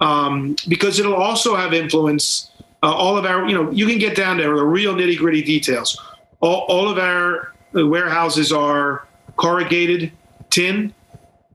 um, 0.00 0.56
because 0.68 0.98
it'll 0.98 1.14
also 1.14 1.54
have 1.54 1.72
influence. 1.72 2.50
Uh, 2.82 2.92
all 2.92 3.16
of 3.16 3.24
our, 3.24 3.48
you 3.48 3.54
know, 3.54 3.70
you 3.70 3.86
can 3.86 3.98
get 3.98 4.16
down 4.16 4.38
to 4.38 4.42
the 4.42 4.64
real 4.64 4.94
nitty 4.94 5.16
gritty 5.16 5.42
details. 5.42 6.00
All, 6.40 6.64
all 6.68 6.88
of 6.88 6.98
our 6.98 7.52
warehouses 7.72 8.52
are 8.52 9.06
corrugated 9.36 10.10
tin, 10.52 10.94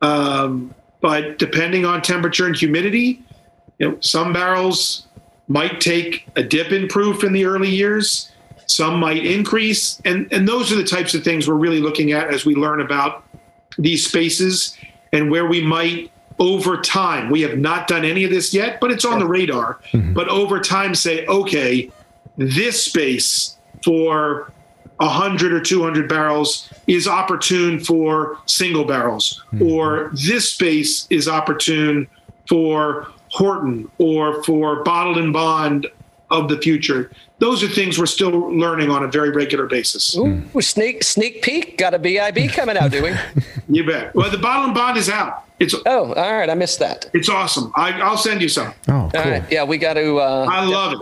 um, 0.01 0.73
but 0.99 1.39
depending 1.39 1.85
on 1.85 2.01
temperature 2.01 2.45
and 2.45 2.55
humidity, 2.55 3.23
you 3.79 3.89
know, 3.89 3.97
some 4.01 4.33
barrels 4.33 5.07
might 5.47 5.79
take 5.79 6.27
a 6.35 6.43
dip 6.43 6.71
in 6.71 6.87
proof 6.87 7.23
in 7.23 7.31
the 7.31 7.45
early 7.45 7.69
years. 7.69 8.29
Some 8.65 8.99
might 8.99 9.25
increase, 9.25 10.01
and 10.03 10.27
and 10.33 10.45
those 10.45 10.73
are 10.73 10.75
the 10.75 10.83
types 10.83 11.13
of 11.13 11.23
things 11.23 11.47
we're 11.47 11.55
really 11.55 11.79
looking 11.79 12.11
at 12.11 12.33
as 12.33 12.45
we 12.45 12.53
learn 12.53 12.81
about 12.81 13.23
these 13.77 14.05
spaces 14.05 14.75
and 15.13 15.31
where 15.31 15.45
we 15.45 15.61
might 15.61 16.11
over 16.39 16.81
time. 16.81 17.29
We 17.29 17.41
have 17.41 17.57
not 17.57 17.87
done 17.87 18.03
any 18.03 18.25
of 18.25 18.29
this 18.29 18.53
yet, 18.53 18.79
but 18.81 18.91
it's 18.91 19.05
on 19.05 19.19
the 19.19 19.25
radar. 19.25 19.79
Mm-hmm. 19.91 20.13
But 20.13 20.27
over 20.27 20.59
time, 20.59 20.95
say, 20.95 21.25
okay, 21.27 21.89
this 22.35 22.83
space 22.83 23.55
for 23.83 24.51
100 24.97 25.53
or 25.53 25.61
200 25.61 26.09
barrels 26.09 26.69
is 26.87 27.07
opportune 27.07 27.79
for 27.79 28.37
single 28.45 28.83
barrels, 28.83 29.43
mm-hmm. 29.53 29.69
or 29.69 30.11
this 30.13 30.51
space 30.51 31.07
is 31.09 31.27
opportune 31.27 32.07
for 32.47 33.07
Horton 33.29 33.89
or 33.97 34.43
for 34.43 34.83
bottled 34.83 35.17
and 35.17 35.31
bond 35.33 35.87
of 36.29 36.49
the 36.49 36.57
future. 36.57 37.11
Those 37.39 37.63
are 37.63 37.67
things 37.67 37.99
we're 37.99 38.07
still 38.07 38.31
learning 38.31 38.89
on 38.89 39.03
a 39.03 39.07
very 39.07 39.29
regular 39.29 39.67
basis. 39.67 40.17
Ooh, 40.17 40.41
sneak 40.61 41.03
sneak 41.03 41.41
peek. 41.41 41.77
Got 41.77 41.93
a 41.93 41.99
BIB 41.99 42.51
coming 42.51 42.77
out, 42.77 42.91
do 42.91 43.03
we? 43.03 43.13
you 43.69 43.85
bet. 43.85 44.15
Well, 44.15 44.29
the 44.31 44.37
bottle 44.37 44.65
and 44.65 44.73
bond 44.73 44.97
is 44.97 45.09
out. 45.09 45.43
It's 45.59 45.75
oh, 45.85 46.13
all 46.13 46.33
right. 46.33 46.49
I 46.49 46.53
missed 46.53 46.79
that. 46.79 47.09
It's 47.13 47.29
awesome. 47.29 47.71
I, 47.75 48.09
will 48.09 48.17
send 48.17 48.41
you 48.41 48.49
some. 48.49 48.73
Oh, 48.87 49.09
cool. 49.11 49.21
All 49.21 49.29
right. 49.29 49.43
Yeah, 49.51 49.63
we 49.63 49.77
got 49.77 49.93
to. 49.93 50.17
Uh, 50.17 50.47
I 50.49 50.65
love 50.65 50.93
it. 50.93 50.99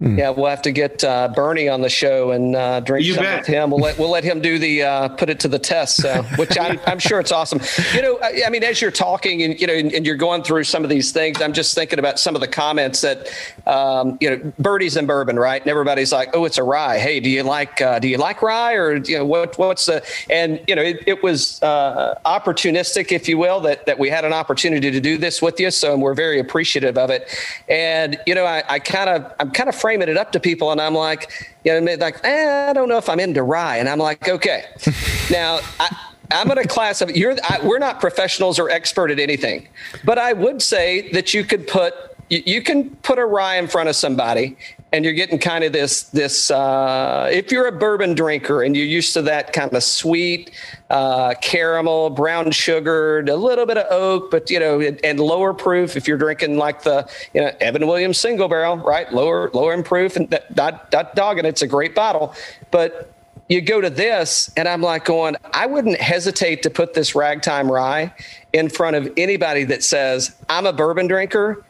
Mm. 0.00 0.16
Yeah, 0.16 0.30
we'll 0.30 0.46
have 0.46 0.62
to 0.62 0.72
get 0.72 1.04
uh, 1.04 1.28
Bernie 1.28 1.68
on 1.68 1.82
the 1.82 1.90
show 1.90 2.30
and 2.30 2.56
uh, 2.56 2.80
drink 2.80 3.04
you 3.04 3.12
some 3.12 3.24
bet. 3.24 3.40
with 3.40 3.48
him. 3.48 3.70
We'll 3.70 3.80
let 3.80 3.98
we'll 3.98 4.08
let 4.08 4.24
him 4.24 4.40
do 4.40 4.58
the 4.58 4.82
uh, 4.82 5.08
put 5.08 5.28
it 5.28 5.38
to 5.40 5.48
the 5.48 5.58
test, 5.58 6.06
which 6.36 6.58
I'm, 6.58 6.80
I'm 6.86 6.98
sure 6.98 7.20
it's 7.20 7.32
awesome. 7.32 7.60
You 7.94 8.00
know, 8.00 8.18
I, 8.22 8.44
I, 8.46 8.50
mean, 8.50 8.64
as 8.64 8.80
you're 8.80 8.90
talking 8.90 9.42
and 9.42 9.60
you 9.60 9.66
know, 9.66 9.74
and, 9.74 9.92
and, 9.92 10.06
you're 10.06 10.16
going 10.16 10.42
through 10.42 10.64
some 10.64 10.84
of 10.84 10.88
these 10.88 11.12
things, 11.12 11.42
I'm 11.42 11.52
just 11.52 11.74
thinking 11.74 11.98
about 11.98 12.18
some 12.18 12.34
of 12.34 12.40
the 12.40 12.48
comments 12.48 13.02
that 13.02 13.28
um, 13.66 14.16
you 14.22 14.30
know, 14.30 14.52
birdies 14.58 14.96
and 14.96 15.06
bourbon, 15.06 15.38
right? 15.38 15.60
And 15.60 15.70
everybody's 15.70 16.12
like, 16.12 16.30
"Oh, 16.32 16.46
it's 16.46 16.56
a 16.56 16.64
rye. 16.64 16.98
Hey, 16.98 17.20
do 17.20 17.28
you 17.28 17.42
like 17.42 17.82
uh, 17.82 17.98
do 17.98 18.08
you 18.08 18.16
like 18.16 18.40
rye 18.40 18.72
or 18.72 18.96
you 18.96 19.18
know 19.18 19.26
what 19.26 19.58
what's 19.58 19.84
the?" 19.84 20.02
And 20.30 20.62
you 20.66 20.74
know, 20.74 20.82
it, 20.82 21.04
it 21.06 21.22
was 21.22 21.62
uh, 21.62 22.18
opportunistic, 22.24 23.12
if 23.12 23.28
you 23.28 23.36
will, 23.36 23.60
that 23.60 23.84
that 23.84 23.98
we 23.98 24.08
had 24.08 24.24
an 24.24 24.32
opportunity 24.32 24.90
to 24.90 25.00
do 25.00 25.18
this 25.18 25.42
with 25.42 25.60
you. 25.60 25.70
So 25.70 25.94
we're 25.98 26.14
very 26.14 26.38
appreciative 26.38 26.96
of 26.96 27.10
it. 27.10 27.28
And 27.68 28.18
you 28.26 28.34
know, 28.34 28.46
I, 28.46 28.64
I 28.66 28.78
kind 28.78 29.10
of 29.10 29.30
I'm 29.38 29.50
kind 29.50 29.68
of 29.68 29.74
framing 29.90 30.08
it 30.08 30.16
up 30.16 30.30
to 30.30 30.38
people 30.38 30.70
and 30.70 30.80
I'm 30.80 30.94
like, 30.94 31.32
you 31.64 31.80
know, 31.80 31.94
like, 31.94 32.24
eh, 32.24 32.70
I 32.70 32.72
don't 32.72 32.88
know 32.88 32.96
if 32.96 33.08
I'm 33.08 33.18
into 33.18 33.42
rye. 33.42 33.78
And 33.78 33.88
I'm 33.88 33.98
like, 33.98 34.28
okay. 34.28 34.66
now, 35.32 35.58
I, 35.80 35.96
I'm 36.30 36.48
in 36.48 36.58
a 36.58 36.64
class 36.64 37.00
of 37.00 37.10
you're. 37.10 37.34
I, 37.48 37.58
we're 37.64 37.80
not 37.80 37.98
professionals 37.98 38.60
or 38.60 38.70
expert 38.70 39.10
at 39.10 39.18
anything, 39.18 39.66
but 40.04 40.16
I 40.16 40.32
would 40.32 40.62
say 40.62 41.10
that 41.10 41.34
you 41.34 41.42
could 41.42 41.66
put 41.66 41.92
you, 42.28 42.40
you 42.46 42.62
can 42.62 42.90
put 43.02 43.18
a 43.18 43.26
rye 43.26 43.56
in 43.56 43.66
front 43.66 43.88
of 43.88 43.96
somebody 43.96 44.56
and 44.92 45.04
you're 45.04 45.14
getting 45.14 45.38
kind 45.38 45.64
of 45.64 45.72
this 45.72 46.04
this 46.04 46.50
uh, 46.50 47.28
if 47.32 47.52
you're 47.52 47.66
a 47.66 47.72
bourbon 47.72 48.14
drinker 48.14 48.62
and 48.62 48.76
you're 48.76 48.86
used 48.86 49.14
to 49.14 49.22
that 49.22 49.52
kind 49.52 49.72
of 49.72 49.82
sweet 49.82 50.50
uh, 50.90 51.34
caramel 51.40 52.10
brown 52.10 52.50
sugared 52.50 53.28
a 53.28 53.36
little 53.36 53.66
bit 53.66 53.78
of 53.78 53.86
oak 53.90 54.30
but 54.30 54.50
you 54.50 54.58
know 54.58 54.80
and, 54.80 54.98
and, 55.04 55.20
lower 55.20 55.54
proof 55.54 55.96
if 55.96 56.08
you're 56.08 56.18
drinking 56.18 56.56
like 56.56 56.82
the 56.82 57.08
you 57.34 57.40
know 57.40 57.52
evan 57.60 57.86
williams 57.86 58.18
single 58.18 58.48
barrel 58.48 58.76
right? 58.78 59.12
Lower 59.12 59.50
lower 59.52 59.72
in 59.72 59.82
proof 59.82 60.16
and 60.16 60.28
that, 60.30 60.54
that, 60.56 60.90
that 60.90 61.14
dog 61.14 61.38
and 61.38 61.46
it's 61.46 61.62
a 61.62 61.66
great 61.66 61.94
bottle. 61.94 62.34
But 62.70 63.12
you 63.48 63.60
go 63.60 63.80
to 63.80 63.90
this 63.90 64.48
and 64.56 64.68
i'm 64.68 64.80
like 64.80 65.04
going 65.04 65.34
i 65.52 65.66
wouldn't 65.66 66.00
hesitate 66.00 66.62
to 66.62 66.70
put 66.70 66.94
this 66.94 67.16
ragtime 67.16 67.70
rye 67.70 68.14
in 68.52 68.68
front 68.68 68.94
of 68.94 69.12
anybody 69.16 69.64
that 69.64 69.82
says 69.82 70.36
i'm 70.48 70.66
a 70.66 70.72
bourbon 70.72 71.08
drinker 71.08 71.64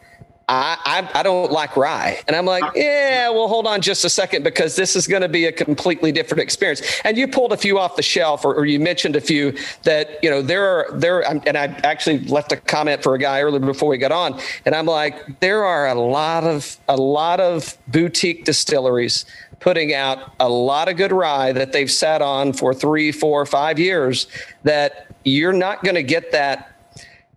I, 0.51 0.77
I, 0.85 1.21
I 1.21 1.23
don't 1.23 1.53
like 1.53 1.77
rye. 1.77 2.21
And 2.27 2.35
I'm 2.35 2.45
like, 2.45 2.65
yeah, 2.75 3.29
well, 3.31 3.47
hold 3.47 3.69
on 3.69 3.81
just 3.81 4.05
a 4.05 4.11
second 4.11 4.43
because 4.43 4.75
this 4.75 4.97
is 4.97 5.07
going 5.07 5.23
to 5.23 5.29
be 5.29 5.45
a 5.45 5.53
completely 5.53 6.11
different 6.11 6.43
experience. 6.43 6.83
And 7.05 7.17
you 7.17 7.29
pulled 7.29 7.53
a 7.53 7.57
few 7.57 7.79
off 7.79 7.95
the 7.95 8.03
shelf, 8.03 8.45
or, 8.45 8.57
or 8.57 8.67
you 8.67 8.81
mentioned 8.81 9.15
a 9.15 9.21
few 9.21 9.57
that 9.85 10.19
you 10.25 10.29
know 10.29 10.43
there 10.43 10.67
are 10.67 10.89
there. 10.99 11.21
And 11.21 11.57
I 11.57 11.67
actually 11.85 12.25
left 12.25 12.51
a 12.51 12.57
comment 12.57 13.01
for 13.05 13.15
a 13.15 13.19
guy 13.19 13.41
earlier 13.41 13.61
before 13.61 13.89
we 13.89 13.97
got 13.97 14.11
on, 14.11 14.41
and 14.67 14.75
I'm 14.75 14.87
like, 14.87 15.39
there 15.39 15.65
are 15.65 15.87
a 15.87 15.95
lot 15.95 16.43
of 16.43 16.77
a 16.89 16.97
lot 16.97 17.39
of 17.39 17.79
boutique 17.87 18.45
distilleries 18.45 19.25
putting 19.61 19.95
out 19.95 20.33
a 20.41 20.49
lot 20.49 20.89
of 20.89 20.97
good 20.97 21.13
rye 21.13 21.53
that 21.53 21.73
they've 21.73 21.91
sat 21.91 22.23
on 22.23 22.53
for 22.53 22.75
three, 22.75 23.13
four, 23.13 23.47
five 23.47 23.79
years. 23.79 24.27
That 24.65 25.07
you're 25.25 25.53
not 25.53 25.85
going 25.85 25.95
to 25.95 26.03
get 26.03 26.33
that 26.33 26.70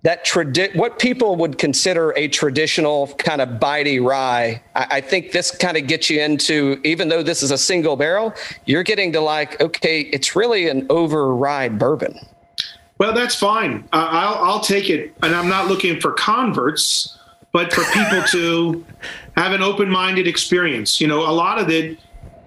that 0.03 0.25
tradi- 0.25 0.75
what 0.75 0.99
people 0.99 1.37
would 1.37 1.57
consider 1.57 2.13
a 2.17 2.27
traditional 2.27 3.07
kind 3.17 3.41
of 3.41 3.49
bitey 3.49 4.03
rye, 4.03 4.61
I, 4.75 4.87
I 4.91 5.01
think 5.01 5.31
this 5.31 5.49
kind 5.49 5.77
of 5.77 5.87
gets 5.87 6.09
you 6.09 6.21
into, 6.21 6.79
even 6.83 7.07
though 7.07 7.23
this 7.23 7.41
is 7.41 7.51
a 7.51 7.57
single 7.57 7.95
barrel, 7.95 8.33
you're 8.65 8.83
getting 8.83 9.13
to 9.13 9.21
like, 9.21 9.59
okay, 9.61 10.01
it's 10.01 10.35
really 10.35 10.67
an 10.67 10.85
over 10.89 11.33
rye 11.33 11.69
bourbon. 11.69 12.19
Well, 12.97 13.13
that's 13.13 13.35
fine. 13.35 13.87
Uh, 13.93 14.07
I'll, 14.11 14.35
I'll 14.43 14.59
take 14.59 14.89
it. 14.89 15.13
And 15.23 15.33
I'm 15.33 15.49
not 15.49 15.67
looking 15.67 15.99
for 15.99 16.11
converts, 16.11 17.17
but 17.53 17.71
for 17.71 17.83
people 17.93 18.21
to 18.31 18.85
have 19.37 19.53
an 19.53 19.61
open 19.61 19.89
minded 19.89 20.27
experience. 20.27 20.99
You 20.99 21.07
know, 21.07 21.21
a 21.21 21.31
lot 21.31 21.59
of 21.59 21.69
it, 21.69 21.97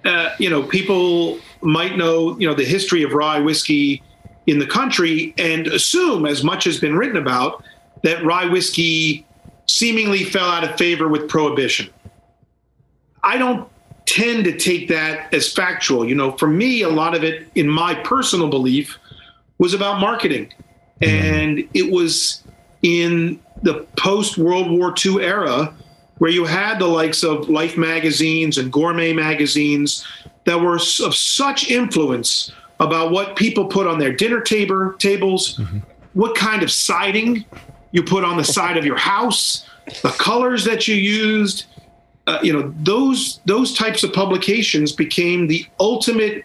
uh, 0.05 0.35
you 0.37 0.49
know, 0.49 0.61
people 0.61 1.39
might 1.61 1.97
know, 1.97 2.37
you 2.39 2.47
know, 2.47 2.53
the 2.53 2.63
history 2.63 3.01
of 3.01 3.13
rye 3.13 3.39
whiskey 3.39 4.03
in 4.47 4.59
the 4.59 4.65
country 4.65 5.33
and 5.37 5.67
assume, 5.67 6.25
as 6.25 6.43
much 6.43 6.63
has 6.63 6.79
been 6.79 6.95
written 6.95 7.17
about, 7.17 7.63
that 8.03 8.23
rye 8.23 8.45
whiskey 8.45 9.25
seemingly 9.67 10.23
fell 10.23 10.49
out 10.49 10.63
of 10.63 10.77
favor 10.77 11.07
with 11.07 11.27
prohibition. 11.27 11.89
I 13.23 13.37
don't 13.37 13.69
tend 14.05 14.45
to 14.45 14.57
take 14.57 14.87
that 14.87 15.33
as 15.33 15.51
factual. 15.51 16.07
You 16.07 16.15
know, 16.15 16.31
for 16.31 16.47
me, 16.47 16.81
a 16.81 16.89
lot 16.89 17.13
of 17.13 17.23
it, 17.23 17.47
in 17.55 17.67
my 17.67 17.93
personal 17.93 18.49
belief, 18.49 18.97
was 19.57 19.73
about 19.73 19.99
marketing. 19.99 20.53
And 21.01 21.67
it 21.73 21.91
was 21.91 22.43
in 22.81 23.39
the 23.61 23.85
post 23.97 24.37
World 24.37 24.71
War 24.71 24.93
II 25.05 25.21
era 25.23 25.73
where 26.19 26.31
you 26.31 26.45
had 26.45 26.79
the 26.79 26.87
likes 26.87 27.23
of 27.23 27.49
Life 27.49 27.77
magazines 27.77 28.57
and 28.57 28.71
gourmet 28.71 29.13
magazines 29.13 30.05
that 30.45 30.59
were 30.59 30.75
of 30.75 31.13
such 31.13 31.69
influence 31.69 32.51
about 32.79 33.11
what 33.11 33.35
people 33.35 33.65
put 33.65 33.87
on 33.87 33.99
their 33.99 34.13
dinner 34.13 34.41
table 34.41 34.93
tables, 34.97 35.57
mm-hmm. 35.57 35.79
what 36.13 36.35
kind 36.35 36.63
of 36.63 36.71
siding 36.71 37.45
you 37.91 38.03
put 38.03 38.23
on 38.23 38.37
the 38.37 38.43
side 38.43 38.77
of 38.77 38.85
your 38.85 38.97
house, 38.97 39.67
the 40.03 40.09
colors 40.09 40.63
that 40.65 40.87
you 40.87 40.95
used. 40.95 41.65
Uh, 42.27 42.39
you 42.43 42.51
know 42.51 42.73
those 42.79 43.39
those 43.45 43.73
types 43.73 44.03
of 44.03 44.11
publications 44.11 44.91
became 44.91 45.47
the 45.47 45.65
ultimate 45.79 46.43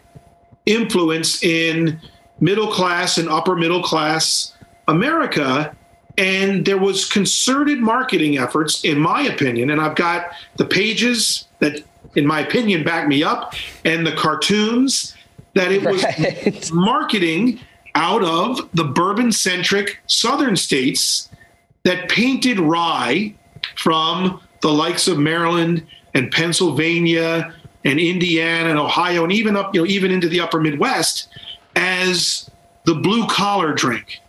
influence 0.65 1.43
in 1.43 2.01
middle 2.41 2.69
class 2.69 3.19
and 3.19 3.29
upper 3.29 3.57
middle 3.57 3.83
class 3.83 4.55
America. 4.89 5.75
And 6.19 6.67
there 6.67 6.79
was 6.79 7.09
concerted 7.09 7.81
marketing 7.81 8.37
efforts, 8.37 8.85
in 8.85 8.99
my 8.99 9.23
opinion, 9.23 9.71
and 9.71 9.81
I've 9.81 9.95
got 9.95 10.33
the 10.57 10.67
pages 10.67 11.49
that, 11.61 11.83
in 12.15 12.27
my 12.27 12.41
opinion, 12.41 12.85
back 12.85 13.09
me 13.09 13.25
up, 13.25 13.55
and 13.87 14.07
the 14.07 14.13
cartoons 14.13 15.17
that 15.55 15.71
it 15.71 15.83
was 15.85 16.03
right. 16.03 16.71
marketing 16.73 17.61
out 17.95 18.25
of 18.25 18.69
the 18.73 18.85
bourbon 18.85 19.33
centric 19.33 20.01
southern 20.07 20.57
states 20.57 21.29
that 21.85 22.09
painted 22.09 22.59
rye 22.59 23.35
from 23.77 24.41
the 24.61 24.73
likes 24.73 25.09
of 25.09 25.19
Maryland 25.19 25.85
and 26.15 26.31
Pennsylvania 26.31 27.55
and 27.85 27.99
Indiana 27.99 28.71
and 28.71 28.79
Ohio 28.79 29.25
and 29.25 29.33
even 29.33 29.57
up, 29.57 29.75
you 29.75 29.83
know, 29.83 29.87
even 29.87 30.11
into 30.11 30.29
the 30.29 30.41
upper 30.41 30.61
Midwest 30.61 31.29
as 31.77 32.49
the 32.85 32.95
blue 32.95 33.27
collar 33.27 33.73
drink. 33.73 34.21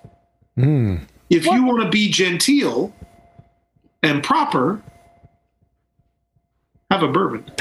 Mm. 0.57 1.01
If 1.29 1.45
what? 1.45 1.55
you 1.55 1.63
want 1.63 1.83
to 1.83 1.89
be 1.89 2.09
genteel, 2.09 2.93
and 4.03 4.21
proper, 4.21 4.81
have 6.91 7.01
a 7.01 7.07
bourbon. 7.07 7.45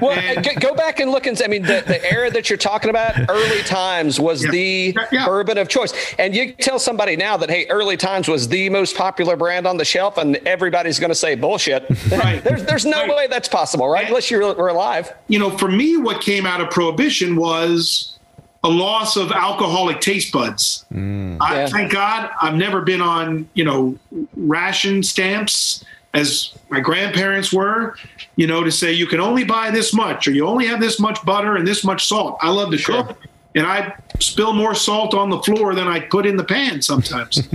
Well, 0.00 0.40
g- 0.42 0.54
go 0.54 0.74
back 0.74 1.00
and 1.00 1.10
look 1.10 1.26
and 1.26 1.40
I 1.42 1.48
mean, 1.48 1.62
the, 1.62 1.82
the 1.86 2.02
era 2.12 2.30
that 2.30 2.48
you're 2.48 2.56
talking 2.56 2.90
about, 2.90 3.28
early 3.28 3.62
times 3.62 4.18
was 4.20 4.44
Yeah. 4.44 4.50
the 4.50 4.96
Yeah, 5.12 5.26
bourbon 5.26 5.58
of 5.58 5.68
choice. 5.68 5.92
And 6.18 6.34
you 6.34 6.52
tell 6.52 6.78
somebody 6.78 7.16
now 7.16 7.36
that, 7.36 7.50
hey, 7.50 7.66
early 7.68 7.96
times 7.96 8.28
was 8.28 8.48
the 8.48 8.68
most 8.70 8.96
popular 8.96 9.36
brand 9.36 9.66
on 9.66 9.76
the 9.76 9.84
shelf, 9.84 10.18
and 10.18 10.36
everybody's 10.46 10.98
going 10.98 11.10
to 11.10 11.14
say 11.14 11.34
bullshit. 11.34 11.84
Right. 12.12 12.42
there's, 12.44 12.64
there's 12.64 12.84
no 12.86 13.02
Right. 13.06 13.16
way 13.16 13.26
that's 13.26 13.48
possible, 13.48 13.88
right? 13.88 14.06
Unless 14.06 14.30
you 14.30 14.38
were 14.38 14.68
alive. 14.68 15.12
you 15.28 15.38
know, 15.38 15.50
for 15.58 15.68
me, 15.70 15.96
what 15.96 16.20
came 16.20 16.46
out 16.46 16.60
of 16.60 16.70
prohibition 16.70 17.36
was 17.36 18.18
a 18.64 18.68
loss 18.68 19.16
of 19.16 19.32
alcoholic 19.32 20.00
taste 20.00 20.32
buds. 20.32 20.84
Mm. 20.92 21.38
I, 21.40 21.60
Yeah. 21.60 21.66
Thank 21.66 21.90
God, 21.92 22.30
I've 22.40 22.54
never 22.54 22.80
been 22.82 23.00
on, 23.00 23.48
you 23.54 23.64
know, 23.64 23.98
ration 24.36 25.02
stamps 25.02 25.84
as 26.14 26.52
my 26.70 26.80
grandparents 26.80 27.52
were. 27.52 27.96
You 28.36 28.46
know, 28.46 28.62
to 28.64 28.70
say 28.70 28.92
you 28.92 29.06
can 29.06 29.20
only 29.20 29.44
buy 29.44 29.70
this 29.70 29.92
much, 29.92 30.26
or 30.26 30.32
you 30.32 30.46
only 30.46 30.66
have 30.66 30.80
this 30.80 30.98
much 30.98 31.22
butter 31.24 31.56
and 31.56 31.66
this 31.66 31.84
much 31.84 32.06
salt. 32.06 32.38
I 32.40 32.50
love 32.50 32.70
to 32.70 32.78
Sure. 32.78 33.16
and 33.54 33.66
I 33.66 33.94
spill 34.20 34.52
more 34.52 34.74
salt 34.74 35.14
on 35.14 35.30
the 35.30 35.38
floor 35.42 35.74
than 35.74 35.86
I 35.88 36.00
put 36.00 36.26
in 36.26 36.36
the 36.36 36.44
pan 36.44 36.80
sometimes. 36.82 37.46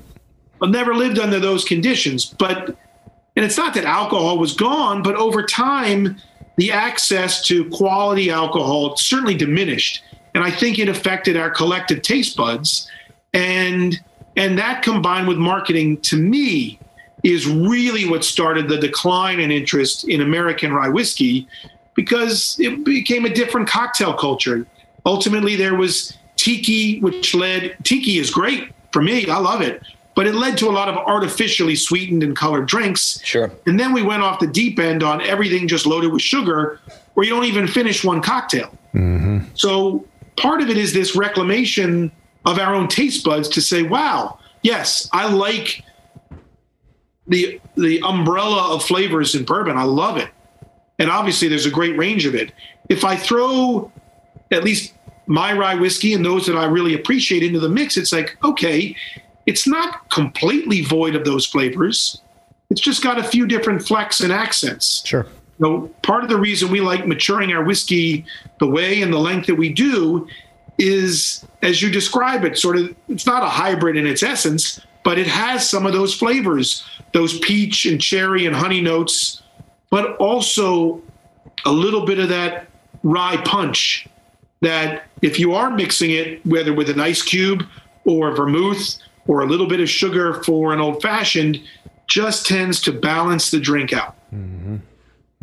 I've 0.62 0.70
never 0.70 0.94
lived 0.94 1.18
under 1.18 1.38
those 1.38 1.64
conditions, 1.64 2.24
but 2.26 2.76
and 3.36 3.44
it's 3.44 3.56
not 3.56 3.74
that 3.74 3.84
alcohol 3.84 4.38
was 4.38 4.54
gone, 4.54 5.02
but 5.02 5.16
over 5.16 5.42
time, 5.42 6.16
the 6.56 6.70
access 6.70 7.44
to 7.46 7.68
quality 7.70 8.30
alcohol 8.30 8.96
certainly 8.96 9.34
diminished. 9.34 10.02
And 10.34 10.42
I 10.44 10.50
think 10.50 10.78
it 10.78 10.88
affected 10.88 11.36
our 11.36 11.50
collective 11.50 12.02
taste 12.02 12.36
buds. 12.36 12.88
And 13.32 14.00
and 14.36 14.58
that 14.58 14.82
combined 14.82 15.28
with 15.28 15.36
marketing 15.36 16.00
to 16.02 16.16
me 16.16 16.78
is 17.24 17.48
really 17.48 18.08
what 18.08 18.22
started 18.22 18.68
the 18.68 18.76
decline 18.76 19.40
in 19.40 19.50
interest 19.50 20.04
in 20.04 20.20
American 20.20 20.72
rye 20.72 20.88
whiskey 20.88 21.48
because 21.94 22.56
it 22.60 22.84
became 22.84 23.24
a 23.24 23.30
different 23.30 23.66
cocktail 23.68 24.12
culture. 24.12 24.66
Ultimately, 25.06 25.56
there 25.56 25.74
was 25.74 26.16
tiki, 26.36 27.00
which 27.00 27.34
led 27.34 27.76
tiki 27.82 28.18
is 28.18 28.30
great 28.30 28.72
for 28.92 29.02
me. 29.02 29.26
I 29.28 29.38
love 29.38 29.62
it. 29.62 29.82
But 30.14 30.28
it 30.28 30.34
led 30.34 30.56
to 30.58 30.68
a 30.68 30.70
lot 30.70 30.88
of 30.88 30.96
artificially 30.96 31.74
sweetened 31.74 32.22
and 32.22 32.36
colored 32.36 32.66
drinks. 32.66 33.20
Sure. 33.24 33.50
And 33.66 33.80
then 33.80 33.92
we 33.92 34.02
went 34.02 34.22
off 34.22 34.38
the 34.38 34.46
deep 34.46 34.78
end 34.78 35.02
on 35.02 35.20
everything 35.22 35.66
just 35.66 35.86
loaded 35.86 36.12
with 36.12 36.22
sugar, 36.22 36.78
where 37.14 37.26
you 37.26 37.32
don't 37.32 37.46
even 37.46 37.66
finish 37.66 38.04
one 38.04 38.22
cocktail. 38.22 38.70
Mm-hmm. 38.94 39.46
So 39.54 40.06
part 40.36 40.60
of 40.60 40.68
it 40.68 40.76
is 40.76 40.92
this 40.92 41.16
reclamation 41.16 42.12
of 42.44 42.58
our 42.58 42.74
own 42.74 42.86
taste 42.86 43.24
buds 43.24 43.48
to 43.50 43.60
say, 43.60 43.82
wow, 43.82 44.38
yes, 44.62 45.08
I 45.12 45.32
like 45.32 45.82
the 47.26 47.60
the 47.76 48.00
umbrella 48.02 48.74
of 48.74 48.84
flavors 48.84 49.34
in 49.34 49.44
bourbon. 49.44 49.76
I 49.76 49.84
love 49.84 50.16
it. 50.16 50.30
And 50.98 51.10
obviously 51.10 51.48
there's 51.48 51.66
a 51.66 51.70
great 51.70 51.96
range 51.96 52.26
of 52.26 52.34
it. 52.34 52.52
If 52.88 53.04
I 53.04 53.16
throw 53.16 53.90
at 54.50 54.62
least 54.62 54.92
my 55.26 55.52
rye 55.52 55.74
whiskey 55.74 56.12
and 56.12 56.24
those 56.24 56.46
that 56.46 56.56
I 56.56 56.66
really 56.66 56.94
appreciate 56.94 57.42
into 57.42 57.58
the 57.58 57.68
mix, 57.68 57.96
it's 57.96 58.12
like, 58.12 58.36
okay, 58.44 58.94
it's 59.46 59.66
not 59.66 60.08
completely 60.10 60.82
void 60.82 61.14
of 61.14 61.24
those 61.24 61.46
flavors. 61.46 62.20
It's 62.70 62.80
just 62.80 63.02
got 63.02 63.18
a 63.18 63.24
few 63.24 63.46
different 63.46 63.86
flecks 63.86 64.20
and 64.20 64.32
accents. 64.32 65.02
Sure. 65.06 65.26
You 65.58 65.66
know, 65.66 65.90
part 66.02 66.24
of 66.24 66.30
the 66.30 66.36
reason 66.36 66.70
we 66.70 66.80
like 66.80 67.06
maturing 67.06 67.52
our 67.52 67.62
whiskey 67.62 68.24
the 68.58 68.66
way 68.66 69.02
and 69.02 69.12
the 69.12 69.18
length 69.18 69.46
that 69.46 69.54
we 69.54 69.72
do 69.72 70.28
is, 70.78 71.44
as 71.62 71.80
you 71.80 71.90
describe 71.90 72.44
it, 72.44 72.58
sort 72.58 72.76
of, 72.76 72.94
it's 73.08 73.26
not 73.26 73.42
a 73.42 73.48
hybrid 73.48 73.96
in 73.96 74.06
its 74.06 74.22
essence, 74.22 74.80
but 75.04 75.18
it 75.18 75.26
has 75.26 75.68
some 75.68 75.86
of 75.86 75.92
those 75.92 76.14
flavors, 76.14 76.84
those 77.14 77.38
peach 77.38 77.86
and 77.86 78.00
cherry 78.02 78.44
and 78.44 78.54
honey 78.54 78.82
notes, 78.82 79.42
but 79.88 80.16
also 80.16 81.00
a 81.64 81.72
little 81.72 82.04
bit 82.04 82.18
of 82.18 82.28
that 82.28 82.66
rye 83.02 83.38
punch 83.44 84.06
that 84.60 85.04
if 85.22 85.38
you 85.38 85.54
are 85.54 85.70
mixing 85.70 86.10
it, 86.10 86.44
whether 86.44 86.74
with 86.74 86.90
an 86.90 87.00
ice 87.00 87.22
cube 87.22 87.62
or 88.04 88.34
vermouth 88.34 88.98
or 89.26 89.40
a 89.40 89.46
little 89.46 89.66
bit 89.66 89.80
of 89.80 89.88
sugar 89.88 90.42
for 90.42 90.72
an 90.74 90.80
old 90.80 91.00
fashioned, 91.00 91.60
just 92.08 92.46
tends 92.46 92.80
to 92.82 92.92
balance 92.92 93.50
the 93.50 93.60
drink 93.60 93.92
out. 93.92 94.16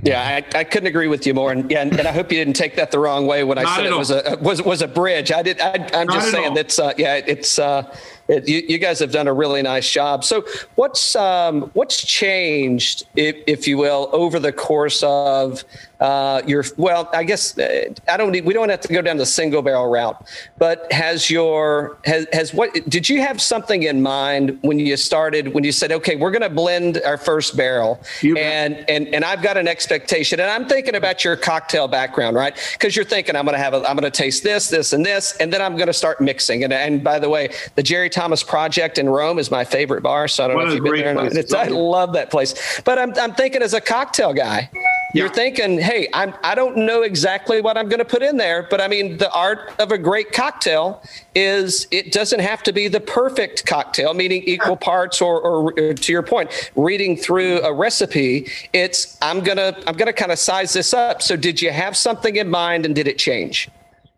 Yeah, 0.04 0.42
I, 0.54 0.60
I 0.60 0.64
couldn't 0.64 0.88
agree 0.88 1.08
with 1.08 1.28
you 1.28 1.34
more, 1.34 1.52
and 1.52 1.70
yeah, 1.70 1.82
and, 1.82 1.98
and 1.98 2.08
I 2.08 2.12
hope 2.12 2.32
you 2.32 2.38
didn't 2.38 2.56
take 2.56 2.76
that 2.76 2.90
the 2.90 2.98
wrong 2.98 3.28
way 3.28 3.44
when 3.44 3.60
I 3.60 3.64
Not 3.64 3.76
said 3.76 3.86
it 3.86 3.96
was 3.96 4.10
a 4.10 4.38
was 4.42 4.62
was 4.62 4.82
a 4.82 4.88
bridge. 4.88 5.32
I 5.32 5.44
did. 5.44 5.62
I, 5.62 5.74
I'm 5.94 6.08
Not 6.08 6.16
just 6.16 6.32
saying 6.32 6.50
all. 6.50 6.56
that's 6.56 6.80
uh, 6.80 6.94
yeah, 6.98 7.18
it's 7.18 7.60
uh, 7.60 7.96
it, 8.32 8.48
you, 8.48 8.64
you 8.68 8.78
guys 8.78 9.00
have 9.00 9.12
done 9.12 9.28
a 9.28 9.34
really 9.34 9.62
nice 9.62 9.92
job. 9.92 10.24
So 10.24 10.46
what's 10.76 11.16
um, 11.16 11.64
what's 11.74 12.02
changed, 12.04 13.04
if, 13.16 13.36
if 13.46 13.68
you 13.68 13.78
will, 13.78 14.10
over 14.14 14.40
the 14.40 14.54
course 14.54 15.04
of 15.04 15.66
uh, 16.02 16.42
your 16.48 16.66
well, 16.78 17.10
I 17.14 17.24
guess 17.24 17.58
uh, 17.58 17.94
I 18.10 18.18
don't 18.18 18.32
need, 18.32 18.44
we 18.44 18.54
don't 18.54 18.70
have 18.70 18.82
to 18.82 18.94
go 18.94 19.02
down 19.02 19.18
the 19.18 19.26
single 19.26 19.62
barrel 19.62 19.88
route, 19.88 20.28
but 20.58 20.92
has 20.92 21.30
your 21.30 21.98
has 22.06 22.26
has 22.34 22.54
what 22.54 22.74
did 22.90 23.08
you 23.08 23.22
have 23.22 23.40
something 23.42 23.84
in 23.84 24.02
mind 24.02 24.58
when 24.64 24.80
you 24.80 24.98
started 24.98 25.54
when 25.54 25.64
you 25.64 25.72
said 25.72 25.92
okay 25.92 26.16
we're 26.16 26.32
going 26.32 26.42
to 26.42 26.50
blend 26.50 27.00
our 27.06 27.18
first 27.18 27.56
barrel 27.56 28.02
You 28.22 28.34
bet. 28.36 28.44
and 28.44 28.90
and 28.90 29.08
and 29.14 29.24
I've 29.24 29.44
got 29.44 29.58
an 29.58 29.68
expectation, 29.68 30.40
and 30.40 30.50
I'm 30.50 30.68
thinking 30.68 30.96
about 30.96 31.24
your 31.24 31.36
cocktail 31.36 31.88
background, 31.88 32.36
right? 32.36 32.56
Because 32.74 32.96
you're 32.96 33.06
thinking 33.06 33.36
I'm 33.36 33.46
going 33.46 33.58
to 33.58 33.64
have 33.64 33.74
a, 33.76 33.88
I'm 33.88 33.96
going 33.96 34.12
to 34.12 34.12
taste 34.12 34.44
this, 34.44 34.70
this, 34.70 34.94
and 34.94 35.06
this, 35.06 35.38
and 35.38 35.54
then 35.54 35.62
I'm 35.62 35.76
going 35.76 35.88
to 35.88 35.94
start 35.94 36.20
mixing. 36.20 36.64
And 36.64 36.74
and 36.74 37.04
by 37.04 37.20
the 37.20 37.30
way, 37.30 37.54
the 37.76 37.84
Jerry 37.84 38.10
Thomas 38.10 38.42
Project 38.42 38.98
in 38.98 39.08
Rome 39.08 39.38
is 39.38 39.52
my 39.52 39.64
favorite 39.64 40.02
bar, 40.02 40.28
so 40.28 40.46
I 40.46 40.48
don't 40.48 40.56
One 40.58 40.66
know 40.66 40.72
if 40.72 40.76
you've 40.78 40.84
been 40.86 40.96
there. 40.96 41.12
Or 41.18 41.30
not. 41.30 41.54
I 41.54 41.68
love 41.68 42.14
that 42.14 42.32
place, 42.32 42.82
but 42.84 42.98
I'm 42.98 43.14
I'm 43.20 43.36
thinking 43.36 43.62
as 43.62 43.76
a 43.76 43.82
cocktail 43.82 44.34
guy. 44.34 44.70
You're 45.14 45.30
thinking, 45.30 45.80
hey, 45.80 46.08
I'm 46.14 46.34
I 46.44 46.56
don't 46.56 46.78
know 46.78 47.02
exactly 47.02 47.62
what 47.62 47.78
I'm 47.78 47.90
going 47.90 48.00
to 48.00 48.06
put 48.06 48.22
in 48.22 48.38
there, 48.38 48.68
but 48.70 48.80
I 48.80 48.88
mean 48.88 49.18
the 49.18 49.32
art 49.32 49.74
of 49.80 49.92
a 49.92 49.98
great 49.98 50.32
cocktail 50.32 51.04
is 51.36 51.88
it 51.92 52.12
doesn't 52.12 52.40
have 52.40 52.64
to 52.64 52.74
be 52.74 52.88
the 52.88 53.00
perfect 53.00 53.66
cocktail, 53.66 54.14
meaning 54.14 54.44
equal 54.44 54.78
parts 54.78 55.22
or, 55.22 55.42
or, 55.42 55.74
or 55.78 55.94
to 55.94 56.12
your 56.12 56.24
point, 56.24 56.72
reading 56.76 57.18
through 57.18 57.62
a 57.62 57.74
recipe, 57.74 58.48
it's 58.74 59.18
I'm 59.22 59.42
gonna 59.42 59.76
I'm 59.88 59.96
gonna 59.96 60.14
kind 60.14 60.32
of 60.32 60.40
size 60.40 60.74
this 60.74 60.94
up. 60.94 61.22
So 61.22 61.36
did 61.36 61.62
you 61.62 61.72
have 61.72 61.98
something 61.98 62.36
in 62.38 62.50
mind 62.50 62.86
and 62.86 62.96
did 62.96 63.08
it 63.08 63.18
change? 63.18 63.70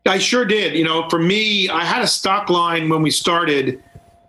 I 0.05 0.19
sure 0.19 0.45
did. 0.45 0.75
You 0.75 0.83
know, 0.83 1.07
for 1.09 1.19
me, 1.19 1.69
I 1.69 1.85
had 1.85 2.01
a 2.01 2.07
stock 2.07 2.49
line 2.49 2.89
when 2.89 3.01
we 3.01 3.09
started 3.09 3.81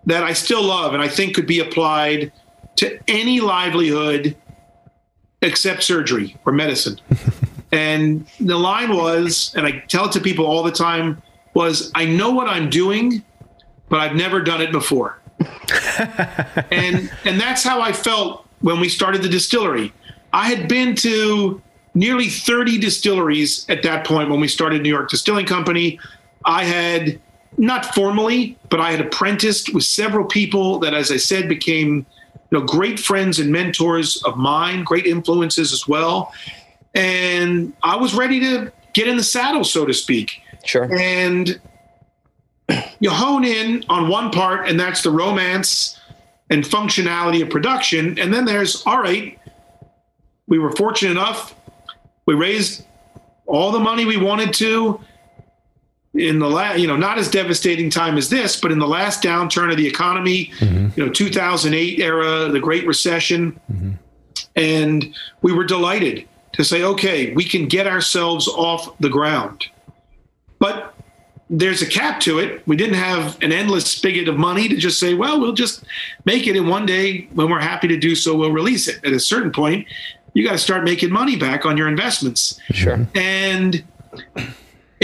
that 0.07 0.23
I 0.23 0.33
still 0.33 0.63
love 0.63 0.95
and 0.95 1.03
I 1.03 1.09
think 1.09 1.35
could 1.35 1.47
be 1.47 1.61
applied 1.61 2.33
to 2.77 2.99
any 3.09 3.41
livelihood 3.41 4.37
except 5.45 5.83
surgery 5.83 6.37
or 6.45 6.53
medicine. 6.53 7.01
and 7.73 8.27
the 8.41 8.57
line 8.57 8.95
was, 8.95 9.53
and 9.57 9.67
I 9.67 9.85
tell 9.89 10.07
it 10.07 10.13
to 10.13 10.21
people 10.21 10.47
all 10.47 10.63
the 10.63 10.73
time, 10.73 11.23
was 11.55 11.93
I 11.95 12.05
know 12.05 12.31
what 12.31 12.49
I'm 12.49 12.69
doing, 12.69 13.23
but 13.89 14.01
I've 14.01 14.17
never 14.17 14.41
done 14.41 14.61
it 14.61 14.73
before. 14.73 15.21
and 16.71 17.11
and 17.25 17.41
that's 17.41 17.63
how 17.63 17.81
I 17.81 17.93
felt 17.93 18.47
when 18.61 18.81
we 18.81 18.89
started 18.89 19.23
the 19.23 19.29
distillery. 19.29 19.93
I 20.33 20.49
had 20.49 20.69
been 20.69 20.97
to 20.97 21.61
nearly 21.95 22.29
30 22.29 22.79
distilleries 22.79 23.67
at 23.69 23.83
that 23.83 24.05
point 24.05 24.31
when 24.31 24.41
we 24.41 24.49
started 24.49 24.83
New 24.83 24.89
York 24.89 25.11
Distilling 25.11 25.47
Company. 25.47 25.99
I 26.45 26.65
had 26.65 27.21
not 27.57 27.95
formally, 27.95 28.59
but 28.69 28.81
I 28.81 28.91
had 28.91 29.01
apprenticed 29.01 29.73
with 29.73 29.85
several 29.85 30.25
people 30.25 30.79
that, 30.81 30.93
as 30.93 31.13
I 31.13 31.17
said, 31.17 31.49
became 31.49 32.05
you 32.51 32.59
know 32.59 32.65
great 32.65 32.99
friends 33.01 33.39
and 33.39 33.51
mentors 33.51 34.23
of 34.25 34.37
mine, 34.37 34.85
great 34.85 35.07
influences 35.07 35.73
as 35.73 35.89
well. 35.89 36.33
And 36.95 37.73
I 37.83 37.97
was 37.97 38.15
ready 38.15 38.41
to 38.41 38.73
get 38.93 39.09
in 39.09 39.17
the 39.17 39.25
saddle, 39.25 39.65
so 39.65 39.85
to 39.85 39.93
speak 39.93 40.41
Sure. 40.65 40.89
and 40.95 41.61
you 43.01 43.11
hone 43.11 43.45
in 43.45 43.85
on 43.89 44.09
one 44.09 44.31
part, 44.31 44.69
and 44.69 44.79
that's 44.81 45.03
the 45.03 45.11
romance 45.11 45.99
and 46.51 46.65
functionality 46.65 47.43
of 47.43 47.51
production. 47.51 48.19
And 48.19 48.33
then 48.33 48.45
there's 48.45 48.83
all 48.87 49.01
right, 49.01 49.39
we 50.47 50.59
were 50.59 50.71
fortunate 50.73 51.11
enough, 51.13 51.55
we 52.27 52.35
raised 52.35 52.85
all 53.47 53.73
the 53.73 53.79
money 53.81 54.05
we 54.07 54.17
wanted 54.17 54.55
to 54.55 55.01
in 56.15 56.39
the 56.39 56.49
last, 56.49 56.79
you 56.79 56.87
know, 56.87 56.97
not 56.97 57.19
as 57.19 57.29
devastating 57.29 57.91
time 57.91 58.17
as 58.17 58.29
this, 58.29 58.61
but 58.61 58.71
in 58.71 58.79
the 58.79 58.87
last 58.87 59.23
downturn 59.23 59.71
of 59.71 59.77
the 59.77 59.87
economy, 59.87 60.53
mm-hmm. 60.59 60.99
you 60.99 61.07
know, 61.07 61.13
2008 61.13 62.01
era, 62.01 62.49
the 62.49 62.61
Great 62.61 62.87
Recession. 62.87 63.61
Mm-hmm. 63.73 63.93
And 64.57 65.15
we 65.43 65.53
were 65.53 65.65
delighted 65.65 66.29
to 66.53 66.65
say, 66.65 66.85
okay, 66.85 67.33
we 67.35 67.45
can 67.45 67.67
get 67.67 67.87
ourselves 67.87 68.47
off 68.47 68.97
the 68.99 69.09
ground. 69.09 69.67
But 70.61 70.95
there's 71.51 71.83
a 71.83 71.87
cap 71.87 72.21
to 72.21 72.39
it. 72.39 72.67
We 72.67 72.77
didn't 72.77 72.95
have 72.95 73.41
an 73.43 73.53
endless 73.53 73.91
spigot 73.91 74.29
of 74.29 74.39
money 74.39 74.69
to 74.69 74.77
just 74.77 75.01
say, 75.01 75.15
well, 75.15 75.41
we'll 75.41 75.53
just 75.53 75.85
make 76.25 76.47
it. 76.47 76.57
And 76.57 76.69
one 76.69 76.87
day, 76.87 77.29
when 77.35 77.51
we're 77.51 77.61
happy 77.61 77.89
to 77.89 77.97
do 77.97 78.15
so, 78.15 78.37
we'll 78.37 78.53
release 78.53 78.87
it. 78.89 79.05
At 79.05 79.13
a 79.13 79.21
certain 79.21 79.51
point, 79.51 79.87
you 80.33 80.45
got 80.45 80.53
to 80.53 80.59
start 80.59 80.85
making 80.85 81.11
money 81.11 81.37
back 81.37 81.67
on 81.67 81.77
your 81.77 81.89
investments. 81.89 82.59
Sure. 82.71 83.07
And 83.15 83.85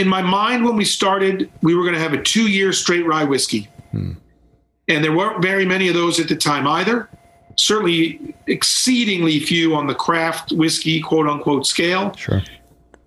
in 0.00 0.08
my 0.08 0.22
mind, 0.22 0.64
when 0.64 0.76
we 0.76 0.84
started, 0.86 1.50
we 1.60 1.74
were 1.74 1.82
going 1.82 1.94
to 1.94 2.00
have 2.00 2.14
a 2.14 2.22
two 2.22 2.48
year 2.48 2.72
straight 2.72 3.04
rye 3.04 3.24
whiskey. 3.24 3.68
Hmm. 3.90 4.12
And 4.88 5.04
there 5.04 5.14
weren't 5.14 5.42
very 5.42 5.66
many 5.66 5.88
of 5.88 5.94
those 5.94 6.18
at 6.18 6.28
the 6.28 6.36
time 6.36 6.66
either. 6.66 7.08
certainly 7.56 8.34
exceedingly 8.46 9.38
few 9.38 9.76
on 9.76 9.86
the 9.86 9.94
craft 9.94 10.52
whiskey 10.52 11.02
quote 11.02 11.28
unquote 11.28 11.66
scale. 11.66 12.14
Sure. 12.14 12.40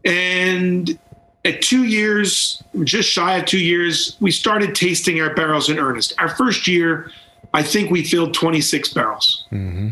And 0.06 0.98
at 1.44 1.64
two 1.64 1.86
years, 1.86 2.62
just 2.84 3.10
shy 3.10 3.38
of 3.38 3.46
two 3.46 3.60
years, 3.60 4.16
we 4.20 4.30
started 4.30 4.76
tasting 4.76 5.20
our 5.20 5.34
barrels 5.34 5.70
in 5.70 5.80
earnest. 5.80 6.14
Our 6.20 6.30
first 6.30 6.68
year, 6.68 7.12
I 7.56 7.64
think 7.64 7.90
we 7.90 8.04
filled 8.04 8.36
26 8.36 8.94
barrels. 8.94 9.46
Mm-hmm. 9.52 9.90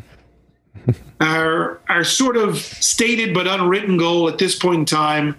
our 1.22 1.82
our 1.90 2.04
sort 2.04 2.38
of 2.38 2.58
stated 2.58 3.34
but 3.34 3.48
unwritten 3.48 3.98
goal 3.98 4.30
at 4.30 4.38
this 4.38 4.56
point 4.56 4.80
in 4.80 4.86
time 4.86 5.36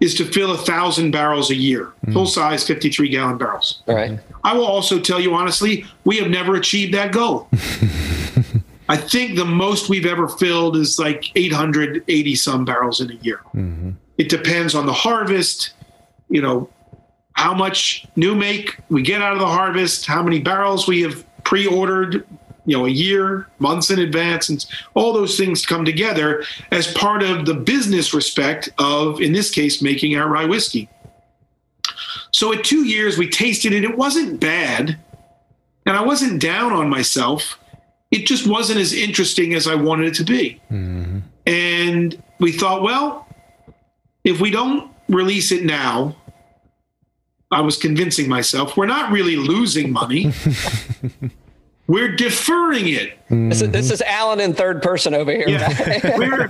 is 0.00 0.14
to 0.14 0.24
fill 0.24 0.52
a 0.52 0.58
thousand 0.58 1.10
barrels 1.10 1.50
a 1.50 1.54
year, 1.54 1.92
mm. 2.06 2.12
full 2.12 2.26
size 2.26 2.66
53 2.66 3.08
gallon 3.08 3.38
barrels. 3.38 3.82
All 3.86 3.94
right. 3.94 4.18
I 4.44 4.54
will 4.54 4.66
also 4.66 5.00
tell 5.00 5.20
you 5.20 5.34
honestly, 5.34 5.86
we 6.04 6.18
have 6.18 6.30
never 6.30 6.56
achieved 6.56 6.92
that 6.94 7.12
goal. 7.12 7.48
I 8.88 8.96
think 8.96 9.36
the 9.36 9.44
most 9.44 9.88
we've 9.88 10.06
ever 10.06 10.28
filled 10.28 10.76
is 10.76 10.98
like 10.98 11.32
880 11.34 12.34
some 12.36 12.64
barrels 12.64 13.00
in 13.00 13.10
a 13.10 13.14
year. 13.14 13.40
Mm-hmm. 13.54 13.90
It 14.18 14.28
depends 14.28 14.74
on 14.74 14.86
the 14.86 14.92
harvest, 14.92 15.72
you 16.28 16.40
know, 16.40 16.68
how 17.32 17.52
much 17.52 18.06
new 18.16 18.34
make 18.34 18.78
we 18.88 19.02
get 19.02 19.20
out 19.20 19.32
of 19.32 19.40
the 19.40 19.46
harvest, 19.46 20.06
how 20.06 20.22
many 20.22 20.40
barrels 20.40 20.86
we 20.86 21.02
have 21.02 21.24
pre-ordered, 21.44 22.26
you 22.66 22.76
know, 22.76 22.84
a 22.84 22.90
year, 22.90 23.46
months 23.58 23.90
in 23.90 23.98
advance, 23.98 24.48
and 24.48 24.66
all 24.94 25.12
those 25.12 25.38
things 25.38 25.64
come 25.64 25.84
together 25.84 26.44
as 26.72 26.92
part 26.92 27.22
of 27.22 27.46
the 27.46 27.54
business 27.54 28.12
respect 28.12 28.68
of, 28.78 29.20
in 29.20 29.32
this 29.32 29.50
case, 29.50 29.80
making 29.80 30.16
our 30.16 30.28
rye 30.28 30.44
whiskey. 30.44 30.88
So 32.32 32.52
at 32.52 32.64
two 32.64 32.84
years, 32.84 33.16
we 33.16 33.28
tasted 33.28 33.72
it. 33.72 33.84
It 33.84 33.96
wasn't 33.96 34.40
bad, 34.40 34.98
and 35.86 35.96
I 35.96 36.02
wasn't 36.02 36.42
down 36.42 36.72
on 36.72 36.90
myself. 36.90 37.58
It 38.10 38.26
just 38.26 38.46
wasn't 38.46 38.80
as 38.80 38.92
interesting 38.92 39.54
as 39.54 39.66
I 39.66 39.74
wanted 39.74 40.08
it 40.08 40.14
to 40.14 40.24
be. 40.24 40.60
Mm-hmm. 40.70 41.18
And 41.46 42.22
we 42.40 42.52
thought, 42.52 42.82
well, 42.82 43.28
if 44.24 44.40
we 44.40 44.50
don't 44.50 44.90
release 45.08 45.52
it 45.52 45.64
now, 45.64 46.16
I 47.50 47.60
was 47.60 47.76
convincing 47.76 48.28
myself 48.28 48.76
we're 48.76 48.86
not 48.86 49.12
really 49.12 49.36
losing 49.36 49.92
money. 49.92 50.32
we're 51.86 52.14
deferring 52.14 52.88
it. 52.88 53.18
This, 53.28 53.62
is, 53.62 53.70
this 53.70 53.90
is 53.90 54.02
Allen 54.02 54.40
in 54.40 54.54
third 54.54 54.82
person 54.82 55.14
over 55.14 55.30
here. 55.32 55.48
Yeah. 55.48 56.16
we're 56.18 56.48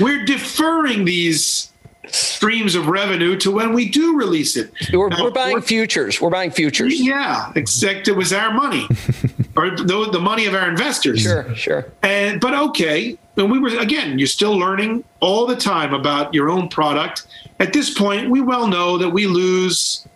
we're 0.00 0.24
deferring 0.24 1.04
these 1.04 1.70
streams 2.06 2.74
of 2.74 2.88
revenue 2.88 3.36
to 3.36 3.50
when 3.50 3.72
we 3.72 3.88
do 3.88 4.16
release 4.16 4.56
it. 4.56 4.72
We're, 4.92 5.08
Now, 5.08 5.24
we're 5.24 5.30
buying 5.30 5.60
futures. 5.60 6.20
We're 6.20 6.30
buying 6.30 6.50
futures. 6.50 7.00
Yeah, 7.00 7.52
except 7.54 8.08
it 8.08 8.12
was 8.12 8.32
our 8.32 8.52
money, 8.52 8.88
or 9.56 9.70
the, 9.70 10.08
the 10.10 10.20
money 10.20 10.46
of 10.46 10.54
our 10.54 10.68
investors. 10.68 11.20
Sure, 11.20 11.54
sure. 11.54 11.92
And 12.02 12.40
but 12.40 12.54
okay, 12.54 13.18
and 13.36 13.50
we 13.50 13.58
were 13.58 13.78
again. 13.78 14.18
You're 14.18 14.28
still 14.28 14.56
learning 14.56 15.04
all 15.20 15.46
the 15.46 15.56
time 15.56 15.94
about 15.94 16.34
your 16.34 16.50
own 16.50 16.68
product. 16.68 17.26
At 17.60 17.72
this 17.72 17.92
point, 17.92 18.30
we 18.30 18.40
well 18.40 18.66
know 18.66 18.98
that 18.98 19.10
we 19.10 19.26
lose 19.26 20.06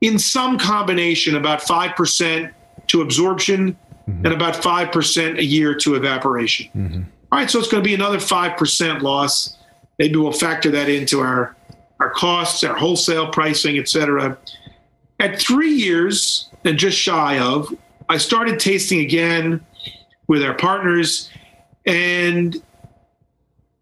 in 0.00 0.18
some 0.18 0.58
combination 0.58 1.36
about 1.36 1.62
five 1.62 1.96
percent 1.96 2.52
to 2.88 3.00
absorption 3.02 3.76
Mm-hmm. 4.08 4.24
and 4.24 4.34
about 4.34 4.56
five 4.56 4.90
percent 4.90 5.38
a 5.38 5.44
year 5.44 5.74
to 5.74 5.94
evaporation. 5.94 6.70
Mm-hmm. 6.74 7.02
All 7.30 7.38
right, 7.38 7.50
so 7.50 7.58
it's 7.58 7.68
going 7.68 7.82
to 7.82 7.86
be 7.86 7.94
another 7.94 8.18
five 8.18 8.56
percent 8.56 9.02
loss. 9.02 9.56
Maybe 9.98 10.16
we'll 10.16 10.32
factor 10.32 10.70
that 10.70 10.88
into 10.88 11.20
our 11.20 11.54
our 12.00 12.10
costs, 12.10 12.64
our 12.64 12.74
wholesale 12.74 13.28
pricing, 13.28 13.76
et 13.76 13.88
cetera. 13.88 14.38
At 15.20 15.38
three 15.38 15.74
years 15.74 16.48
and 16.64 16.78
just 16.78 16.96
shy 16.96 17.38
of, 17.38 17.74
I 18.08 18.16
started 18.16 18.58
tasting 18.60 19.00
again 19.00 19.60
with 20.26 20.42
our 20.42 20.54
partners, 20.54 21.28
and 21.84 22.56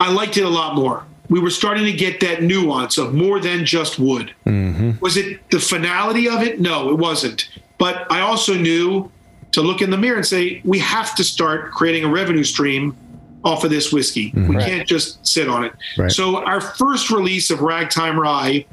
I 0.00 0.10
liked 0.10 0.38
it 0.38 0.44
a 0.44 0.48
lot 0.48 0.74
more. 0.74 1.04
We 1.28 1.38
were 1.40 1.50
starting 1.50 1.84
to 1.84 1.92
get 1.92 2.20
that 2.20 2.42
nuance 2.42 2.98
of 2.98 3.14
more 3.14 3.38
than 3.38 3.64
just 3.64 3.98
wood. 3.98 4.34
Mm-hmm. 4.46 4.98
Was 5.00 5.16
it 5.16 5.50
the 5.50 5.60
finality 5.60 6.28
of 6.28 6.42
it? 6.42 6.60
No, 6.60 6.90
it 6.90 6.98
wasn't. 6.98 7.48
But 7.78 8.10
I 8.10 8.20
also 8.20 8.54
knew 8.54 9.12
to 9.56 9.62
look 9.62 9.80
in 9.80 9.88
the 9.88 9.96
mirror 9.96 10.16
and 10.18 10.26
say, 10.26 10.60
we 10.64 10.78
have 10.78 11.14
to 11.14 11.24
start 11.24 11.72
creating 11.72 12.04
a 12.04 12.08
revenue 12.08 12.44
stream 12.44 12.94
off 13.42 13.64
of 13.64 13.70
this 13.70 13.90
whiskey. 13.90 14.30
Mm-hmm. 14.32 14.48
We 14.48 14.56
Right. 14.56 14.66
can't 14.66 14.86
just 14.86 15.26
sit 15.26 15.48
on 15.48 15.64
it. 15.64 15.72
Right. 15.96 16.12
So 16.12 16.44
our 16.44 16.60
first 16.60 17.10
release 17.10 17.48
of 17.50 17.62
Ragtime 17.62 18.20
Rye 18.20 18.66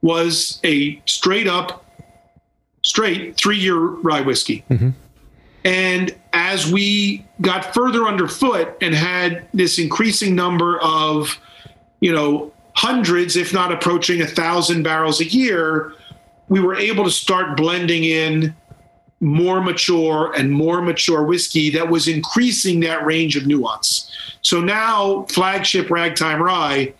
was 0.00 0.60
a 0.64 0.98
straight 1.04 1.46
up, 1.46 1.84
straight 2.82 3.36
three 3.36 3.58
year 3.58 3.76
rye 3.76 4.22
whiskey. 4.22 4.64
Mm-hmm. 4.70 4.90
And 5.66 6.14
as 6.32 6.72
we 6.72 7.26
got 7.42 7.74
further 7.74 8.04
underfoot 8.06 8.78
and 8.80 8.94
had 8.94 9.46
this 9.52 9.78
increasing 9.78 10.34
number 10.34 10.80
of, 10.80 11.38
you 12.00 12.12
know, 12.14 12.50
hundreds, 12.72 13.36
if 13.36 13.52
not 13.52 13.72
approaching 13.72 14.22
a 14.22 14.26
thousand 14.26 14.84
barrels 14.84 15.20
a 15.20 15.26
year, 15.26 15.92
we 16.48 16.60
were 16.60 16.74
able 16.76 17.04
to 17.04 17.10
start 17.10 17.58
blending 17.58 18.04
in 18.04 18.54
more 19.20 19.60
mature 19.60 20.32
and 20.36 20.50
more 20.50 20.82
mature 20.82 21.22
whiskey 21.24 21.70
that 21.70 21.88
was 21.88 22.08
increasing 22.08 22.80
that 22.80 23.04
range 23.06 23.36
of 23.36 23.46
nuance. 23.46 24.10
So 24.42 24.60
now, 24.60 25.22
flagship 25.30 25.90
Ragtime 25.90 26.42
Rye, 26.42 26.92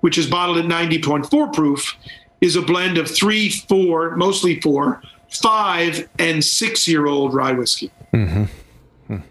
which 0.00 0.18
is 0.18 0.28
bottled 0.28 0.58
at 0.58 0.66
90.4 0.66 1.52
proof, 1.52 1.96
is 2.40 2.56
a 2.56 2.62
blend 2.62 2.98
of 2.98 3.10
three, 3.10 3.48
four, 3.50 4.16
mostly 4.16 4.60
four, 4.60 5.02
five, 5.30 6.08
and 6.18 6.44
six 6.44 6.86
year 6.86 7.06
old 7.06 7.34
rye 7.34 7.52
whiskey. 7.52 7.90
Mm-hmm. 8.12 8.44
Hmm. 9.06 9.22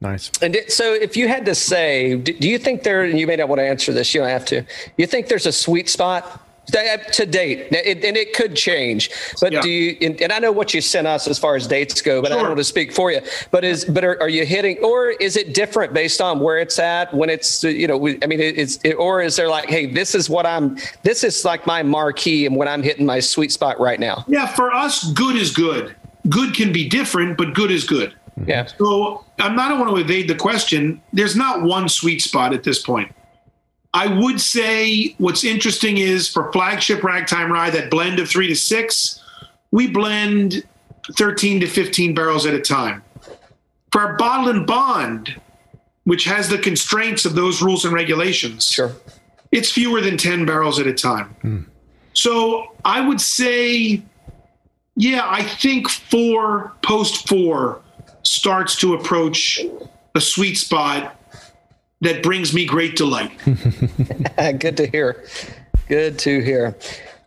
Nice. 0.00 0.30
And 0.40 0.56
so, 0.68 0.94
if 0.94 1.16
you 1.16 1.28
had 1.28 1.44
to 1.46 1.54
say, 1.54 2.16
do, 2.16 2.32
do 2.32 2.48
you 2.48 2.58
think 2.58 2.82
there? 2.82 3.02
And 3.02 3.18
you 3.20 3.26
may 3.26 3.36
not 3.36 3.48
want 3.48 3.60
to 3.60 3.64
answer 3.66 3.92
this. 3.92 4.12
You 4.14 4.20
don't 4.20 4.30
have 4.30 4.44
to. 4.46 4.64
You 4.96 5.06
think 5.06 5.28
there's 5.28 5.46
a 5.46 5.52
sweet 5.52 5.88
spot 5.88 6.24
that- 6.24 6.40
to 6.72 7.26
date, 7.26 7.68
it, 7.70 8.04
and 8.04 8.16
it 8.16 8.34
could 8.34 8.56
change. 8.56 9.10
But 9.40 9.52
Yeah. 9.52 9.60
do 9.60 9.70
you? 9.70 9.96
And, 10.00 10.20
and 10.20 10.32
I 10.32 10.38
know 10.38 10.52
what 10.52 10.74
you 10.74 10.80
sent 10.80 11.06
us 11.06 11.28
as 11.28 11.38
far 11.38 11.54
as 11.56 11.66
dates 11.66 12.00
go, 12.02 12.22
but 12.22 12.32
I 12.32 12.36
don't 12.36 12.46
want 12.46 12.56
to 12.58 12.64
speak 12.64 12.92
for 12.92 13.12
you. 13.12 13.20
But 13.50 13.64
is 13.64 13.84
but 13.84 14.04
are, 14.04 14.20
are 14.20 14.28
you 14.28 14.44
hitting, 14.44 14.78
or 14.78 15.10
is 15.10 15.36
it 15.36 15.54
different 15.54 15.92
based 15.92 16.20
on 16.20 16.40
where 16.40 16.58
it's 16.58 16.78
at 16.78 17.12
when 17.14 17.30
it's 17.30 17.62
you 17.62 17.86
know? 17.86 17.96
I 17.96 18.26
mean, 18.26 18.40
it's 18.40 18.78
it, 18.82 18.94
or 18.94 19.22
is 19.22 19.36
there 19.36 19.48
like, 19.48 19.68
hey, 19.68 19.86
this 19.86 20.14
is 20.14 20.28
what 20.30 20.46
I'm. 20.46 20.76
This 21.02 21.24
is 21.24 21.44
like 21.44 21.66
my 21.66 21.82
marquee, 21.82 22.46
and 22.46 22.56
when 22.56 22.68
I'm 22.68 22.82
hitting 22.82 23.06
my 23.06 23.20
sweet 23.20 23.52
spot 23.52 23.78
right 23.78 24.00
now. 24.00 24.24
Yeah, 24.28 24.46
for 24.46 24.72
us, 24.72 25.12
good 25.12 25.36
is 25.36 25.52
good. 25.52 25.94
Good 26.28 26.54
can 26.54 26.72
be 26.72 26.88
different, 26.88 27.36
but 27.36 27.52
good 27.52 27.70
is 27.70 27.84
good. 27.84 28.14
Yeah. 28.46 28.66
So 28.66 29.24
I'm 29.38 29.56
not, 29.56 29.66
I 29.66 29.68
don't 29.68 29.80
want 29.80 29.94
to 29.94 30.00
evade 30.00 30.28
the 30.28 30.34
question. 30.34 31.02
There's 31.12 31.36
not 31.36 31.62
one 31.62 31.88
sweet 31.88 32.22
spot 32.22 32.54
at 32.54 32.62
this 32.64 32.80
point. 32.80 33.12
I 33.94 34.06
would 34.06 34.40
say 34.40 35.14
what's 35.18 35.44
interesting 35.44 35.98
is 35.98 36.28
for 36.28 36.50
flagship 36.52 37.02
ragtime 37.04 37.52
rye, 37.52 37.70
that 37.70 37.90
blend 37.90 38.18
of 38.20 38.28
three 38.28 38.48
to 38.48 38.56
six, 38.56 39.20
we 39.70 39.86
blend 39.88 40.64
13 41.16 41.60
to 41.60 41.66
15 41.66 42.14
barrels 42.14 42.46
at 42.46 42.54
a 42.54 42.60
time. 42.60 43.02
For 43.90 44.00
our 44.00 44.16
bottle 44.16 44.48
and 44.48 44.66
bond, 44.66 45.38
which 46.04 46.24
has 46.24 46.48
the 46.48 46.58
constraints 46.58 47.24
of 47.26 47.34
those 47.34 47.60
rules 47.60 47.84
and 47.84 47.92
regulations, 47.94 48.66
Sure. 48.68 48.92
it's 49.50 49.70
fewer 49.70 50.00
than 50.00 50.16
10 50.16 50.46
barrels 50.46 50.78
at 50.80 50.86
a 50.86 50.94
time. 50.94 51.26
Hmm. 51.42 51.58
So 52.14 52.74
I 52.84 53.00
would 53.06 53.20
say, 53.20 54.02
yeah, 54.96 55.22
I 55.26 55.42
think 55.42 55.88
four, 55.88 56.72
post 56.82 57.28
four, 57.28 57.80
starts 58.22 58.76
to 58.76 58.94
approach 58.94 59.60
a 60.14 60.20
sweet 60.20 60.54
spot 60.56 61.18
that 62.02 62.22
brings 62.22 62.52
me 62.52 62.66
great 62.66 62.96
delight. 62.96 63.32
Good 64.58 64.76
to 64.76 64.86
hear. 64.86 65.24
Good 65.88 66.18
to 66.20 66.40
hear. 66.40 66.76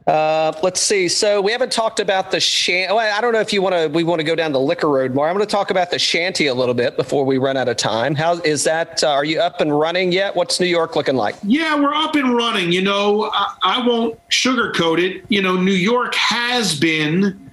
Uh, 0.06 0.54
let's 0.62 0.82
see. 0.82 1.08
So 1.08 1.42
we 1.42 1.52
haven't 1.52 1.72
talked 1.72 2.00
about 2.00 2.30
the 2.30 2.40
shanty. 2.40 2.94
Well, 2.94 3.18
I 3.18 3.20
don't 3.22 3.34
know 3.34 3.40
if 3.40 3.52
you 3.52 3.62
want 3.62 3.74
to. 3.74 3.88
We 3.88 4.04
want 4.04 4.20
to 4.20 4.24
go 4.24 4.36
down 4.36 4.52
the 4.52 4.60
liquor 4.60 4.88
road 4.88 5.16
more. 5.16 5.28
I'm 5.28 5.36
going 5.36 5.46
to 5.46 5.52
talk 5.52 5.72
about 5.72 5.90
the 5.90 5.98
shanty 5.98 6.46
a 6.46 6.54
little 6.54 6.76
bit 6.76 6.96
before 6.96 7.26
we 7.26 7.40
run 7.40 7.58
out 7.58 7.70
of 7.70 7.78
time. 7.78 8.14
How 8.14 8.34
is 8.42 8.66
that? 8.66 9.04
Uh, 9.04 9.10
are 9.10 9.26
you 9.26 9.40
up 9.40 9.62
and 9.62 9.78
running 9.78 10.12
yet? 10.12 10.36
What's 10.36 10.60
New 10.60 10.68
York 10.68 10.96
looking 10.96 11.16
like? 11.16 11.36
Yeah, 11.42 11.80
we're 11.80 11.96
up 11.96 12.14
and 12.16 12.36
running. 12.36 12.72
You 12.72 12.84
know, 12.84 13.32
I, 13.34 13.56
I 13.64 13.88
won't 13.88 14.20
sugarcoat 14.30 15.02
it. 15.02 15.26
You 15.30 15.42
know, 15.42 15.56
New 15.60 15.72
York 15.72 16.14
has 16.14 16.80
been 16.80 17.52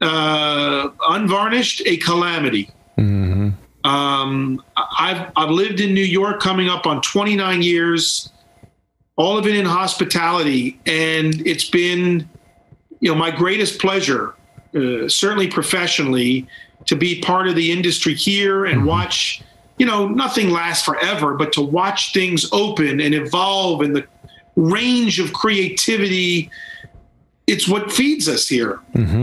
uh, 0.00 0.88
unvarnished 1.10 1.82
a 1.84 1.98
calamity. 1.98 2.70
Um, 3.84 4.62
I've 4.76 5.30
I've 5.36 5.50
lived 5.50 5.80
in 5.80 5.94
New 5.94 6.04
York, 6.04 6.40
coming 6.40 6.68
up 6.68 6.86
on 6.86 7.02
29 7.02 7.62
years, 7.62 8.30
all 9.16 9.36
of 9.36 9.46
it 9.46 9.56
in 9.56 9.64
hospitality, 9.64 10.80
and 10.86 11.46
it's 11.46 11.68
been, 11.68 12.28
you 13.00 13.10
know, 13.10 13.16
my 13.16 13.30
greatest 13.30 13.80
pleasure, 13.80 14.34
uh, 14.74 15.08
certainly 15.08 15.48
professionally, 15.48 16.46
to 16.86 16.96
be 16.96 17.20
part 17.20 17.48
of 17.48 17.54
the 17.56 17.72
industry 17.72 18.14
here 18.14 18.64
and 18.64 18.86
watch. 18.86 19.42
You 19.78 19.86
know, 19.86 20.06
nothing 20.06 20.50
lasts 20.50 20.84
forever, 20.84 21.34
but 21.34 21.52
to 21.54 21.60
watch 21.60 22.12
things 22.12 22.48
open 22.52 23.00
and 23.00 23.14
evolve 23.14 23.80
and 23.80 23.96
the 23.96 24.06
range 24.54 25.18
of 25.18 25.32
creativity, 25.32 26.50
it's 27.46 27.66
what 27.66 27.90
feeds 27.90 28.28
us 28.28 28.46
here. 28.46 28.78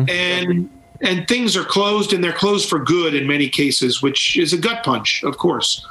And 0.10 0.70
and 1.02 1.28
things 1.28 1.56
are 1.56 1.64
closed 1.64 2.14
and 2.14 2.24
they're 2.24 2.32
closed 2.34 2.68
for 2.68 2.80
good 2.80 3.16
in 3.16 3.28
many 3.28 3.50
cases, 3.50 4.02
which 4.02 4.38
is 4.38 4.54
a 4.54 4.58
gut 4.58 4.84
punch, 4.84 5.24
of 5.24 5.38
course. 5.38 5.86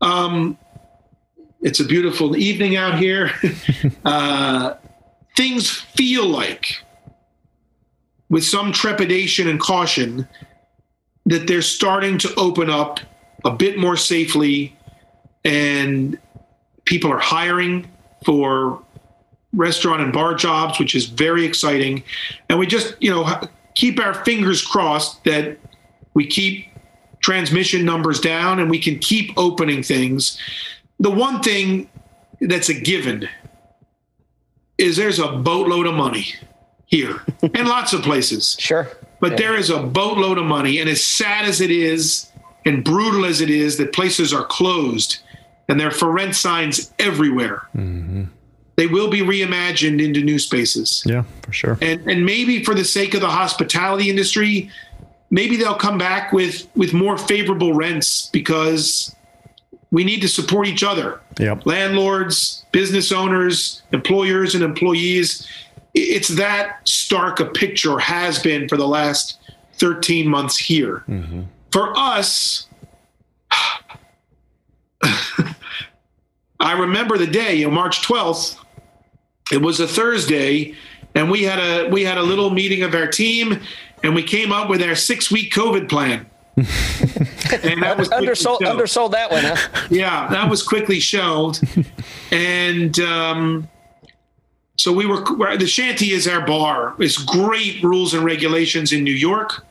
Um, 0.00 0.58
it's 1.60 1.80
a 1.80 1.84
beautiful 1.84 2.36
evening 2.36 2.76
out 2.76 2.98
here. 2.98 3.32
uh, 4.04 4.74
things 5.36 5.70
feel 5.70 6.26
like, 6.26 6.76
with 8.28 8.44
some 8.44 8.72
trepidation 8.72 9.48
and 9.48 9.58
caution, 9.58 10.28
that 11.26 11.46
they're 11.46 11.62
starting 11.62 12.18
to 12.18 12.34
open 12.36 12.70
up 12.70 13.00
a 13.44 13.50
bit 13.50 13.78
more 13.78 13.96
safely 13.96 14.76
and 15.44 16.18
people 16.84 17.12
are 17.12 17.18
hiring 17.18 17.90
for 18.24 18.82
restaurant 19.52 20.02
and 20.02 20.12
bar 20.12 20.34
jobs, 20.34 20.78
which 20.78 20.94
is 20.94 21.06
very 21.06 21.44
exciting. 21.44 22.02
And 22.48 22.58
we 22.58 22.66
just, 22.66 22.94
you 23.00 23.10
know, 23.10 23.24
keep 23.78 24.00
our 24.00 24.12
fingers 24.24 24.60
crossed 24.60 25.22
that 25.22 25.56
we 26.12 26.26
keep 26.26 26.66
transmission 27.20 27.84
numbers 27.84 28.18
down 28.18 28.58
and 28.58 28.68
we 28.68 28.78
can 28.78 28.98
keep 28.98 29.32
opening 29.36 29.84
things. 29.84 30.36
The 30.98 31.10
one 31.10 31.40
thing 31.42 31.88
that's 32.40 32.68
a 32.68 32.74
given 32.74 33.28
is 34.78 34.96
there's 34.96 35.20
a 35.20 35.28
boatload 35.28 35.86
of 35.86 35.94
money 35.94 36.26
here 36.86 37.22
and 37.42 37.68
lots 37.68 37.92
of 37.92 38.02
places. 38.02 38.56
Sure. 38.58 38.88
But 39.20 39.32
Yeah. 39.32 39.36
there 39.38 39.54
is 39.56 39.70
a 39.70 39.78
boatload 39.80 40.38
of 40.38 40.44
money. 40.44 40.80
And 40.80 40.90
as 40.90 41.04
sad 41.04 41.44
as 41.44 41.60
it 41.60 41.70
is 41.70 42.26
and 42.66 42.82
brutal 42.82 43.24
as 43.24 43.40
it 43.40 43.50
is 43.50 43.76
that 43.78 43.92
places 43.92 44.32
are 44.32 44.44
closed 44.44 45.18
and 45.68 45.78
there 45.78 45.86
are 45.86 45.92
for 45.92 46.10
rent 46.10 46.34
signs 46.34 46.92
everywhere, 46.98 47.62
mm-hmm. 47.76 48.24
They 48.78 48.86
will 48.86 49.10
be 49.10 49.22
reimagined 49.22 50.00
into 50.00 50.22
new 50.22 50.38
spaces. 50.38 51.02
Yeah, 51.04 51.24
for 51.42 51.52
sure. 51.52 51.78
And, 51.82 52.00
and 52.08 52.24
maybe 52.24 52.62
for 52.62 52.74
the 52.76 52.84
sake 52.84 53.12
of 53.12 53.20
the 53.20 53.28
hospitality 53.28 54.08
industry, 54.08 54.70
maybe 55.30 55.56
they'll 55.56 55.74
come 55.74 55.98
back 55.98 56.32
with, 56.32 56.68
with 56.76 56.94
more 56.94 57.18
favorable 57.18 57.74
rents 57.74 58.30
because 58.32 59.12
we 59.90 60.04
need 60.04 60.20
to 60.20 60.28
support 60.28 60.68
each 60.68 60.84
other 60.84 61.20
Yep. 61.40 61.66
landlords, 61.66 62.66
business 62.70 63.10
owners, 63.10 63.82
employers, 63.92 64.54
and 64.54 64.62
employees. 64.62 65.44
It's 65.94 66.28
that 66.28 66.86
stark 66.86 67.40
a 67.40 67.46
picture, 67.46 67.98
has 67.98 68.38
been 68.38 68.68
for 68.68 68.76
the 68.76 68.86
last 68.86 69.40
13 69.78 70.28
months 70.28 70.56
here. 70.56 71.02
Mm-hmm. 71.08 71.42
For 71.72 71.92
us, 71.98 72.68
I 76.60 76.72
remember 76.78 77.18
the 77.18 77.26
day, 77.26 77.56
you 77.56 77.66
know, 77.66 77.72
March 77.72 78.02
12th. 78.02 78.56
It 79.52 79.62
was 79.62 79.80
a 79.80 79.88
Thursday, 79.88 80.74
and 81.14 81.30
we 81.30 81.42
had 81.42 81.58
a 81.58 81.88
we 81.88 82.04
had 82.04 82.18
a 82.18 82.22
little 82.22 82.50
meeting 82.50 82.82
of 82.82 82.94
our 82.94 83.06
team, 83.06 83.60
and 84.02 84.14
we 84.14 84.22
came 84.22 84.52
up 84.52 84.68
with 84.68 84.82
our 84.82 84.94
six 84.94 85.30
week 85.30 85.52
COVID 85.52 85.88
plan. 85.88 86.26
and 86.56 87.82
that 87.82 87.96
was 87.96 88.10
Undersold, 88.10 88.60
shelved. 88.60 88.64
undersold 88.64 89.12
that 89.12 89.30
one, 89.30 89.44
huh? 89.44 89.86
Yeah, 89.90 90.26
that 90.28 90.50
was 90.50 90.62
quickly 90.62 90.98
shelved, 90.98 91.62
and 92.32 92.98
um, 93.00 93.68
so 94.76 94.92
we 94.92 95.06
were. 95.06 95.24
The 95.56 95.66
Shanty 95.66 96.10
is 96.12 96.26
our 96.28 96.44
bar. 96.44 96.94
It's 96.98 97.16
great 97.16 97.82
rules 97.82 98.12
and 98.14 98.24
regulations 98.24 98.92
in 98.92 99.04
New 99.04 99.12
York. 99.14 99.64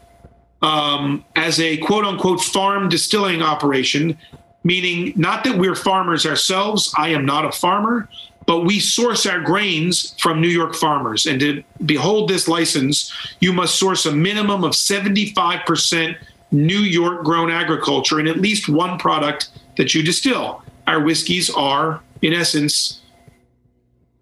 Um, 0.64 1.24
as 1.36 1.60
a 1.60 1.78
quote 1.78 2.04
unquote 2.04 2.42
farm 2.42 2.90
distilling 2.90 3.44
operation, 3.44 4.18
meaning 4.64 5.14
not 5.16 5.44
that 5.44 5.58
we're 5.58 5.76
farmers 5.76 6.26
ourselves. 6.26 6.92
I 6.98 7.10
am 7.10 7.26
not 7.26 7.46
a 7.46 7.52
farmer, 7.52 8.10
but 8.48 8.62
we 8.62 8.80
source 8.80 9.26
our 9.26 9.42
grains 9.42 10.16
from 10.20 10.42
New 10.42 10.48
York 10.48 10.74
farmers. 10.74 11.28
And 11.28 11.40
to 11.42 11.64
behold 11.86 12.30
this 12.30 12.48
license, 12.48 13.14
you 13.42 13.54
must 13.54 13.76
source 13.76 14.06
a 14.06 14.12
minimum 14.12 14.64
of 14.64 14.72
75% 14.72 16.18
New 16.52 16.80
York 16.80 17.26
grown 17.26 17.52
agriculture 17.52 18.20
in 18.22 18.28
at 18.28 18.38
least 18.38 18.70
one 18.70 18.98
product 18.98 19.50
that 19.76 19.94
you 19.94 20.02
distill. 20.02 20.64
Our 20.88 21.04
whiskeys 21.04 21.50
are, 21.50 22.02
in 22.22 22.34
essence, 22.34 23.02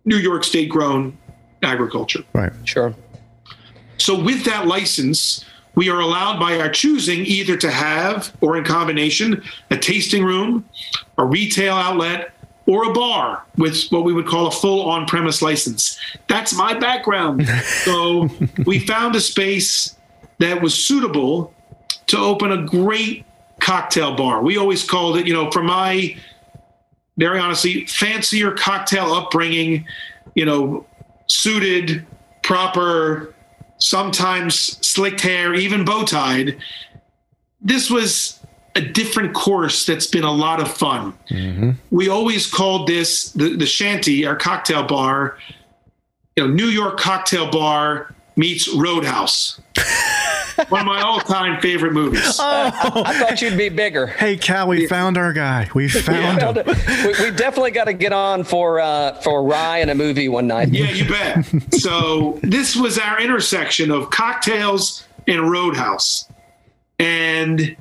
New 0.06 0.18
York 0.18 0.44
state 0.44 0.70
grown 0.70 1.16
agriculture. 1.62 2.24
Right. 2.34 2.52
Sure. 2.64 2.96
So, 3.98 4.20
with 4.20 4.44
that 4.46 4.66
license, 4.66 5.46
we 5.76 5.90
are 5.90 6.00
allowed 6.00 6.40
by 6.40 6.60
our 6.60 6.70
choosing 6.70 7.26
either 7.26 7.58
to 7.58 7.70
have, 7.70 8.36
or 8.42 8.58
in 8.58 8.64
combination, 8.64 9.44
a 9.70 9.78
tasting 9.78 10.24
room, 10.24 10.66
a 11.18 11.26
retail 11.26 11.76
outlet, 11.76 12.35
or 12.68 12.90
a 12.90 12.94
bar 12.94 13.46
with 13.58 13.88
what 13.90 14.04
we 14.04 14.14
would 14.14 14.26
call 14.26 14.48
a 14.48 14.52
full 14.52 14.90
on 14.90 15.06
premise 15.06 15.42
license. 15.42 16.00
That's 16.28 16.54
my 16.56 16.74
background. 16.74 17.48
so, 17.84 18.30
we 18.66 18.80
found 18.80 19.16
a 19.16 19.22
space 19.22 19.96
that 20.40 20.62
was 20.62 20.74
suitable 20.74 21.54
to 22.08 22.18
open 22.18 22.52
a 22.52 22.64
great 22.66 23.26
cocktail 23.60 24.16
bar. 24.16 24.42
We 24.42 24.58
always 24.58 24.84
called 24.84 25.18
it, 25.18 25.28
you 25.28 25.34
know, 25.34 25.50
for 25.52 25.64
my 25.64 26.16
very 27.18 27.40
honestly, 27.40 27.86
fancier 27.86 28.52
cocktail 28.52 29.14
upbringing, 29.14 29.86
you 30.36 30.46
know, 30.46 30.86
suited, 31.28 32.06
proper, 32.44 33.34
sometimes 33.78 34.56
slicked 34.86 35.22
hair, 35.22 35.54
even 35.54 35.86
bow 35.86 36.04
tied. 36.04 36.58
This 37.62 37.90
was 37.90 38.40
a 38.76 38.82
different 38.82 39.34
course 39.34 39.86
that's 39.86 40.08
been 40.08 40.24
a 40.24 40.32
lot 40.32 40.60
of 40.60 40.72
fun. 40.72 41.14
We 41.92 42.10
always 42.10 42.46
called 42.52 42.88
this 42.88 43.32
the, 43.32 43.56
the 43.56 43.66
shanty, 43.66 44.26
our 44.26 44.36
cocktail 44.36 44.84
bar, 44.84 45.38
you 46.36 46.46
know, 46.46 46.54
New 46.54 46.68
York 46.68 47.00
cocktail 47.00 47.50
bar 47.50 48.14
meets 48.36 48.68
Roadhouse. 48.74 49.62
One 50.70 50.82
of 50.82 50.88
my 50.88 51.02
all-time 51.02 51.60
favorite 51.62 51.92
movies. 51.92 52.38
Oh, 52.40 53.04
I 53.06 53.20
thought 53.20 53.42
you'd 53.42 53.58
be 53.58 53.68
bigger. 53.68 54.08
Hey, 54.08 54.38
Cal, 54.38 54.70
we 54.70 54.88
found 54.88 55.18
our 55.18 55.34
guy. 55.34 55.70
We 55.76 55.90
found 55.90 56.42
him. 56.42 56.66
we, 56.66 57.08
we 57.08 57.32
definitely 57.32 57.72
got 57.72 57.86
to 57.86 57.94
get 57.94 58.14
on 58.14 58.46
for 58.46 58.80
uh, 58.80 59.16
for 59.16 59.44
Rye 59.44 59.80
and 59.80 59.92
a 59.92 59.96
movie 59.96 60.30
one 60.30 60.48
night. 60.48 60.70
Yeah, 60.70 60.92
you 60.92 61.08
bet. 61.10 61.46
so 61.74 62.40
this 62.42 62.76
was 62.76 62.98
our 62.98 63.20
intersection 63.20 63.92
of 63.92 64.10
cocktails 64.12 65.06
and 65.28 65.50
Roadhouse, 65.52 66.30
and 67.00 67.76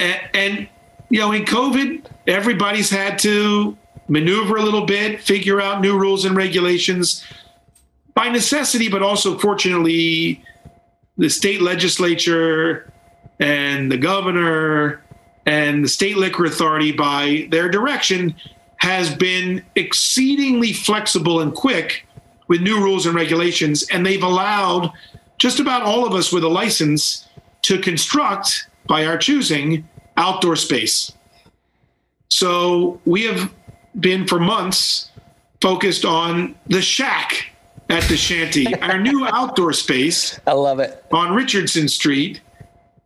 and, 0.00 0.20
and 0.34 0.68
you 1.08 1.20
know, 1.20 1.32
in 1.32 1.44
COVID, 1.44 2.06
everybody's 2.26 2.90
had 2.90 3.18
to 3.20 3.76
maneuver 4.08 4.56
a 4.56 4.62
little 4.62 4.86
bit, 4.86 5.20
figure 5.20 5.60
out 5.60 5.80
new 5.80 5.98
rules 5.98 6.24
and 6.24 6.36
regulations 6.36 7.24
by 8.14 8.28
necessity, 8.28 8.88
but 8.88 9.02
also 9.02 9.38
fortunately, 9.38 10.42
the 11.16 11.28
state 11.28 11.60
legislature 11.60 12.92
and 13.38 13.90
the 13.90 13.96
governor 13.96 15.02
and 15.46 15.84
the 15.84 15.88
state 15.88 16.16
liquor 16.16 16.44
authority, 16.44 16.92
by 16.92 17.46
their 17.50 17.68
direction, 17.68 18.34
has 18.76 19.14
been 19.14 19.62
exceedingly 19.74 20.72
flexible 20.72 21.40
and 21.40 21.54
quick 21.54 22.06
with 22.48 22.60
new 22.60 22.82
rules 22.82 23.06
and 23.06 23.14
regulations. 23.14 23.86
And 23.90 24.04
they've 24.04 24.22
allowed 24.22 24.92
just 25.38 25.60
about 25.60 25.82
all 25.82 26.06
of 26.06 26.14
us 26.14 26.32
with 26.32 26.44
a 26.44 26.48
license 26.48 27.26
to 27.62 27.78
construct, 27.78 28.68
by 28.90 29.06
our 29.06 29.16
choosing, 29.16 29.88
outdoor 30.16 30.56
space. 30.56 31.12
So 32.28 33.00
we 33.06 33.22
have 33.22 33.54
been 34.00 34.26
for 34.26 34.40
months 34.40 35.10
focused 35.60 36.04
on 36.04 36.56
the 36.66 36.82
shack 36.82 37.52
at 37.88 38.02
the 38.08 38.16
shanty, 38.16 38.74
our 38.82 38.98
new 38.98 39.24
outdoor 39.26 39.72
space 39.74 40.40
I 40.44 40.54
love 40.54 40.80
it. 40.80 41.04
on 41.12 41.36
Richardson 41.36 41.86
Street 41.86 42.40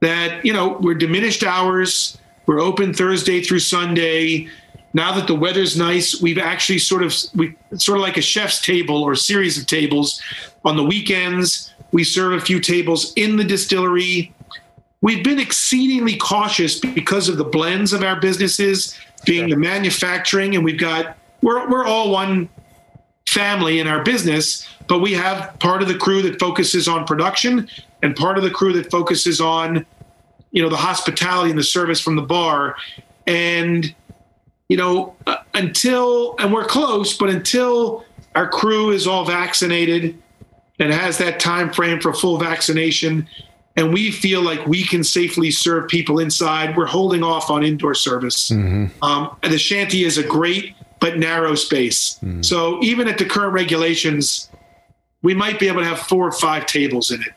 that, 0.01 0.45
you 0.45 0.55
know, 0.55 0.79
we're 0.81 0.95
diminished 0.95 1.45
hours. 1.45 2.17
We're 2.47 2.61
open 2.61 2.95
Thursday 2.95 3.43
through 3.43 3.61
Sunday. 3.61 4.49
Now 4.95 5.15
that 5.15 5.27
the 5.27 5.35
weather's 5.35 5.77
nice, 5.77 6.19
we've 6.19 6.39
actually 6.39 6.79
sort 6.79 7.03
of 7.03 7.15
we 7.35 7.57
sort 7.77 7.99
of 7.99 8.03
like 8.03 8.17
a 8.17 8.23
chef's 8.23 8.63
table 8.63 9.03
or 9.03 9.13
a 9.13 9.17
series 9.19 9.59
of 9.59 9.67
tables 9.67 10.23
on 10.65 10.79
the 10.79 10.85
weekends. 10.85 11.75
We 11.93 12.05
serve 12.05 12.33
a 12.33 12.41
few 12.41 12.59
tables 12.59 13.13
in 13.17 13.37
the 13.37 13.45
distillery. 13.45 14.34
We've 15.05 15.23
been 15.23 15.39
exceedingly 15.39 16.17
cautious 16.17 16.81
because 16.81 17.29
of 17.29 17.37
the 17.37 17.45
blends 17.45 17.93
of 17.93 18.03
our 18.03 18.19
businesses 18.19 18.99
being 19.27 19.51
the 19.51 19.57
manufacturing, 19.57 20.55
and 20.55 20.65
we've 20.65 20.81
got 20.81 21.19
we're 21.43 21.69
we're 21.69 21.85
all 21.85 22.11
one 22.11 22.49
family 23.29 23.81
in 23.81 23.87
our 23.87 24.03
business, 24.03 24.67
but 24.89 25.01
we 25.01 25.13
have 25.13 25.59
part 25.59 25.83
of 25.83 25.89
the 25.89 25.95
crew 25.95 26.23
that 26.23 26.41
focuses 26.41 26.89
on 26.89 27.05
production 27.05 27.69
and 28.03 28.17
part 28.17 28.39
of 28.39 28.45
the 28.45 28.51
crew 28.51 28.73
that 28.73 28.91
focuses 28.91 29.43
on, 29.43 29.85
you 30.53 30.63
know, 30.63 30.71
the 30.71 30.77
hospitality 30.77 31.51
and 31.51 31.59
the 31.59 31.65
service 31.65 32.01
from 32.01 32.17
the 32.17 32.23
bar. 32.23 32.75
And, 33.27 33.95
you 34.71 34.79
know, 34.79 35.17
uh, 35.27 35.37
until, 35.53 36.35
and 36.39 36.51
we're 36.51 36.65
close, 36.65 37.15
but 37.15 37.29
until 37.29 38.07
our 38.35 38.49
crew 38.49 38.91
is 38.91 39.07
all 39.07 39.27
vaccinated 39.27 40.19
and 40.79 40.91
has 40.91 41.19
that 41.19 41.41
time 41.41 41.71
frame 41.71 42.01
for 42.01 42.15
full 42.15 42.39
vaccination, 42.39 43.29
and 43.77 43.93
we 43.93 44.11
feel 44.11 44.41
like 44.43 44.67
we 44.67 44.85
can 44.85 45.03
safely 45.03 45.51
serve 45.51 45.89
people 45.89 46.21
inside, 46.21 46.77
we're 46.77 46.87
holding 46.87 47.23
off 47.23 47.51
on 47.51 47.65
indoor 47.65 47.95
service. 47.95 48.51
Um, 49.03 49.37
and 49.43 49.53
the 49.53 49.59
shanty 49.59 50.05
is 50.05 50.17
a 50.19 50.23
great 50.23 50.75
but 51.01 51.19
narrow 51.19 51.55
space. 51.55 52.19
So 52.43 52.83
even 52.83 53.09
at 53.09 53.19
the 53.19 53.25
current 53.25 53.53
regulations, 53.53 54.49
we 55.23 55.35
might 55.35 55.59
be 55.59 55.69
able 55.69 55.81
to 55.81 55.87
have 55.87 56.01
four 56.01 56.27
or 56.27 56.33
five 56.33 56.67
tables 56.67 57.11
in 57.11 57.21
it. 57.21 57.33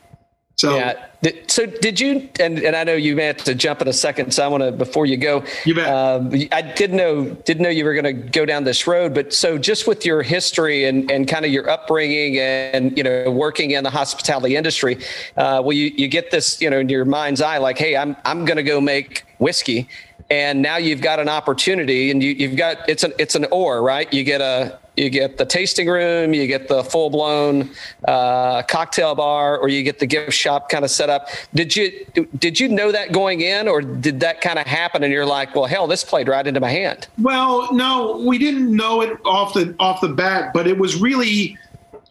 So 0.55 0.75
Yeah. 0.75 1.06
Did, 1.21 1.49
so 1.49 1.65
did 1.65 1.99
you? 1.99 2.29
And, 2.39 2.59
and 2.59 2.75
I 2.75 2.83
know 2.83 2.93
you 2.93 3.15
may 3.15 3.25
have 3.25 3.37
to 3.37 3.55
jump 3.55 3.81
in 3.81 3.87
a 3.87 3.93
second. 3.93 4.31
So 4.31 4.45
I 4.45 4.47
want 4.47 4.61
to 4.63 4.71
before 4.71 5.07
you 5.07 5.17
go. 5.17 5.43
You 5.65 5.73
bet. 5.73 5.89
Um, 5.89 6.31
I 6.51 6.61
did 6.61 6.93
know 6.93 7.25
didn't 7.25 7.63
know 7.63 7.69
you 7.69 7.85
were 7.85 7.93
going 7.93 8.05
to 8.05 8.13
go 8.13 8.45
down 8.45 8.65
this 8.65 8.85
road. 8.85 9.15
But 9.15 9.33
so 9.33 9.57
just 9.57 9.87
with 9.87 10.05
your 10.05 10.21
history 10.21 10.85
and, 10.85 11.09
and 11.09 11.27
kind 11.27 11.43
of 11.43 11.51
your 11.51 11.67
upbringing 11.69 12.37
and 12.37 12.95
you 12.95 13.03
know 13.03 13.31
working 13.31 13.71
in 13.71 13.83
the 13.83 13.89
hospitality 13.89 14.55
industry, 14.55 14.97
uh, 15.37 15.59
well 15.63 15.73
you 15.73 15.91
you 15.95 16.07
get 16.07 16.29
this 16.29 16.61
you 16.61 16.69
know 16.69 16.79
in 16.79 16.89
your 16.89 17.05
mind's 17.05 17.41
eye 17.41 17.57
like, 17.57 17.79
hey, 17.79 17.97
I'm 17.97 18.15
I'm 18.23 18.45
going 18.45 18.57
to 18.57 18.63
go 18.63 18.79
make 18.79 19.25
whiskey 19.39 19.89
and 20.29 20.61
now 20.61 20.77
you've 20.77 21.01
got 21.01 21.19
an 21.19 21.29
opportunity 21.29 22.11
and 22.11 22.21
you, 22.21 22.31
you've 22.31 22.57
got 22.57 22.87
it's 22.89 23.03
an 23.03 23.13
it's 23.17 23.35
an 23.35 23.45
or 23.45 23.81
right 23.81 24.11
you 24.13 24.23
get 24.23 24.41
a 24.41 24.77
you 24.97 25.09
get 25.09 25.37
the 25.37 25.45
tasting 25.45 25.87
room 25.87 26.33
you 26.33 26.47
get 26.47 26.67
the 26.67 26.83
full 26.83 27.09
blown 27.09 27.69
uh, 28.07 28.63
cocktail 28.63 29.15
bar 29.15 29.57
or 29.57 29.69
you 29.69 29.83
get 29.83 29.99
the 29.99 30.07
gift 30.07 30.33
shop 30.33 30.69
kind 30.69 30.83
of 30.83 30.91
set 30.91 31.09
up 31.09 31.27
did 31.53 31.75
you 31.75 32.05
did 32.37 32.59
you 32.59 32.67
know 32.67 32.91
that 32.91 33.11
going 33.11 33.41
in 33.41 33.67
or 33.67 33.81
did 33.81 34.19
that 34.19 34.41
kind 34.41 34.59
of 34.59 34.65
happen 34.65 35.03
and 35.03 35.13
you're 35.13 35.25
like 35.25 35.55
well 35.55 35.65
hell 35.65 35.87
this 35.87 36.03
played 36.03 36.27
right 36.27 36.47
into 36.47 36.59
my 36.59 36.69
hand 36.69 37.07
Well, 37.17 37.73
no, 37.73 38.17
we 38.25 38.37
didn't 38.37 38.73
know 38.75 39.01
it 39.01 39.17
off 39.25 39.53
the 39.53 39.75
off 39.79 40.01
the 40.01 40.09
bat, 40.09 40.53
but 40.53 40.67
it 40.67 40.77
was 40.77 40.95
really 40.99 41.57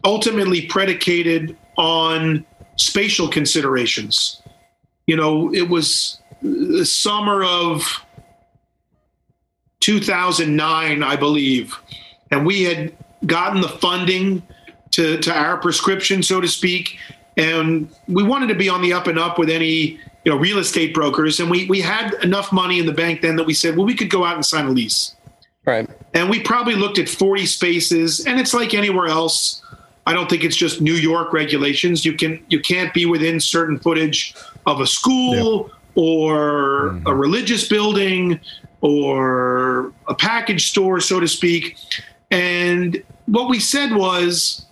ultimately 0.04 0.66
predicated 0.66 1.56
on 1.76 2.44
spatial 2.76 3.28
considerations. 3.28 4.42
You 5.06 5.16
know, 5.16 5.52
it 5.54 5.68
was 5.68 6.20
the 6.42 6.84
summer 6.84 7.44
of 7.44 7.82
2009, 9.80 11.02
I 11.02 11.16
believe, 11.16 11.78
and 12.30 12.46
we 12.46 12.64
had 12.64 12.92
gotten 13.26 13.60
the 13.60 13.68
funding 13.68 14.42
to 14.92 15.18
to 15.18 15.32
our 15.32 15.56
prescription, 15.58 16.22
so 16.22 16.40
to 16.40 16.48
speak, 16.48 16.98
and 17.36 17.88
we 18.08 18.22
wanted 18.22 18.48
to 18.48 18.54
be 18.54 18.68
on 18.68 18.82
the 18.82 18.92
up 18.92 19.06
and 19.06 19.18
up 19.18 19.38
with 19.38 19.50
any 19.50 19.98
you 20.24 20.32
know 20.32 20.36
real 20.36 20.58
estate 20.58 20.94
brokers, 20.94 21.40
and 21.40 21.50
we 21.50 21.66
we 21.66 21.80
had 21.80 22.14
enough 22.22 22.52
money 22.52 22.78
in 22.78 22.86
the 22.86 22.92
bank 22.92 23.20
then 23.20 23.36
that 23.36 23.44
we 23.44 23.54
said, 23.54 23.76
well, 23.76 23.86
we 23.86 23.94
could 23.94 24.10
go 24.10 24.24
out 24.24 24.34
and 24.34 24.44
sign 24.44 24.66
a 24.66 24.70
lease. 24.70 25.16
Right. 25.66 25.88
And 26.14 26.30
we 26.30 26.40
probably 26.40 26.76
looked 26.76 26.98
at 26.98 27.08
40 27.08 27.44
spaces. 27.44 28.24
And 28.24 28.38
it's 28.38 28.54
like 28.54 28.72
anywhere 28.72 29.08
else. 29.08 29.62
I 30.06 30.12
don't 30.12 30.30
think 30.30 30.44
it's 30.44 30.54
just 30.56 30.80
new 30.80 30.94
york 30.94 31.32
regulations. 31.32 32.04
You 32.04 32.12
can 32.12 32.40
you 32.48 32.60
can't 32.60 32.94
be 32.94 33.06
within 33.06 33.40
certain 33.40 33.78
footage 33.80 34.34
of 34.64 34.80
a 34.80 34.86
school 34.86 35.70
or 35.96 36.90
mm-hmm. 36.92 37.06
a 37.08 37.14
religious 37.14 37.68
building 37.68 38.38
or 38.82 39.92
a 40.06 40.14
package 40.14 40.70
store 40.70 41.00
so 41.00 41.18
to 41.18 41.26
speak 41.26 41.76
and 42.30 43.02
what 43.26 43.48
we 43.48 43.60
said 43.60 43.92
was 43.92 44.66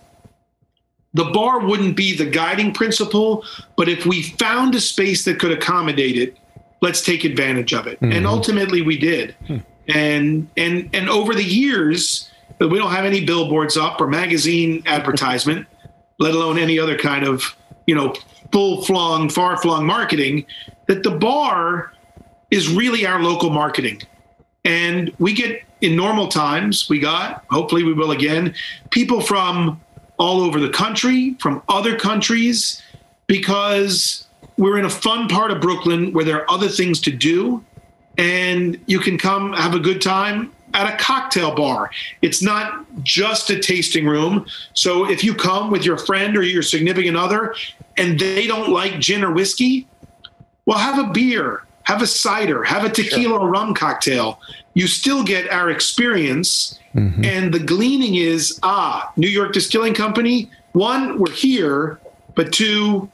the 1.13 1.25
bar 1.25 1.65
wouldn't 1.65 1.95
be 1.95 2.15
the 2.15 2.25
guiding 2.25 2.73
principle 2.73 3.43
but 3.77 3.87
if 3.89 4.05
we 4.05 4.21
found 4.21 4.75
a 4.75 4.79
space 4.79 5.25
that 5.25 5.39
could 5.39 5.51
accommodate 5.51 6.17
it 6.17 6.37
let's 6.85 7.01
take 7.01 7.23
advantage 7.23 7.73
of 7.73 7.87
it. 7.87 7.99
And 8.01 8.13
mm-hmm. 8.13 8.27
ultimately 8.27 8.81
we 8.81 8.97
did. 8.97 9.35
Hmm. 9.47 9.57
And 9.87 10.49
and 10.57 10.89
and 10.93 11.09
over 11.09 11.33
the 11.35 11.43
years 11.43 12.29
we 12.59 12.77
don't 12.77 12.91
have 12.91 13.05
any 13.05 13.25
billboards 13.25 13.77
up 13.77 13.99
or 14.01 14.07
magazine 14.07 14.81
advertisement 14.87 15.67
let 16.19 16.33
alone 16.33 16.57
any 16.57 16.79
other 16.79 16.97
kind 16.97 17.25
of 17.25 17.55
you 17.85 17.93
know 17.93 18.13
full 18.51 18.83
flung 18.83 19.29
far 19.29 19.57
flung 19.57 19.85
marketing 19.85 20.45
that 20.87 21.03
the 21.03 21.11
bar 21.11 21.93
is 22.49 22.67
really 22.69 23.05
our 23.05 23.21
local 23.21 23.51
marketing 23.51 24.01
and 24.65 25.13
we 25.19 25.33
get 25.33 25.61
in 25.81 25.95
normal 25.95 26.27
times 26.27 26.89
we 26.89 26.99
got 26.99 27.45
hopefully 27.49 27.83
we 27.83 27.93
will 27.93 28.11
again 28.11 28.53
people 28.89 29.21
from 29.21 29.79
all 30.17 30.41
over 30.41 30.59
the 30.59 30.69
country 30.69 31.35
from 31.39 31.61
other 31.69 31.95
countries 31.97 32.81
because 33.27 34.27
we're 34.57 34.77
in 34.77 34.85
a 34.85 34.89
fun 34.89 35.27
part 35.27 35.51
of 35.51 35.61
brooklyn 35.61 36.11
where 36.11 36.25
there 36.25 36.41
are 36.41 36.51
other 36.51 36.67
things 36.67 36.99
to 36.99 37.11
do 37.11 37.63
and 38.17 38.79
you 38.85 38.99
can 38.99 39.17
come 39.17 39.53
have 39.53 39.73
a 39.73 39.79
good 39.79 40.01
time 40.01 40.51
at 40.75 40.93
a 40.93 40.97
cocktail 40.97 41.55
bar. 41.55 41.89
It's 42.21 42.41
not 42.41 42.85
just 43.01 43.49
a 43.49 43.59
tasting 43.59 44.05
room. 44.05 44.45
So 44.73 45.09
if 45.09 45.23
you 45.23 45.33
come 45.33 45.71
with 45.71 45.85
your 45.85 45.97
friend 45.97 46.35
or 46.35 46.43
your 46.43 46.61
significant 46.61 47.15
other 47.15 47.55
and 47.97 48.19
they 48.19 48.45
don't 48.45 48.69
like 48.69 48.99
gin 48.99 49.23
or 49.23 49.31
whiskey, 49.31 49.87
well, 50.65 50.77
have 50.77 50.99
a 50.99 51.11
beer, 51.11 51.63
have 51.85 52.01
a 52.01 52.07
cider, 52.07 52.63
have 52.63 52.83
a 52.83 52.89
tequila 52.89 53.39
or 53.39 53.49
rum 53.49 53.73
cocktail. 53.73 54.39
You 54.73 54.87
still 54.87 55.23
get 55.23 55.49
our 55.51 55.69
experience. 55.69 56.79
And 56.95 57.53
the 57.53 57.59
gleaning 57.59 58.15
is 58.15 58.57
ah, 58.63 59.11
New 59.17 59.27
York 59.27 59.51
Distilling 59.51 59.93
Company, 59.93 60.49
one, 60.71 61.19
we're 61.19 61.31
here, 61.31 61.99
but 62.35 62.53
two, 62.53 63.09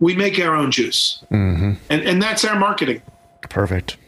we 0.00 0.14
make 0.16 0.38
our 0.38 0.54
own 0.56 0.70
juice. 0.70 1.22
And, 1.30 1.78
and 1.90 2.22
that's 2.22 2.42
our 2.46 2.58
marketing. 2.58 3.02
Perfect. 3.50 3.98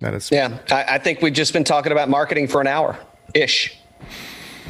That 0.00 0.14
is 0.14 0.30
yeah 0.30 0.58
I, 0.70 0.96
I 0.96 0.98
think 0.98 1.22
we've 1.22 1.32
just 1.32 1.52
been 1.54 1.64
talking 1.64 1.90
about 1.90 2.10
marketing 2.10 2.48
for 2.48 2.60
an 2.60 2.66
hour 2.66 2.98
ish 3.34 3.74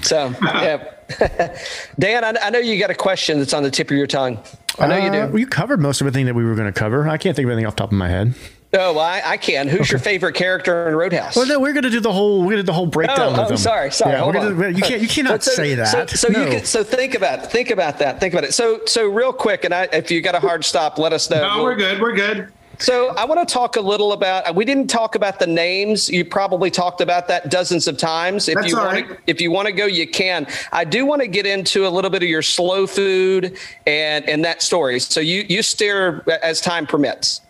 so 0.00 0.32
yeah 0.42 0.84
dan 1.98 2.22
I, 2.24 2.34
I 2.40 2.50
know 2.50 2.60
you 2.60 2.78
got 2.78 2.90
a 2.90 2.94
question 2.94 3.40
that's 3.40 3.52
on 3.52 3.64
the 3.64 3.70
tip 3.70 3.90
of 3.90 3.96
your 3.96 4.06
tongue 4.06 4.38
i 4.78 4.86
know 4.86 4.96
you 4.96 5.10
Uh, 5.10 5.26
do 5.26 5.38
You 5.38 5.48
covered 5.48 5.80
most 5.80 6.00
of 6.00 6.06
everything 6.06 6.26
that 6.26 6.34
we 6.34 6.44
were 6.44 6.54
going 6.54 6.72
to 6.72 6.78
cover. 6.78 7.08
I 7.08 7.16
can't 7.18 7.34
think 7.34 7.44
of 7.46 7.50
anything 7.50 7.66
off 7.66 7.74
the 7.74 7.80
top 7.80 7.90
of 7.90 7.98
my 7.98 8.08
head. 8.08 8.34
Oh 8.74 8.98
I, 8.98 9.22
I 9.24 9.36
can 9.36 9.68
who's 9.68 9.90
your 9.90 9.98
favorite 10.00 10.34
character 10.34 10.88
in 10.88 10.94
roadhouse 10.94 11.36
Well, 11.36 11.46
no, 11.46 11.60
we're 11.60 11.72
going 11.72 11.84
to 11.84 11.90
do 11.90 12.00
the 12.00 12.12
whole. 12.12 12.40
We're 12.40 12.46
going 12.46 12.56
to 12.56 12.62
do 12.62 12.66
the 12.66 12.72
whole 12.72 12.86
breakdown 12.86 13.20
Oh, 13.20 13.32
of 13.32 13.38
oh, 13.38 13.48
them. 13.48 13.56
sorry, 13.56 13.90
sorry. 13.90 14.12
Yeah, 14.12 14.18
hold 14.20 14.34
we're 14.34 14.52
gonna, 14.52 14.68
you 14.70 14.82
can't. 14.82 15.00
You 15.02 15.08
cannot 15.16 15.42
So- 15.42 15.52
say 15.52 15.74
that. 15.74 16.10
So, 16.10 16.28
no. 16.28 16.44
you 16.44 16.50
can, 16.50 16.64
so 16.64 16.82
think 16.84 17.14
about. 17.14 17.50
Think 17.50 17.70
about 17.70 17.98
that. 17.98 18.20
Think 18.20 18.34
about 18.34 18.44
it. 18.44 18.54
So 18.54 18.80
so 18.86 19.08
real 19.08 19.32
quick, 19.32 19.64
and 19.64 19.72
I, 19.74 19.84
if 19.92 20.10
you 20.10 20.20
got 20.20 20.34
a 20.34 20.40
hard 20.40 20.64
stop, 20.64 20.98
let 20.98 21.12
us 21.12 21.30
know. 21.30 21.40
No, 21.42 21.56
We'll- 21.56 21.64
we're 21.64 21.74
good. 21.76 22.00
We're 22.00 22.14
good. 22.14 22.52
So 22.78 23.08
I 23.16 23.24
want 23.24 23.46
to 23.48 23.50
talk 23.50 23.76
a 23.76 23.80
little 23.80 24.12
about. 24.12 24.54
We 24.54 24.66
didn't 24.66 24.88
talk 24.88 25.14
about 25.14 25.38
the 25.38 25.46
names. 25.46 26.10
You 26.10 26.26
probably 26.26 26.70
talked 26.70 27.00
about 27.00 27.26
that 27.28 27.50
dozens 27.50 27.88
of 27.88 27.96
times. 27.96 28.50
If 28.50 28.56
That's 28.56 28.68
you 28.68 28.76
all 28.78 28.84
want, 28.84 28.98
to, 29.06 29.12
right. 29.14 29.20
if 29.26 29.40
you 29.40 29.50
want 29.50 29.64
to 29.66 29.72
go, 29.72 29.86
you 29.86 30.06
can. 30.06 30.46
I 30.72 30.84
do 30.84 31.06
want 31.06 31.22
to 31.22 31.26
get 31.26 31.46
into 31.46 31.86
a 31.86 31.88
little 31.88 32.10
bit 32.10 32.22
of 32.22 32.28
your 32.28 32.42
slow 32.42 32.86
food 32.86 33.56
and 33.86 34.28
and 34.28 34.44
that 34.44 34.60
story. 34.60 35.00
So 35.00 35.20
you 35.20 35.46
you 35.48 35.62
steer 35.62 36.22
as 36.42 36.60
time 36.60 36.86
permits. 36.86 37.40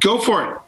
Go 0.00 0.18
for 0.18 0.44
it. 0.44 0.58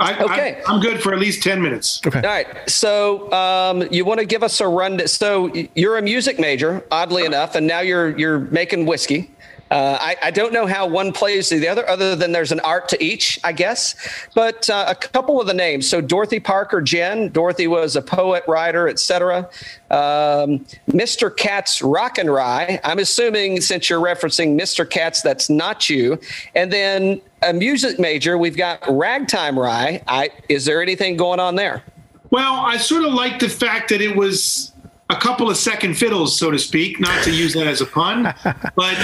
I, 0.00 0.24
Okay. 0.24 0.62
I, 0.66 0.74
am 0.74 0.80
good 0.80 1.02
for 1.02 1.12
at 1.12 1.18
least 1.18 1.42
10 1.42 1.60
minutes. 1.60 2.00
okay. 2.06 2.20
All 2.20 2.24
right. 2.24 2.46
So 2.70 3.30
um, 3.32 3.86
you 3.90 4.06
want 4.06 4.18
to 4.20 4.26
give 4.26 4.42
us 4.42 4.60
a 4.60 4.66
run? 4.66 5.06
So 5.06 5.52
you're 5.74 5.98
a 5.98 6.02
music 6.02 6.38
major, 6.38 6.82
oddly 6.90 7.26
enough, 7.26 7.54
and 7.54 7.66
now 7.66 7.80
you're 7.80 8.18
you're 8.18 8.38
making 8.38 8.86
whiskey. 8.86 9.30
Uh, 9.70 9.96
I, 10.00 10.16
I 10.22 10.30
don't 10.32 10.52
know 10.52 10.66
how 10.66 10.86
one 10.86 11.12
plays 11.12 11.48
the 11.48 11.68
other, 11.68 11.88
other 11.88 12.16
than 12.16 12.32
there's 12.32 12.50
an 12.50 12.60
art 12.60 12.88
to 12.88 13.02
each, 13.02 13.38
I 13.44 13.52
guess. 13.52 13.94
But 14.34 14.68
uh, 14.68 14.86
a 14.88 14.94
couple 14.94 15.40
of 15.40 15.46
the 15.46 15.54
names. 15.54 15.88
So 15.88 16.00
Dorothy 16.00 16.40
Parker 16.40 16.80
Gin. 16.80 17.30
Dorothy 17.30 17.68
was 17.68 17.94
a 17.94 18.02
poet, 18.02 18.42
writer, 18.48 18.88
etc. 18.88 19.48
Um, 19.90 20.66
Mr. 20.88 21.34
Katz 21.34 21.82
Rock 21.82 22.18
and 22.18 22.32
Rye. 22.32 22.80
I'm 22.82 22.98
assuming 22.98 23.60
since 23.60 23.88
you're 23.88 24.00
referencing 24.00 24.60
Mr. 24.60 24.88
Katz, 24.88 25.22
that's 25.22 25.48
not 25.48 25.88
you. 25.88 26.18
And 26.54 26.72
then 26.72 27.20
a 27.42 27.52
music 27.52 27.98
major. 27.98 28.36
We've 28.38 28.56
got 28.56 28.82
Ragtime 28.88 29.58
Rye. 29.58 30.02
I, 30.08 30.30
is 30.48 30.64
there 30.64 30.82
anything 30.82 31.16
going 31.16 31.38
on 31.38 31.54
there? 31.54 31.84
Well, 32.30 32.54
I 32.54 32.76
sort 32.76 33.04
of 33.04 33.12
like 33.12 33.38
the 33.38 33.48
fact 33.48 33.88
that 33.90 34.00
it 34.00 34.16
was 34.16 34.72
a 35.10 35.16
couple 35.16 35.50
of 35.50 35.56
second 35.56 35.94
fiddles, 35.94 36.38
so 36.38 36.50
to 36.50 36.58
speak, 36.58 37.00
not 37.00 37.24
to 37.24 37.32
use 37.32 37.52
that 37.54 37.66
as 37.66 37.80
a 37.80 37.86
pun, 37.86 38.32
but 38.76 38.96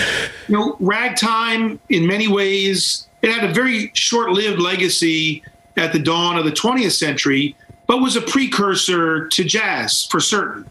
you 0.48 0.56
know, 0.56 0.76
ragtime 0.78 1.80
in 1.88 2.06
many 2.06 2.28
ways, 2.28 3.08
it 3.22 3.30
had 3.32 3.48
a 3.48 3.52
very 3.52 3.90
short-lived 3.94 4.60
legacy 4.60 5.42
at 5.76 5.92
the 5.92 5.98
dawn 5.98 6.38
of 6.38 6.44
the 6.44 6.52
20th 6.52 6.92
century, 6.92 7.56
but 7.88 7.98
was 7.98 8.14
a 8.14 8.20
precursor 8.20 9.28
to 9.28 9.44
jazz 9.44 10.06
for 10.06 10.20
certain. 10.20 10.68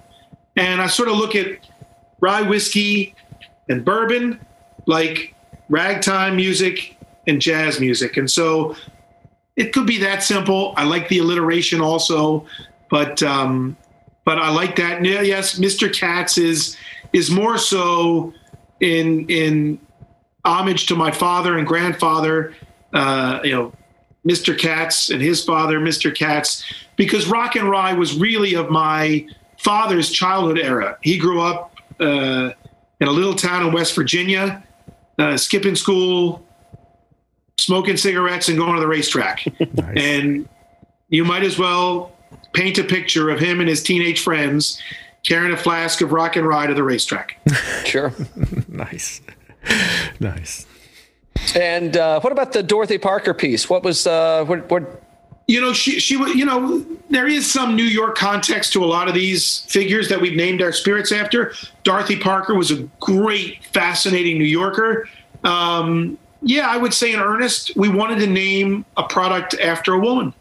And 0.55 0.81
I 0.81 0.87
sort 0.87 1.09
of 1.09 1.17
look 1.17 1.35
at 1.35 1.59
rye 2.21 2.41
whiskey 2.41 3.13
and 3.67 3.83
bourbon 3.83 4.39
like 4.85 5.35
ragtime 5.67 6.37
music 6.37 6.95
and 7.27 7.41
jazz 7.41 7.79
music. 7.79 8.15
And 8.15 8.31
so 8.31 8.75
it 9.57 9.73
could 9.73 9.85
be 9.85 9.97
that 9.99 10.23
simple. 10.23 10.73
I 10.77 10.85
like 10.85 11.09
the 11.09 11.19
alliteration 11.19 11.81
also, 11.81 12.45
but 12.89 13.21
um, 13.21 13.75
but 14.25 14.39
I 14.39 14.49
like 14.49 14.75
that. 14.75 15.05
Yeah, 15.05 15.21
Yes, 15.21 15.57
Mr. 15.57 15.93
Katz 15.93 16.37
is 16.37 16.75
is 17.13 17.31
more 17.31 17.57
so 17.57 18.33
in 18.81 19.27
in 19.29 19.79
homage 20.43 20.87
to 20.87 20.95
my 20.95 21.11
father 21.11 21.57
and 21.57 21.65
grandfather. 21.65 22.53
Uh, 22.93 23.39
you 23.43 23.51
know, 23.51 23.73
Mr. 24.27 24.57
Katz 24.57 25.09
and 25.09 25.21
his 25.21 25.43
father, 25.43 25.79
Mr. 25.79 26.13
Katz, 26.13 26.63
because 26.95 27.27
rock 27.27 27.55
and 27.55 27.69
rye 27.69 27.93
was 27.93 28.17
really 28.17 28.55
of 28.55 28.69
my 28.69 29.27
father's 29.57 30.09
childhood 30.09 30.59
era. 30.59 30.97
He 31.01 31.17
grew 31.17 31.41
up 31.41 31.75
uh, 31.99 32.51
in 32.99 33.07
a 33.07 33.11
little 33.11 33.35
town 33.35 33.65
in 33.65 33.73
West 33.73 33.93
Virginia, 33.95 34.63
uh, 35.19 35.37
skipping 35.37 35.75
school, 35.75 36.45
smoking 37.59 37.97
cigarettes, 37.97 38.49
and 38.49 38.57
going 38.57 38.73
to 38.75 38.79
the 38.79 38.87
racetrack. 38.87 39.45
And 39.95 40.49
you 41.09 41.23
might 41.23 41.43
as 41.43 41.59
well 41.59 42.14
paint 42.55 42.77
a 42.77 42.83
picture 42.83 43.29
of 43.29 43.39
him 43.39 43.59
and 43.59 43.69
his 43.69 43.83
teenage 43.83 44.21
friends 44.21 44.81
carrying 45.23 45.53
a 45.53 45.57
flask 45.57 46.01
of 46.01 46.11
rock 46.11 46.35
and 46.35 46.47
rye 46.47 46.67
to 46.67 46.73
the 46.73 46.83
racetrack. 46.83 47.37
Sure. 47.85 48.11
Nice. 48.67 49.21
Nice. 50.19 50.65
And 51.55 51.95
uh, 51.95 52.19
what 52.19 52.33
about 52.33 52.51
the 52.51 52.63
Dorothy 52.63 52.97
Parker 52.97 53.33
piece? 53.33 53.69
What 53.69 53.83
was 53.83 54.05
uh, 54.07 54.43
what, 54.45 54.69
what 54.69 55.03
you 55.47 55.61
know, 55.61 55.73
she 55.73 55.99
she 55.99 56.17
was. 56.17 56.33
You 56.33 56.45
know, 56.45 56.85
there 57.09 57.27
is 57.27 57.51
some 57.51 57.75
New 57.75 57.83
York 57.83 58.17
context 58.17 58.73
to 58.73 58.83
a 58.83 58.87
lot 58.87 59.07
of 59.07 59.13
these 59.13 59.59
figures 59.61 60.09
that 60.09 60.19
we've 60.19 60.35
named 60.35 60.61
our 60.61 60.71
spirits 60.71 61.11
after. 61.11 61.53
Dorothy 61.83 62.17
Parker 62.17 62.55
was 62.55 62.71
a 62.71 62.83
great, 62.99 63.63
fascinating 63.65 64.39
New 64.39 64.45
Yorker. 64.45 65.07
Um, 65.43 66.17
yeah, 66.41 66.67
I 66.67 66.77
would 66.77 66.93
say 66.93 67.13
in 67.13 67.19
earnest, 67.19 67.75
we 67.75 67.89
wanted 67.89 68.19
to 68.19 68.27
name 68.27 68.85
a 68.97 69.03
product 69.03 69.53
after 69.59 69.93
a 69.93 69.99
woman. 69.99 70.33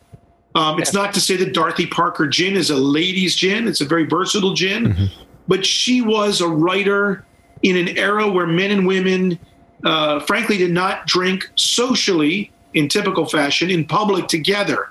Um, 0.55 0.78
it's 0.78 0.94
not 0.94 1.12
to 1.14 1.20
say 1.20 1.36
that 1.36 1.52
Dorothy 1.52 1.86
Parker 1.86 2.28
gin 2.28 2.55
is 2.55 2.70
a 2.70 2.76
ladies' 2.76 3.34
gin; 3.34 3.66
it's 3.66 3.80
a 3.80 3.84
very 3.84 4.07
versatile 4.07 4.55
gin. 4.55 4.88
Mm-hmm. 4.88 5.22
But 5.48 5.66
she 5.66 6.00
was 6.00 6.40
a 6.40 6.48
writer 6.48 7.24
in 7.62 7.76
an 7.76 7.96
era 7.98 8.30
where 8.30 8.46
men 8.46 8.70
and 8.70 8.86
women, 8.86 9.38
uh, 9.84 10.20
frankly, 10.20 10.57
did 10.57 10.70
not 10.70 11.07
drink 11.07 11.50
socially 11.57 12.52
in 12.74 12.88
typical 12.88 13.26
fashion 13.26 13.70
in 13.70 13.84
public 13.84 14.28
together. 14.28 14.90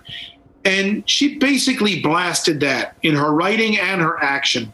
And 0.65 1.07
she 1.09 1.37
basically 1.37 2.01
blasted 2.01 2.59
that 2.61 2.95
in 3.03 3.15
her 3.15 3.33
writing 3.33 3.77
and 3.77 4.01
her 4.01 4.21
action. 4.23 4.71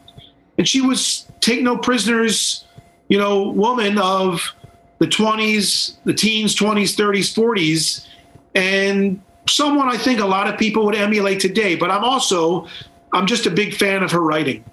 And 0.58 0.68
she 0.68 0.82
was 0.82 1.26
take 1.40 1.62
no 1.62 1.78
prisoners, 1.78 2.66
you 3.08 3.18
know, 3.18 3.50
woman 3.50 3.98
of 3.98 4.54
the 5.00 5.08
20s, 5.08 5.96
the 6.04 6.14
teens, 6.14 6.56
20s, 6.56 6.96
30s, 6.96 7.34
40s, 7.34 8.06
and 8.54 9.22
someone 9.50 9.90
I 9.90 9.98
think 9.98 10.20
a 10.20 10.26
lot 10.26 10.48
of 10.48 10.58
people 10.58 10.86
would 10.86 10.96
emulate 10.96 11.40
today. 11.40 11.76
But 11.76 11.92
I'm 11.92 12.04
also, 12.04 12.68
I'm 13.14 13.26
just 13.26 13.46
a 13.46 13.52
big 13.52 13.74
fan 13.74 14.04
of 14.04 14.12
her 14.12 14.22
writing. 14.22 14.64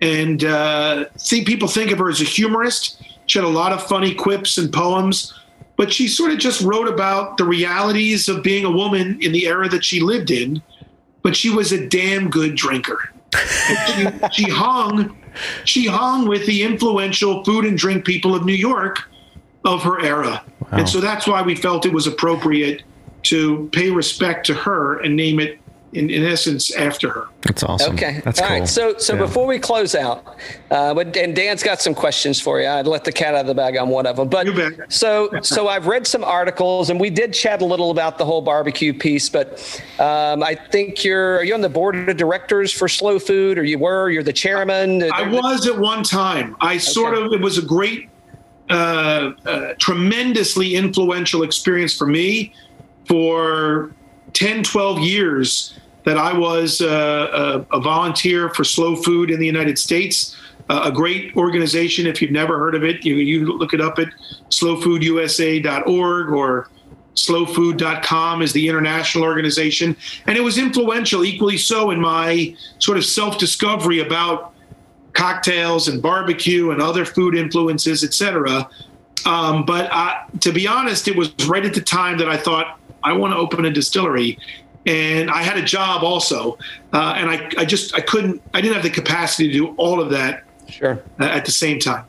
And 0.00 0.44
uh, 0.44 1.06
see, 1.16 1.44
people 1.44 1.68
think 1.68 1.90
of 1.90 1.98
her 1.98 2.08
as 2.08 2.20
a 2.20 2.24
humorist. 2.24 3.02
She 3.26 3.38
had 3.38 3.46
a 3.46 3.50
lot 3.50 3.72
of 3.72 3.82
funny 3.82 4.14
quips 4.14 4.58
and 4.58 4.72
poems 4.72 5.32
but 5.76 5.92
she 5.92 6.06
sort 6.06 6.32
of 6.32 6.38
just 6.38 6.60
wrote 6.60 6.88
about 6.88 7.36
the 7.38 7.44
realities 7.44 8.28
of 8.28 8.42
being 8.42 8.64
a 8.64 8.70
woman 8.70 9.18
in 9.20 9.32
the 9.32 9.46
era 9.46 9.68
that 9.68 9.84
she 9.84 10.00
lived 10.00 10.30
in. 10.30 10.62
But 11.22 11.36
she 11.36 11.50
was 11.50 11.72
a 11.72 11.88
damn 11.88 12.30
good 12.30 12.54
drinker. 12.54 13.12
she, 13.34 14.06
she 14.32 14.50
hung, 14.50 15.16
she 15.64 15.86
hung 15.86 16.28
with 16.28 16.46
the 16.46 16.62
influential 16.62 17.44
food 17.44 17.64
and 17.64 17.76
drink 17.76 18.04
people 18.04 18.34
of 18.34 18.44
New 18.44 18.54
York 18.54 19.08
of 19.64 19.82
her 19.82 20.00
era, 20.00 20.44
wow. 20.60 20.68
and 20.72 20.88
so 20.88 21.00
that's 21.00 21.26
why 21.26 21.40
we 21.40 21.54
felt 21.54 21.86
it 21.86 21.92
was 21.92 22.08
appropriate 22.08 22.82
to 23.24 23.68
pay 23.72 23.90
respect 23.90 24.46
to 24.46 24.54
her 24.54 25.00
and 25.00 25.16
name 25.16 25.40
it 25.40 25.58
in, 25.92 26.08
in 26.08 26.24
essence 26.24 26.74
after 26.74 27.10
her. 27.10 27.28
That's 27.42 27.62
awesome. 27.62 27.94
Okay. 27.94 28.22
That's 28.24 28.40
All 28.40 28.48
cool. 28.48 28.58
right. 28.60 28.68
So 28.68 28.96
so 28.98 29.14
yeah. 29.14 29.20
before 29.20 29.46
we 29.46 29.58
close 29.58 29.94
out, 29.94 30.38
uh, 30.70 30.94
but 30.94 31.16
and 31.16 31.36
Dan's 31.36 31.62
got 31.62 31.80
some 31.80 31.94
questions 31.94 32.40
for 32.40 32.60
you. 32.60 32.66
I'd 32.66 32.86
let 32.86 33.04
the 33.04 33.12
cat 33.12 33.34
out 33.34 33.42
of 33.42 33.46
the 33.46 33.54
bag 33.54 33.76
on 33.76 33.88
one 33.88 34.06
of 34.06 34.16
them. 34.16 34.28
But 34.28 34.92
so 34.92 35.30
so 35.42 35.68
I've 35.68 35.86
read 35.86 36.06
some 36.06 36.24
articles 36.24 36.88
and 36.90 36.98
we 36.98 37.10
did 37.10 37.34
chat 37.34 37.62
a 37.62 37.64
little 37.64 37.90
about 37.90 38.18
the 38.18 38.24
whole 38.24 38.40
barbecue 38.40 38.94
piece. 38.94 39.28
But 39.28 39.82
um, 39.98 40.42
I 40.42 40.54
think 40.54 41.04
you're 41.04 41.36
are 41.36 41.44
you 41.44 41.54
on 41.54 41.60
the 41.60 41.68
board 41.68 42.08
of 42.08 42.16
directors 42.16 42.72
for 42.72 42.88
Slow 42.88 43.18
Food, 43.18 43.58
or 43.58 43.64
you 43.64 43.78
were? 43.78 44.10
You're 44.10 44.22
the 44.22 44.32
chairman. 44.32 45.10
I 45.12 45.28
was 45.28 45.66
at 45.66 45.78
one 45.78 46.02
time. 46.02 46.56
I 46.60 46.78
sort 46.78 47.14
of 47.14 47.32
it 47.32 47.40
was 47.40 47.58
a 47.58 47.62
great. 47.62 48.08
Uh, 48.70 49.32
uh, 49.44 49.74
tremendously 49.78 50.76
influential 50.76 51.42
experience 51.42 51.94
for 51.94 52.06
me 52.06 52.54
for 53.06 53.92
10, 54.32 54.62
12 54.62 55.00
years 55.00 55.78
that 56.04 56.16
I 56.16 56.36
was 56.36 56.80
uh, 56.80 57.64
a, 57.70 57.76
a, 57.76 57.80
volunteer 57.80 58.48
for 58.50 58.64
Slow 58.64 58.96
Food 58.96 59.30
in 59.30 59.38
the 59.38 59.46
United 59.46 59.78
States, 59.78 60.36
uh, 60.68 60.82
a 60.86 60.92
great 60.92 61.36
organization. 61.36 62.06
If 62.06 62.20
you've 62.20 62.32
never 62.32 62.58
heard 62.58 62.74
of 62.74 62.82
it, 62.82 63.04
you, 63.04 63.16
you 63.16 63.56
look 63.56 63.72
it 63.72 63.80
up 63.80 63.98
at 63.98 64.08
slowfoodusa.org 64.50 66.30
or 66.30 66.68
slowfood.com 67.14 68.42
is 68.42 68.52
the 68.52 68.68
international 68.68 69.24
organization. 69.24 69.96
And 70.26 70.36
it 70.36 70.40
was 70.40 70.58
influential, 70.58 71.24
equally 71.24 71.58
so, 71.58 71.90
in 71.90 72.00
my 72.00 72.56
sort 72.78 72.98
of 72.98 73.04
self 73.04 73.38
discovery 73.38 74.00
about 74.00 74.54
cocktails 75.12 75.88
and 75.88 76.00
barbecue 76.00 76.70
and 76.70 76.80
other 76.80 77.04
food 77.04 77.34
influences, 77.34 78.02
etc. 78.02 78.68
Um, 79.26 79.64
but 79.64 79.88
uh, 79.92 80.22
to 80.40 80.52
be 80.52 80.66
honest, 80.66 81.06
it 81.06 81.16
was 81.16 81.32
right 81.46 81.64
at 81.64 81.74
the 81.74 81.80
time 81.80 82.18
that 82.18 82.28
I 82.28 82.36
thought 82.36 82.80
I 83.04 83.12
want 83.12 83.32
to 83.32 83.36
open 83.36 83.64
a 83.64 83.70
distillery 83.70 84.38
and 84.86 85.30
I 85.30 85.42
had 85.42 85.56
a 85.56 85.62
job 85.62 86.02
also, 86.02 86.58
uh, 86.92 87.14
and 87.16 87.30
I, 87.30 87.50
I 87.56 87.64
just 87.64 87.94
I 87.94 88.00
couldn't 88.00 88.42
I 88.52 88.60
didn't 88.60 88.74
have 88.74 88.82
the 88.82 88.90
capacity 88.90 89.48
to 89.48 89.52
do 89.52 89.68
all 89.76 90.00
of 90.00 90.10
that 90.10 90.44
sure 90.68 91.02
at 91.18 91.44
the 91.44 91.52
same 91.52 91.78
time. 91.78 92.04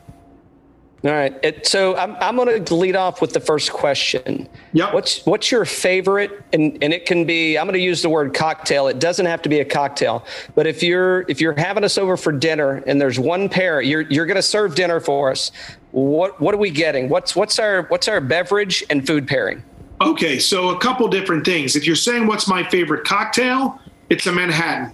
All 1.06 1.12
right. 1.12 1.38
It, 1.44 1.68
so 1.68 1.98
I'm, 1.98 2.16
I'm 2.22 2.38
going 2.38 2.64
to 2.64 2.76
lead 2.76 2.96
off 2.96 3.20
with 3.20 3.34
the 3.34 3.42
first 3.42 3.74
question. 3.74 4.48
Yeah. 4.72 4.94
What's 4.94 5.26
what's 5.26 5.52
your 5.52 5.66
favorite? 5.66 6.32
And 6.54 6.82
and 6.82 6.94
it 6.94 7.06
can 7.06 7.26
be. 7.26 7.58
I'm 7.58 7.66
going 7.66 7.74
to 7.74 7.84
use 7.84 8.02
the 8.02 8.10
word 8.10 8.34
cocktail. 8.34 8.88
It 8.88 9.00
doesn't 9.00 9.26
have 9.26 9.42
to 9.42 9.50
be 9.50 9.60
a 9.60 9.66
cocktail. 9.66 10.26
But 10.56 10.66
if 10.66 10.82
you're 10.82 11.26
if 11.28 11.42
you're 11.42 11.60
having 11.60 11.84
us 11.84 11.98
over 11.98 12.16
for 12.16 12.32
dinner 12.32 12.82
and 12.88 13.02
there's 13.02 13.20
one 13.20 13.50
pair, 13.50 13.82
you're 13.82 14.02
you're 14.02 14.26
going 14.26 14.38
to 14.38 14.42
serve 14.42 14.76
dinner 14.76 15.02
for 15.02 15.30
us. 15.30 15.52
What 15.92 16.40
what 16.40 16.56
are 16.56 16.60
we 16.60 16.72
getting? 16.72 17.10
What's 17.10 17.36
what's 17.36 17.60
our 17.60 17.84
what's 17.84 18.08
our 18.08 18.22
beverage 18.22 18.86
and 18.90 19.06
food 19.06 19.28
pairing? 19.28 19.62
Okay, 20.04 20.38
so 20.38 20.70
a 20.70 20.80
couple 20.80 21.08
different 21.08 21.46
things. 21.46 21.78
If 21.78 21.88
you're 21.88 21.96
saying 21.96 22.28
what's 22.28 22.48
my 22.48 22.64
favorite 22.70 23.06
cocktail, 23.06 23.80
it's 24.10 24.28
a 24.28 24.32
Manhattan. 24.34 24.92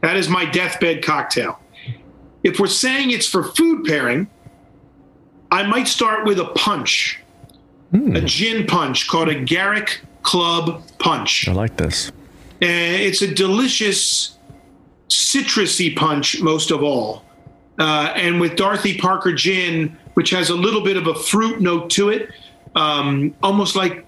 That 0.00 0.16
is 0.16 0.28
my 0.28 0.44
deathbed 0.44 1.04
cocktail. 1.04 1.60
If 2.42 2.58
we're 2.58 2.66
saying 2.66 3.12
it's 3.12 3.28
for 3.28 3.44
food 3.44 3.84
pairing, 3.84 4.28
I 5.50 5.62
might 5.62 5.86
start 5.86 6.26
with 6.26 6.40
a 6.40 6.46
punch, 6.46 7.20
mm. 7.92 8.16
a 8.16 8.20
gin 8.22 8.66
punch 8.66 9.08
called 9.08 9.28
a 9.28 9.40
Garrick 9.40 10.00
Club 10.22 10.82
Punch. 10.98 11.48
I 11.48 11.52
like 11.52 11.76
this. 11.76 12.10
And 12.60 13.00
it's 13.00 13.22
a 13.22 13.32
delicious 13.32 14.36
citrusy 15.08 15.94
punch, 15.94 16.40
most 16.42 16.72
of 16.72 16.82
all. 16.82 17.24
Uh, 17.78 18.12
and 18.16 18.40
with 18.40 18.56
Dorothy 18.56 18.98
Parker 18.98 19.32
gin, 19.32 19.96
which 20.14 20.30
has 20.30 20.50
a 20.50 20.54
little 20.54 20.82
bit 20.82 20.96
of 20.96 21.06
a 21.06 21.14
fruit 21.14 21.60
note 21.60 21.90
to 21.90 22.08
it, 22.08 22.30
um, 22.74 23.34
almost 23.42 23.76
like 23.76 24.04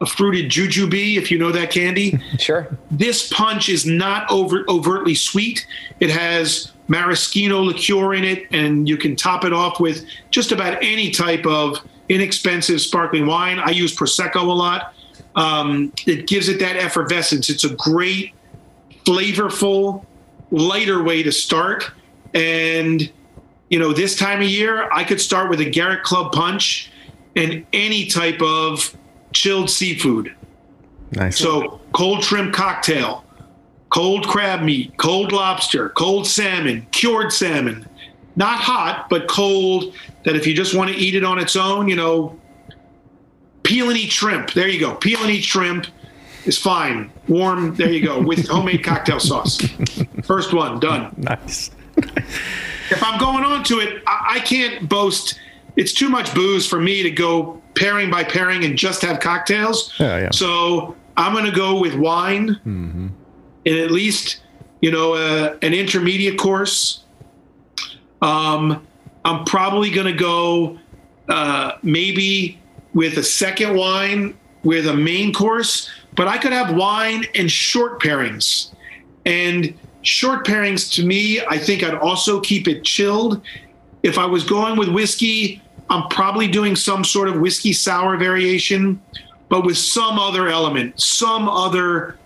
a 0.00 0.06
fruited 0.06 0.50
jujube, 0.50 1.16
if 1.16 1.30
you 1.30 1.38
know 1.38 1.52
that 1.52 1.70
candy. 1.70 2.18
Sure. 2.38 2.68
This 2.90 3.32
punch 3.32 3.68
is 3.68 3.84
not 3.84 4.30
over, 4.30 4.64
overtly 4.68 5.14
sweet. 5.14 5.66
It 5.98 6.10
has 6.10 6.72
maraschino 6.86 7.60
liqueur 7.60 8.14
in 8.14 8.24
it, 8.24 8.46
and 8.52 8.88
you 8.88 8.96
can 8.96 9.16
top 9.16 9.44
it 9.44 9.52
off 9.52 9.80
with 9.80 10.06
just 10.30 10.52
about 10.52 10.78
any 10.82 11.10
type 11.10 11.44
of 11.46 11.78
inexpensive 12.08 12.80
sparkling 12.80 13.26
wine. 13.26 13.58
I 13.58 13.70
use 13.70 13.94
Prosecco 13.94 14.36
a 14.36 14.52
lot. 14.52 14.94
Um, 15.34 15.92
it 16.06 16.26
gives 16.26 16.48
it 16.48 16.58
that 16.60 16.76
effervescence. 16.76 17.50
It's 17.50 17.64
a 17.64 17.74
great, 17.74 18.34
flavorful, 19.04 20.04
lighter 20.50 21.02
way 21.02 21.22
to 21.22 21.32
start. 21.32 21.90
And, 22.34 23.10
you 23.68 23.78
know, 23.78 23.92
this 23.92 24.16
time 24.16 24.40
of 24.40 24.48
year, 24.48 24.88
I 24.92 25.04
could 25.04 25.20
start 25.20 25.50
with 25.50 25.60
a 25.60 25.68
Garrick 25.68 26.02
Club 26.02 26.32
punch 26.32 26.90
and 27.38 27.64
any 27.72 28.06
type 28.06 28.42
of 28.42 28.94
chilled 29.32 29.70
seafood. 29.70 30.34
Nice. 31.12 31.38
So 31.38 31.80
cold 31.92 32.24
shrimp 32.24 32.52
cocktail, 32.52 33.24
cold 33.90 34.26
crab 34.26 34.62
meat, 34.62 34.96
cold 34.96 35.32
lobster, 35.32 35.90
cold 35.90 36.26
salmon, 36.26 36.86
cured 36.90 37.32
salmon. 37.32 37.88
Not 38.36 38.58
hot, 38.58 39.08
but 39.08 39.28
cold 39.28 39.94
that 40.24 40.36
if 40.36 40.46
you 40.46 40.54
just 40.54 40.74
want 40.74 40.90
to 40.90 40.96
eat 40.96 41.14
it 41.14 41.24
on 41.24 41.38
its 41.38 41.56
own, 41.56 41.88
you 41.88 41.96
know, 41.96 42.38
peel 43.62 43.88
and 43.88 43.98
eat 43.98 44.12
shrimp. 44.12 44.52
There 44.52 44.68
you 44.68 44.80
go. 44.80 44.94
Peel 44.94 45.20
and 45.20 45.30
eat 45.30 45.44
shrimp 45.44 45.86
is 46.44 46.58
fine. 46.58 47.10
Warm, 47.28 47.74
there 47.74 47.90
you 47.90 48.04
go, 48.04 48.20
with 48.20 48.48
homemade 48.48 48.84
cocktail 48.84 49.20
sauce. 49.20 49.60
First 50.24 50.52
one, 50.52 50.78
done. 50.78 51.14
Nice. 51.16 51.70
if 51.96 53.02
I'm 53.02 53.18
going 53.18 53.44
on 53.44 53.64
to 53.64 53.80
it, 53.80 54.02
I, 54.06 54.36
I 54.36 54.40
can't 54.40 54.88
boast 54.88 55.38
it's 55.78 55.92
too 55.92 56.08
much 56.10 56.34
booze 56.34 56.66
for 56.66 56.80
me 56.80 57.04
to 57.04 57.10
go 57.10 57.62
pairing 57.76 58.10
by 58.10 58.24
pairing 58.24 58.64
and 58.64 58.76
just 58.76 59.00
have 59.00 59.20
cocktails. 59.20 59.94
Yeah, 59.98 60.18
yeah. 60.18 60.30
So 60.32 60.96
I'm 61.16 61.32
going 61.32 61.44
to 61.44 61.52
go 61.52 61.80
with 61.80 61.94
wine 61.94 62.48
mm-hmm. 62.48 63.06
and 63.64 63.76
at 63.78 63.92
least, 63.92 64.40
you 64.82 64.90
know, 64.90 65.14
uh, 65.14 65.56
an 65.62 65.74
intermediate 65.74 66.36
course. 66.36 67.04
Um, 68.20 68.84
I'm 69.24 69.44
probably 69.44 69.90
going 69.90 70.08
to 70.08 70.18
go 70.18 70.80
uh, 71.28 71.72
maybe 71.84 72.60
with 72.92 73.16
a 73.16 73.22
second 73.22 73.76
wine 73.76 74.36
with 74.64 74.88
a 74.88 74.94
main 74.94 75.32
course, 75.32 75.88
but 76.16 76.26
I 76.26 76.38
could 76.38 76.52
have 76.52 76.74
wine 76.74 77.24
and 77.36 77.48
short 77.48 78.02
pairings. 78.02 78.74
And 79.24 79.74
short 80.02 80.44
pairings 80.44 80.92
to 80.94 81.06
me, 81.06 81.40
I 81.46 81.56
think 81.56 81.84
I'd 81.84 81.94
also 81.94 82.40
keep 82.40 82.66
it 82.66 82.82
chilled. 82.82 83.42
If 84.02 84.18
I 84.18 84.26
was 84.26 84.42
going 84.42 84.76
with 84.76 84.88
whiskey, 84.88 85.62
I'm 85.90 86.08
probably 86.08 86.48
doing 86.48 86.76
some 86.76 87.04
sort 87.04 87.28
of 87.28 87.40
whiskey 87.40 87.72
sour 87.72 88.16
variation, 88.16 89.00
but 89.48 89.64
with 89.64 89.78
some 89.78 90.18
other 90.18 90.48
element, 90.48 91.00
some 91.00 91.48
other. 91.48 92.16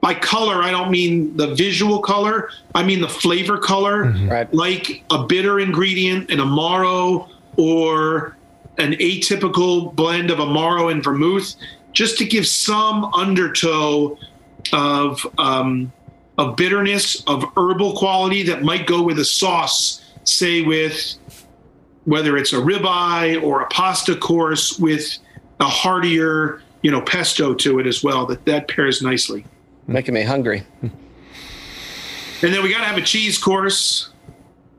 By 0.00 0.12
color, 0.12 0.62
I 0.62 0.70
don't 0.70 0.90
mean 0.90 1.34
the 1.34 1.54
visual 1.54 2.00
color. 2.00 2.50
I 2.74 2.82
mean 2.82 3.00
the 3.00 3.08
flavor 3.08 3.56
color, 3.56 4.04
mm-hmm. 4.04 4.28
right. 4.28 4.52
like 4.52 5.02
a 5.10 5.24
bitter 5.24 5.60
ingredient, 5.60 6.30
an 6.30 6.40
amaro, 6.40 7.30
or 7.56 8.36
an 8.78 8.92
atypical 8.94 9.94
blend 9.94 10.30
of 10.30 10.38
Amaro 10.38 10.90
and 10.90 11.02
vermouth, 11.02 11.54
just 11.92 12.18
to 12.18 12.24
give 12.24 12.46
some 12.46 13.04
undertow 13.14 14.18
of 14.72 15.26
um, 15.38 15.92
of 16.38 16.56
bitterness, 16.56 17.22
of 17.26 17.44
herbal 17.56 17.96
quality 17.96 18.42
that 18.42 18.62
might 18.62 18.86
go 18.86 19.02
with 19.02 19.18
a 19.20 19.24
sauce, 19.24 20.04
say 20.24 20.62
with 20.62 21.16
whether 22.04 22.36
it's 22.36 22.52
a 22.52 22.56
ribeye 22.56 23.42
or 23.42 23.62
a 23.62 23.66
pasta 23.68 24.14
course 24.16 24.78
with 24.78 25.18
a 25.60 25.64
heartier, 25.64 26.62
you 26.82 26.90
know, 26.90 27.00
pesto 27.00 27.54
to 27.54 27.78
it 27.78 27.86
as 27.86 28.02
well. 28.02 28.26
That 28.26 28.44
that 28.44 28.68
pairs 28.68 29.02
nicely. 29.02 29.44
Making 29.86 30.14
me 30.14 30.22
hungry. 30.22 30.64
And 30.82 30.92
then 32.52 32.62
we 32.62 32.70
got 32.70 32.80
to 32.80 32.84
have 32.84 32.98
a 32.98 33.02
cheese 33.02 33.38
course. 33.38 34.10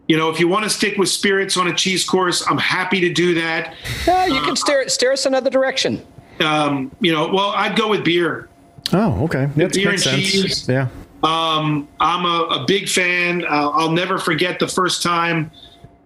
You 0.07 0.17
know, 0.17 0.29
if 0.29 0.39
you 0.39 0.47
want 0.47 0.65
to 0.65 0.69
stick 0.69 0.97
with 0.97 1.09
spirits 1.09 1.57
on 1.57 1.67
a 1.67 1.73
cheese 1.73 2.07
course, 2.07 2.45
I'm 2.47 2.59
happy 2.59 2.99
to 3.01 3.11
do 3.11 3.33
that. 3.35 3.73
No, 4.05 4.25
you 4.25 4.41
can 4.41 4.55
steer 4.55 4.87
steer 4.87 5.11
us 5.13 5.25
another 5.25 5.49
direction. 5.49 6.05
Um, 6.41 6.91
you 6.99 7.11
know, 7.11 7.27
well, 7.27 7.49
I'd 7.49 7.75
go 7.75 7.89
with 7.89 8.03
beer. 8.03 8.49
Oh, 8.93 9.23
okay. 9.23 9.47
That 9.55 9.73
beer 9.73 9.89
makes 9.89 10.05
and 10.05 10.21
sense. 10.21 10.31
cheese. 10.31 10.69
Yeah. 10.69 10.89
Um, 11.23 11.87
I'm 11.99 12.25
a, 12.25 12.61
a 12.61 12.65
big 12.67 12.87
fan. 12.87 13.43
Uh, 13.45 13.69
I'll 13.69 13.91
never 13.91 14.19
forget 14.19 14.59
the 14.59 14.67
first 14.67 15.01
time 15.01 15.49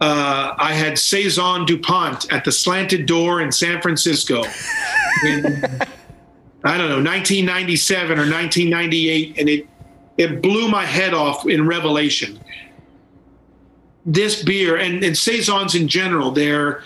uh, 0.01 0.55
I 0.57 0.73
had 0.73 0.97
Saison 0.97 1.65
DuPont 1.65 2.31
at 2.31 2.45
the 2.45 2.51
Slanted 2.51 3.05
Door 3.05 3.41
in 3.41 3.51
San 3.51 3.81
Francisco. 3.81 4.43
in, 5.25 5.63
I 6.63 6.77
don't 6.77 6.89
know, 6.89 7.03
1997 7.03 8.11
or 8.17 8.29
1998, 8.29 9.37
and 9.37 9.49
it 9.49 9.67
it 10.17 10.41
blew 10.41 10.67
my 10.67 10.85
head 10.85 11.13
off 11.13 11.47
in 11.47 11.65
revelation. 11.65 12.39
This 14.05 14.43
beer 14.43 14.75
and, 14.75 15.01
and 15.01 15.17
saisons 15.17 15.75
in 15.75 15.87
general, 15.87 16.31
they're 16.31 16.83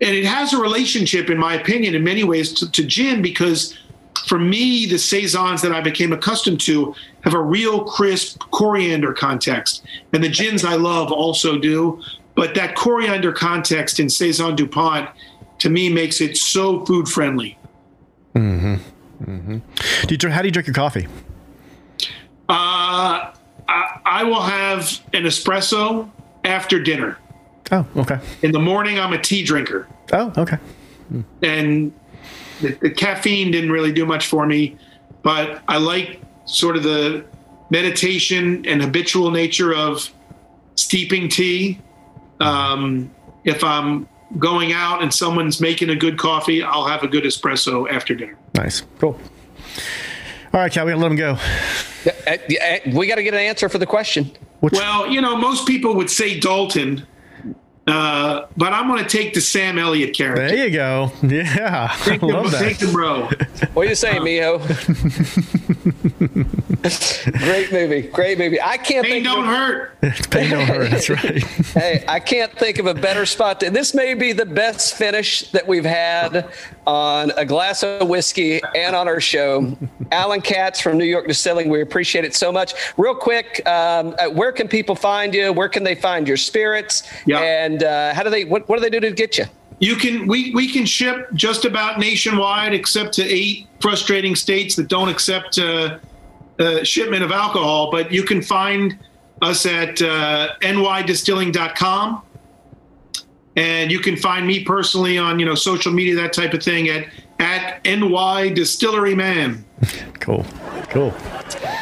and 0.00 0.14
it 0.14 0.26
has 0.26 0.52
a 0.52 0.58
relationship, 0.58 1.30
in 1.30 1.38
my 1.38 1.54
opinion, 1.54 1.94
in 1.94 2.04
many 2.04 2.22
ways 2.22 2.52
to, 2.54 2.70
to 2.70 2.84
gin 2.84 3.22
because 3.22 3.78
for 4.26 4.38
me, 4.38 4.86
the 4.86 4.98
saisons 4.98 5.62
that 5.62 5.72
I 5.72 5.80
became 5.80 6.12
accustomed 6.12 6.60
to 6.62 6.94
have 7.22 7.32
a 7.32 7.40
real 7.40 7.84
crisp 7.84 8.40
coriander 8.50 9.12
context, 9.12 9.84
and 10.12 10.22
the 10.22 10.28
gins 10.28 10.64
I 10.64 10.74
love 10.74 11.12
also 11.12 11.58
do. 11.58 12.02
But 12.36 12.54
that 12.54 12.76
coriander 12.76 13.32
context 13.32 13.98
in 13.98 14.08
saison 14.08 14.54
Dupont, 14.54 15.08
to 15.58 15.70
me, 15.70 15.88
makes 15.92 16.20
it 16.20 16.36
so 16.36 16.84
food 16.84 17.08
friendly. 17.08 17.58
Mm 18.34 18.60
hmm. 18.60 19.24
Mm 19.24 19.62
Do 20.06 20.14
you, 20.14 20.18
dr- 20.18 20.32
how 20.32 20.42
do 20.42 20.48
you 20.48 20.52
drink 20.52 20.66
your 20.68 20.74
coffee? 20.74 21.08
Uh, 22.48 23.32
I, 23.68 24.00
I 24.04 24.22
will 24.24 24.42
have 24.42 25.00
an 25.14 25.24
espresso 25.24 26.10
after 26.44 26.78
dinner. 26.80 27.18
Oh, 27.72 27.84
okay. 27.96 28.20
In 28.42 28.52
the 28.52 28.60
morning, 28.60 29.00
I'm 29.00 29.12
a 29.12 29.20
tea 29.20 29.42
drinker, 29.42 29.88
Oh, 30.12 30.32
okay. 30.36 30.58
and 31.42 31.92
the, 32.60 32.68
the 32.80 32.90
caffeine 32.90 33.50
didn't 33.50 33.72
really 33.72 33.92
do 33.92 34.06
much 34.06 34.26
for 34.28 34.46
me. 34.46 34.76
But 35.22 35.62
I 35.66 35.78
like 35.78 36.20
sort 36.44 36.76
of 36.76 36.84
the 36.84 37.24
meditation 37.70 38.64
and 38.66 38.80
habitual 38.80 39.32
nature 39.32 39.74
of 39.74 40.08
steeping 40.76 41.28
tea. 41.28 41.80
Um, 42.40 43.10
if 43.44 43.62
I'm 43.64 44.08
going 44.38 44.72
out 44.72 45.02
and 45.02 45.12
someone's 45.12 45.60
making 45.60 45.90
a 45.90 45.96
good 45.96 46.18
coffee, 46.18 46.62
I'll 46.62 46.86
have 46.86 47.02
a 47.02 47.08
good 47.08 47.24
espresso 47.24 47.90
after 47.90 48.14
dinner. 48.14 48.36
Nice. 48.54 48.82
Cool. 48.98 49.18
All 50.52 50.60
right, 50.60 50.72
Cal, 50.72 50.86
we 50.86 50.92
gotta 50.92 51.02
let 51.02 51.10
him 51.10 51.16
go. 51.16 51.38
Uh, 52.06 52.10
uh, 52.30 52.78
We 52.94 53.06
got 53.06 53.16
to 53.16 53.22
get 53.22 53.34
an 53.34 53.40
answer 53.40 53.68
for 53.68 53.78
the 53.78 53.86
question. 53.86 54.30
Which, 54.60 54.72
Well, 54.72 55.10
you 55.10 55.20
know, 55.20 55.36
most 55.36 55.66
people 55.66 55.94
would 55.96 56.10
say 56.10 56.38
Dalton, 56.40 57.06
uh, 57.86 58.46
but 58.56 58.72
I'm 58.72 58.88
going 58.88 59.02
to 59.02 59.08
take 59.08 59.34
the 59.34 59.40
Sam 59.40 59.78
Elliott 59.78 60.14
character. 60.16 60.48
there 60.48 60.66
you 60.66 60.72
go. 60.72 61.12
Yeah. 61.22 61.88
I 61.90 61.96
Take 62.04 62.20
the, 62.20 62.26
love 62.26 62.52
take 62.52 62.78
the 62.78 62.88
bro. 62.88 63.28
What 63.74 63.84
do 63.84 63.88
you 63.88 63.94
say, 63.94 64.14
Miho? 64.18 64.58
Great 67.38 67.72
movie. 67.72 68.02
Great 68.02 68.38
movie. 68.38 68.60
I 68.60 68.76
can't 68.76 69.04
Pain 69.04 69.22
think 69.22 69.24
don't 69.24 69.40
of, 69.40 69.46
hurt. 69.46 70.00
Pain 70.30 70.50
don't 70.50 70.66
hurt. 70.66 70.90
That's 70.90 71.10
right. 71.10 71.42
Hey, 71.76 72.04
I 72.08 72.20
can't 72.20 72.52
think 72.58 72.78
of 72.78 72.86
a 72.86 72.94
better 72.94 73.26
spot. 73.26 73.60
To, 73.60 73.70
this 73.70 73.92
may 73.94 74.14
be 74.14 74.32
the 74.32 74.46
best 74.46 74.94
finish 74.96 75.50
that 75.50 75.66
we've 75.66 75.84
had 75.84 76.48
on 76.86 77.32
a 77.36 77.44
glass 77.44 77.82
of 77.82 78.08
whiskey 78.08 78.62
and 78.74 78.96
on 78.96 79.08
our 79.08 79.20
show. 79.20 79.76
Allen 80.10 80.40
Katz 80.40 80.80
from 80.80 80.96
New 80.96 81.04
York 81.04 81.26
Distilling. 81.26 81.68
We 81.68 81.82
appreciate 81.82 82.24
it 82.24 82.34
so 82.34 82.50
much. 82.50 82.72
Real 82.96 83.14
quick, 83.14 83.66
um, 83.68 84.14
uh, 84.18 84.30
where 84.30 84.52
can 84.52 84.68
people 84.68 84.94
find 84.94 85.34
you? 85.34 85.52
Where 85.52 85.68
can 85.68 85.84
they 85.84 85.94
find 85.94 86.26
your 86.26 86.38
spirits? 86.38 87.02
Yeah. 87.26 87.40
And 87.40 87.75
uh, 87.82 88.14
how 88.14 88.22
do 88.22 88.30
they? 88.30 88.44
What, 88.44 88.68
what 88.68 88.76
do 88.76 88.82
they 88.82 88.90
do 88.90 89.00
to 89.00 89.10
get 89.10 89.38
you? 89.38 89.44
You 89.78 89.96
can 89.96 90.26
we 90.26 90.52
we 90.54 90.70
can 90.72 90.86
ship 90.86 91.28
just 91.34 91.64
about 91.64 91.98
nationwide, 91.98 92.72
except 92.72 93.12
to 93.14 93.24
eight 93.24 93.66
frustrating 93.80 94.34
states 94.34 94.74
that 94.76 94.88
don't 94.88 95.08
accept 95.08 95.58
uh, 95.58 95.98
uh, 96.58 96.82
shipment 96.82 97.22
of 97.22 97.30
alcohol. 97.30 97.90
But 97.90 98.10
you 98.10 98.22
can 98.22 98.40
find 98.40 98.98
us 99.42 99.66
at 99.66 100.00
uh, 100.00 100.54
nydistilling.com, 100.60 102.22
and 103.56 103.92
you 103.92 103.98
can 103.98 104.16
find 104.16 104.46
me 104.46 104.64
personally 104.64 105.18
on 105.18 105.38
you 105.38 105.44
know 105.44 105.54
social 105.54 105.92
media, 105.92 106.14
that 106.16 106.32
type 106.32 106.54
of 106.54 106.62
thing 106.62 106.88
at 106.88 107.08
at 107.38 107.84
ny 107.84 108.50
distillery 108.50 109.14
man. 109.14 109.64
Cool. 110.18 110.44
Cool. 110.88 111.14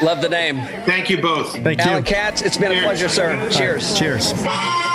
Love 0.03 0.21
the 0.21 0.29
name. 0.29 0.57
Thank 0.85 1.09
you 1.09 1.23
both. 1.23 1.53
Thank 1.63 1.83
you. 1.83 1.91
Allen 1.91 2.05
Katz. 2.05 2.43
It's 2.43 2.59
been 2.59 2.73
a 2.73 2.83
pleasure, 2.83 3.09
sir. 3.09 3.49
Cheers. 3.49 3.99
Cheers. 3.99 4.35
Bye. 4.45 4.91